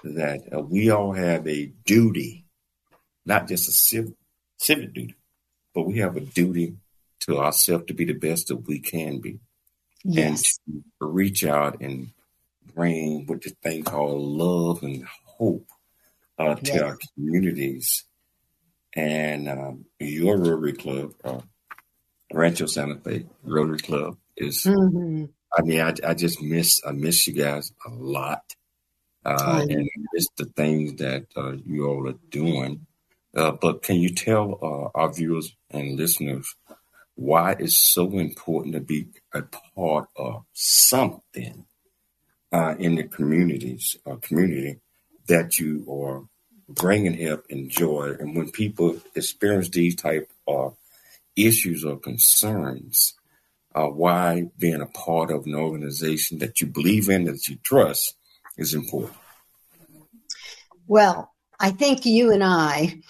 that 0.03 0.41
uh, 0.55 0.61
we 0.61 0.91
all 0.91 1.13
have 1.13 1.47
a 1.47 1.67
duty, 1.85 2.45
not 3.25 3.49
just 3.49 3.69
a 3.69 3.73
civ- 3.73 4.15
civic 4.59 4.93
duty, 4.93 5.15
but 5.75 5.83
we 5.83 5.99
have 5.99 6.17
a 6.17 6.21
duty 6.21 6.75
to 7.21 7.39
ourselves 7.39 7.87
to 7.87 7.95
be 7.95 8.05
the 8.05 8.13
best 8.13 8.49
that 8.49 8.57
we 8.57 8.79
can 8.79 9.19
be. 9.21 9.39
Yes. 10.05 10.59
And 10.67 10.85
to 11.01 11.07
reach 11.07 11.45
out 11.45 11.81
and 11.81 12.11
bring 12.75 13.27
what 13.27 13.43
this 13.43 13.55
thing 13.63 13.85
called 13.85 14.21
love 14.21 14.83
and 14.83 15.07
hope 15.25 15.67
uh, 16.39 16.57
to 16.57 16.73
yes. 16.73 16.83
our 16.83 16.99
communities. 17.15 18.05
And 18.95 19.49
um, 19.49 19.87
your 19.99 20.37
Rotary 20.37 20.75
Club, 20.75 21.15
uh, 21.25 21.41
Rancho 22.35 22.67
Santa 22.67 22.97
Fe 22.97 23.27
Rotary 23.45 23.79
Club, 23.79 24.17
is. 24.37 24.65
Mm-hmm. 24.65 25.27
I 25.57 25.63
mean, 25.63 25.81
I, 25.81 25.95
I 26.05 26.15
just 26.15 26.43
miss 26.43 26.81
I 26.87 26.93
miss 26.93 27.27
you 27.27 27.35
guys 27.35 27.73
a 27.87 27.91
lot, 27.91 28.43
uh, 29.25 29.37
mm-hmm. 29.37 29.71
and 29.71 29.91
miss 30.13 30.27
the 30.37 30.47
things 30.47 30.95
that 30.95 31.27
uh, 31.37 31.53
you 31.65 31.87
all 31.87 32.09
are 32.09 32.19
doing. 32.31 32.87
Uh, 33.37 33.53
but 33.53 33.83
can 33.83 33.97
you 33.97 34.11
tell 34.11 34.59
uh, 34.63 34.99
our 34.99 35.13
viewers 35.13 35.57
and 35.71 35.97
listeners 35.97 36.55
why 37.17 37.53
it's 37.59 37.93
so 37.93 38.11
important 38.19 38.75
to 38.75 38.81
be 38.81 39.09
a 39.33 39.43
part 39.77 40.09
of 40.17 40.45
something 40.53 41.65
uh, 42.53 42.75
in 42.79 42.97
the 42.97 43.05
communities, 43.05 43.97
uh, 44.07 44.17
community 44.17 44.81
that 45.27 45.59
you 45.59 45.85
are 45.89 46.23
bringing 46.69 47.15
help 47.15 47.45
and 47.51 47.71
joy. 47.71 48.15
And 48.19 48.37
when 48.37 48.51
people 48.51 49.01
experience 49.15 49.69
these 49.69 49.97
type 49.97 50.31
of 50.47 50.77
issues 51.37 51.85
or 51.85 51.99
concerns, 51.99 53.15
uh, 53.75 53.87
why 53.87 54.45
being 54.59 54.81
a 54.81 54.87
part 54.87 55.31
of 55.31 55.47
an 55.47 55.55
organization 55.55 56.39
that 56.39 56.61
you 56.61 56.67
believe 56.67 57.09
in, 57.09 57.25
that 57.25 57.49
you 57.49 57.57
trust, 57.63 58.17
is 58.57 58.75
important. 58.75 59.17
Well, 60.87 61.33
I 61.59 61.71
think 61.71 62.05
you 62.05 62.31
and 62.31 62.45
I, 62.45 63.01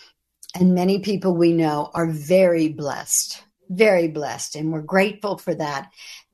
and 0.54 0.74
many 0.74 1.00
people 1.00 1.36
we 1.36 1.52
know, 1.52 1.90
are 1.92 2.06
very 2.06 2.68
blessed, 2.68 3.42
very 3.68 4.08
blessed, 4.08 4.56
and 4.56 4.72
we're 4.72 4.82
grateful 4.82 5.38
for 5.38 5.54
that. 5.54 5.90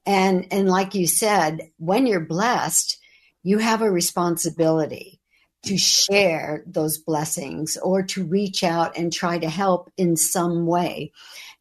And 0.07 0.47
and 0.51 0.68
like 0.68 0.95
you 0.95 1.07
said, 1.07 1.70
when 1.78 2.07
you're 2.07 2.20
blessed, 2.20 2.99
you 3.43 3.59
have 3.59 3.82
a 3.82 3.91
responsibility 3.91 5.20
to 5.64 5.76
share 5.76 6.64
those 6.66 6.99
blessings 6.99 7.76
or 7.76 8.03
to 8.03 8.24
reach 8.24 8.64
out 8.64 8.97
and 8.97 9.12
try 9.12 9.38
to 9.38 9.49
help 9.49 9.91
in 9.97 10.16
some 10.16 10.66
way. 10.66 11.12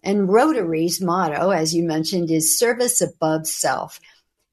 And 0.03 0.29
Rotary's 0.29 1.01
motto, 1.01 1.49
as 1.49 1.73
you 1.73 1.83
mentioned, 1.83 2.31
is 2.31 2.57
service 2.57 3.01
above 3.01 3.47
self. 3.47 3.99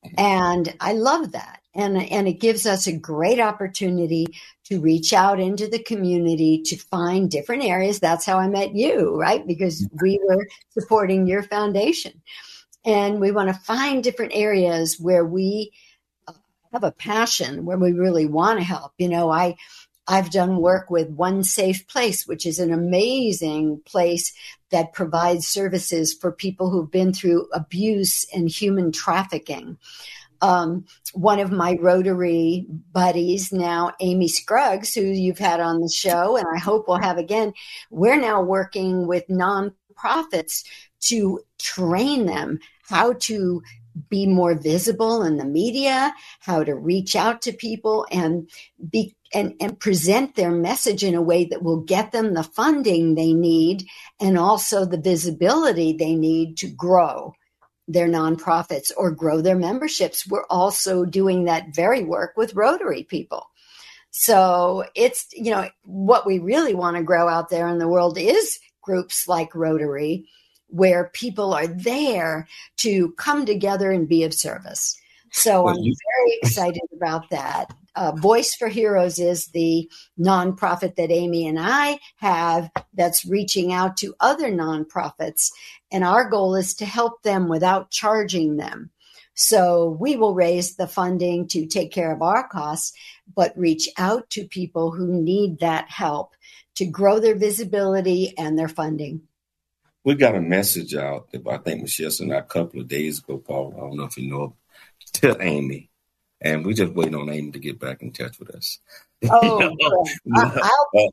Mm-hmm. 0.04 0.14
And 0.18 0.74
I 0.80 0.92
love 0.92 1.32
that. 1.32 1.60
And, 1.74 1.96
and 2.10 2.26
it 2.26 2.40
gives 2.40 2.66
us 2.66 2.86
a 2.86 2.96
great 2.96 3.38
opportunity 3.38 4.26
to 4.64 4.80
reach 4.80 5.12
out 5.12 5.38
into 5.38 5.68
the 5.68 5.82
community 5.82 6.62
to 6.62 6.76
find 6.76 7.30
different 7.30 7.64
areas. 7.64 8.00
That's 8.00 8.24
how 8.24 8.38
I 8.38 8.48
met 8.48 8.74
you, 8.74 9.14
right? 9.14 9.46
Because 9.46 9.82
mm-hmm. 9.82 9.96
we 10.00 10.20
were 10.26 10.48
supporting 10.70 11.26
your 11.26 11.42
foundation. 11.42 12.22
And 12.84 13.20
we 13.20 13.30
want 13.30 13.48
to 13.48 13.54
find 13.54 14.02
different 14.02 14.32
areas 14.34 14.98
where 14.98 15.24
we 15.24 15.72
uh, 16.26 16.32
have 16.72 16.84
a 16.84 16.92
passion 16.92 17.64
where 17.64 17.78
we 17.78 17.92
really 17.92 18.26
want 18.26 18.58
to 18.58 18.64
help. 18.64 18.92
You 18.96 19.08
know, 19.08 19.30
I 19.30 19.56
I've 20.08 20.30
done 20.30 20.58
work 20.58 20.90
with 20.90 21.10
One 21.10 21.42
Safe 21.42 21.86
Place, 21.88 22.26
which 22.26 22.46
is 22.46 22.58
an 22.58 22.72
amazing 22.72 23.80
place 23.84 24.32
that 24.70 24.92
provides 24.92 25.46
services 25.46 26.14
for 26.14 26.30
people 26.30 26.70
who've 26.70 26.90
been 26.90 27.12
through 27.12 27.48
abuse 27.52 28.24
and 28.32 28.48
human 28.48 28.92
trafficking. 28.92 29.78
Um, 30.42 30.84
one 31.14 31.40
of 31.40 31.50
my 31.50 31.78
Rotary 31.80 32.66
buddies 32.92 33.52
now, 33.52 33.92
Amy 34.00 34.28
Scruggs, 34.28 34.94
who 34.94 35.02
you've 35.02 35.38
had 35.38 35.60
on 35.60 35.80
the 35.80 35.88
show, 35.88 36.36
and 36.36 36.46
I 36.54 36.58
hope 36.58 36.86
we'll 36.86 36.98
have 36.98 37.18
again, 37.18 37.52
we're 37.90 38.20
now 38.20 38.42
working 38.42 39.06
with 39.06 39.26
nonprofits 39.28 40.64
to 41.00 41.40
train 41.58 42.26
them 42.26 42.58
how 42.88 43.14
to 43.14 43.62
be 44.08 44.26
more 44.26 44.54
visible 44.54 45.22
in 45.22 45.36
the 45.36 45.44
media, 45.44 46.14
how 46.40 46.62
to 46.62 46.74
reach 46.74 47.16
out 47.16 47.42
to 47.42 47.52
people 47.52 48.06
and 48.10 48.48
be 48.90 49.14
and, 49.34 49.54
and 49.60 49.80
present 49.80 50.34
their 50.34 50.52
message 50.52 51.02
in 51.02 51.14
a 51.14 51.22
way 51.22 51.44
that 51.46 51.62
will 51.62 51.80
get 51.80 52.12
them 52.12 52.34
the 52.34 52.44
funding 52.44 53.14
they 53.14 53.32
need 53.32 53.84
and 54.20 54.38
also 54.38 54.84
the 54.84 55.00
visibility 55.00 55.92
they 55.92 56.14
need 56.14 56.56
to 56.58 56.68
grow 56.68 57.34
their 57.88 58.08
nonprofits 58.08 58.92
or 58.96 59.10
grow 59.10 59.40
their 59.40 59.56
memberships. 59.56 60.26
We're 60.28 60.46
also 60.48 61.04
doing 61.04 61.44
that 61.44 61.74
very 61.74 62.04
work 62.04 62.34
with 62.36 62.54
Rotary 62.54 63.04
people. 63.04 63.46
So 64.10 64.84
it's, 64.94 65.26
you 65.32 65.50
know, 65.50 65.68
what 65.84 66.26
we 66.26 66.38
really 66.38 66.74
want 66.74 66.96
to 66.96 67.02
grow 67.02 67.28
out 67.28 67.50
there 67.50 67.68
in 67.68 67.78
the 67.78 67.88
world 67.88 68.18
is 68.18 68.58
groups 68.80 69.28
like 69.28 69.54
Rotary 69.54 70.28
where 70.68 71.10
people 71.14 71.54
are 71.54 71.66
there 71.66 72.46
to 72.78 73.12
come 73.12 73.46
together 73.46 73.90
and 73.90 74.08
be 74.08 74.24
of 74.24 74.34
service. 74.34 74.96
So 75.32 75.68
I'm 75.68 75.76
very 75.76 76.38
excited 76.42 76.82
about 76.94 77.28
that. 77.30 77.74
Uh, 77.94 78.12
Voice 78.12 78.54
for 78.54 78.68
Heroes 78.68 79.18
is 79.18 79.48
the 79.48 79.90
nonprofit 80.18 80.96
that 80.96 81.10
Amy 81.10 81.46
and 81.46 81.58
I 81.60 81.98
have 82.16 82.70
that's 82.94 83.26
reaching 83.26 83.72
out 83.72 83.96
to 83.98 84.14
other 84.20 84.50
nonprofits. 84.50 85.50
And 85.92 86.04
our 86.04 86.28
goal 86.28 86.54
is 86.54 86.74
to 86.76 86.86
help 86.86 87.22
them 87.22 87.48
without 87.48 87.90
charging 87.90 88.56
them. 88.56 88.90
So 89.34 89.96
we 90.00 90.16
will 90.16 90.34
raise 90.34 90.76
the 90.76 90.86
funding 90.86 91.48
to 91.48 91.66
take 91.66 91.92
care 91.92 92.12
of 92.12 92.22
our 92.22 92.48
costs, 92.48 92.96
but 93.34 93.56
reach 93.58 93.88
out 93.98 94.30
to 94.30 94.48
people 94.48 94.90
who 94.90 95.20
need 95.22 95.60
that 95.60 95.90
help 95.90 96.34
to 96.76 96.86
grow 96.86 97.20
their 97.20 97.36
visibility 97.36 98.32
and 98.38 98.58
their 98.58 98.68
funding 98.68 99.22
we 100.06 100.14
got 100.14 100.36
a 100.36 100.40
message 100.40 100.94
out 100.94 101.32
that 101.32 101.44
I 101.48 101.58
think 101.58 101.82
Michelle 101.82 102.12
sent 102.12 102.32
out 102.32 102.38
a 102.38 102.42
couple 102.44 102.80
of 102.80 102.86
days 102.86 103.18
ago, 103.18 103.38
Paul. 103.38 103.74
I 103.76 103.80
don't 103.80 103.96
know 103.96 104.04
if 104.04 104.16
you 104.16 104.30
know, 104.30 104.54
to 105.14 105.36
Amy. 105.42 105.90
And 106.40 106.64
we 106.64 106.74
just 106.74 106.92
waiting 106.92 107.16
on 107.16 107.28
Amy 107.28 107.50
to 107.50 107.58
get 107.58 107.80
back 107.80 108.02
in 108.02 108.12
touch 108.12 108.38
with 108.38 108.54
us. 108.54 108.78
Oh, 109.28 109.60
you 109.60 110.06
know? 110.26 110.60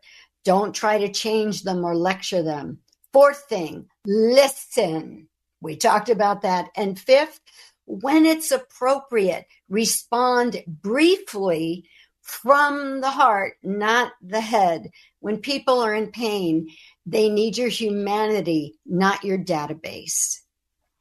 Don't 0.46 0.74
try 0.74 1.00
to 1.00 1.12
change 1.12 1.64
them 1.64 1.84
or 1.84 1.96
lecture 1.96 2.44
them. 2.44 2.78
Fourth 3.12 3.46
thing, 3.50 3.88
listen. 4.06 5.28
We 5.60 5.76
talked 5.76 6.10
about 6.10 6.44
that. 6.44 6.70
And 6.76 7.00
fifth, 7.00 7.40
when 7.86 8.26
it's 8.28 8.52
appropriate, 8.52 9.48
respond 9.70 10.64
briefly 10.68 11.86
from 12.22 13.02
the 13.02 13.10
heart, 13.10 13.54
not 13.64 14.14
the 14.22 14.42
head. 14.42 14.92
When 15.20 15.38
people 15.38 15.80
are 15.80 15.96
in 15.96 16.12
pain, 16.12 16.70
they 17.08 17.30
need 17.30 17.58
your 17.58 17.70
humanity, 17.70 18.76
not 18.86 19.24
your 19.24 19.40
database. 19.40 20.42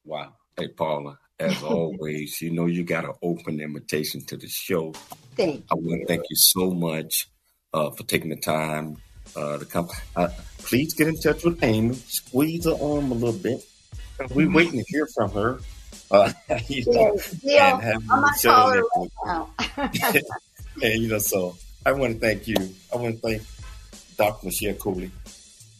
Wow. 0.07 0.35
Hey, 0.57 0.69
Paula, 0.69 1.19
as 1.39 1.63
always, 1.63 2.41
you 2.41 2.51
know 2.51 2.67
you 2.67 2.83
got 2.85 3.05
an 3.05 3.13
open 3.23 3.61
invitation 3.61 4.25
to 4.27 4.39
the 4.39 4.49
show. 4.49 4.93
Thank 5.37 5.67
I 5.71 5.75
want 5.75 6.03
to 6.03 6.07
thank 6.07 6.23
you 6.31 6.37
so 6.37 6.71
much 6.71 7.29
uh, 7.75 7.91
for 7.91 8.05
taking 8.05 8.31
the 8.31 8.37
time 8.37 8.97
uh, 9.37 9.59
to 9.59 9.65
come. 9.65 9.89
Uh, 10.17 10.29
please 10.59 10.95
get 10.95 11.09
in 11.09 11.17
touch 11.19 11.45
with 11.45 11.63
Amy. 11.63 11.95
Squeeze 11.95 12.65
her 12.65 12.73
arm 12.73 13.11
a 13.11 13.15
little 13.15 13.33
bit. 13.39 13.65
We're 14.35 14.51
waiting 14.51 14.79
to 14.79 14.85
hear 14.89 15.07
from 15.15 15.31
her. 15.33 15.59
Uh, 16.11 16.33
you 16.69 16.85
know, 16.87 17.17
Deal. 17.43 17.59
and 17.61 17.83
have 17.83 18.03
I'm 18.11 18.21
not 18.21 18.35
calling 18.43 18.77
her 18.79 18.85
right 18.97 19.11
now. 19.27 19.51
And 20.83 21.03
you 21.03 21.09
know, 21.09 21.19
so 21.19 21.57
I 21.87 21.93
want 21.93 22.15
to 22.15 22.19
thank 22.19 22.49
you. 22.49 22.57
I 22.93 22.97
want 22.97 23.15
to 23.15 23.21
thank 23.21 23.43
Dr. 24.17 24.47
Michelle 24.47 24.75
Cooley 24.75 25.11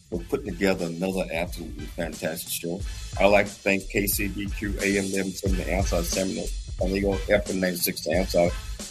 for 0.09 0.21
putting 0.31 0.53
together 0.53 0.87
another 0.87 1.25
absolutely 1.33 1.87
fantastic 1.87 2.49
show. 2.53 2.81
I'd 3.19 3.27
like 3.27 3.47
to 3.47 3.53
thank 3.53 3.83
KCBQ 3.91 4.63
AM 4.83 5.05
1170 5.11 5.65
Answer 5.73 6.03
San 6.05 6.29
Diego, 6.29 7.15
FM 7.27 7.59
96 7.59 8.07
Answer 8.07 8.49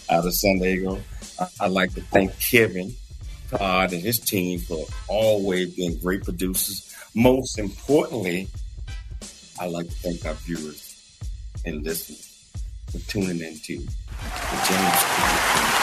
out 0.09 0.25
of 0.25 0.33
San 0.33 0.59
Diego. 0.59 0.99
I- 1.39 1.47
I'd 1.61 1.71
like 1.71 1.93
to 1.93 2.01
thank 2.01 2.37
Kevin 2.39 2.93
Todd 3.57 3.93
and 3.93 4.01
his 4.01 4.19
team 4.19 4.59
for 4.59 4.85
always 5.07 5.75
being 5.75 5.97
great 5.97 6.23
producers. 6.23 6.95
Most 7.15 7.59
importantly, 7.59 8.47
I'd 9.59 9.71
like 9.71 9.87
to 9.87 9.93
thank 9.93 10.25
our 10.25 10.33
viewers 10.33 10.89
and 11.65 11.83
listeners 11.83 12.51
for 12.91 12.99
tuning 13.09 13.39
into 13.41 13.79
the 13.79 14.65
James 14.67 15.73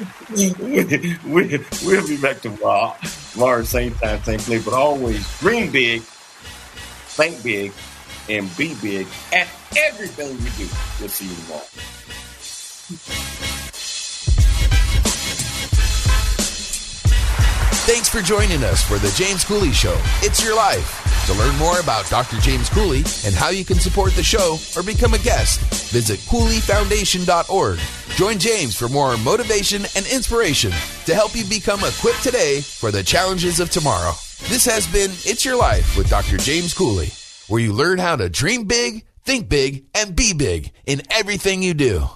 we, 1.26 1.58
we'll 1.84 2.08
be 2.08 2.16
back 2.16 2.40
tomorrow, 2.40 2.94
tomorrow, 3.32 3.62
same 3.64 3.92
time, 3.94 4.22
same 4.22 4.38
place, 4.38 4.64
but 4.64 4.72
always 4.72 5.38
dream 5.40 5.70
big, 5.70 6.02
think 6.02 7.42
big, 7.42 7.72
and 8.28 8.56
be 8.56 8.74
big 8.80 9.06
at 9.32 9.48
everything 9.76 10.30
you 10.30 10.66
do. 10.66 10.72
We'll 11.00 11.08
see 11.08 11.26
you 11.26 11.34
tomorrow. 11.42 11.99
Thanks 17.86 18.08
for 18.08 18.20
joining 18.20 18.64
us 18.64 18.82
for 18.82 18.98
the 18.98 19.12
James 19.16 19.44
Cooley 19.44 19.72
Show. 19.72 19.96
It's 20.22 20.44
your 20.44 20.56
life. 20.56 21.06
To 21.26 21.34
learn 21.34 21.56
more 21.56 21.78
about 21.78 22.08
Dr. 22.10 22.38
James 22.38 22.68
Cooley 22.68 23.04
and 23.24 23.34
how 23.34 23.50
you 23.50 23.64
can 23.64 23.78
support 23.78 24.12
the 24.14 24.22
show 24.24 24.58
or 24.76 24.82
become 24.82 25.14
a 25.14 25.18
guest, 25.18 25.60
visit 25.92 26.18
CooleyFoundation.org. 26.20 27.78
Join 28.16 28.38
James 28.38 28.76
for 28.76 28.88
more 28.88 29.16
motivation 29.18 29.82
and 29.94 30.06
inspiration 30.12 30.72
to 31.06 31.14
help 31.14 31.36
you 31.36 31.44
become 31.44 31.84
equipped 31.84 32.24
today 32.24 32.60
for 32.60 32.90
the 32.90 33.04
challenges 33.04 33.60
of 33.60 33.70
tomorrow. 33.70 34.12
This 34.48 34.64
has 34.64 34.88
been 34.88 35.10
It's 35.24 35.44
Your 35.44 35.56
Life 35.56 35.96
with 35.96 36.10
Dr. 36.10 36.38
James 36.38 36.74
Cooley, 36.74 37.10
where 37.46 37.60
you 37.60 37.72
learn 37.72 37.98
how 37.98 38.16
to 38.16 38.28
dream 38.28 38.64
big, 38.64 39.04
think 39.24 39.48
big, 39.48 39.84
and 39.94 40.16
be 40.16 40.32
big 40.32 40.72
in 40.86 41.02
everything 41.12 41.62
you 41.62 41.74
do. 41.74 42.08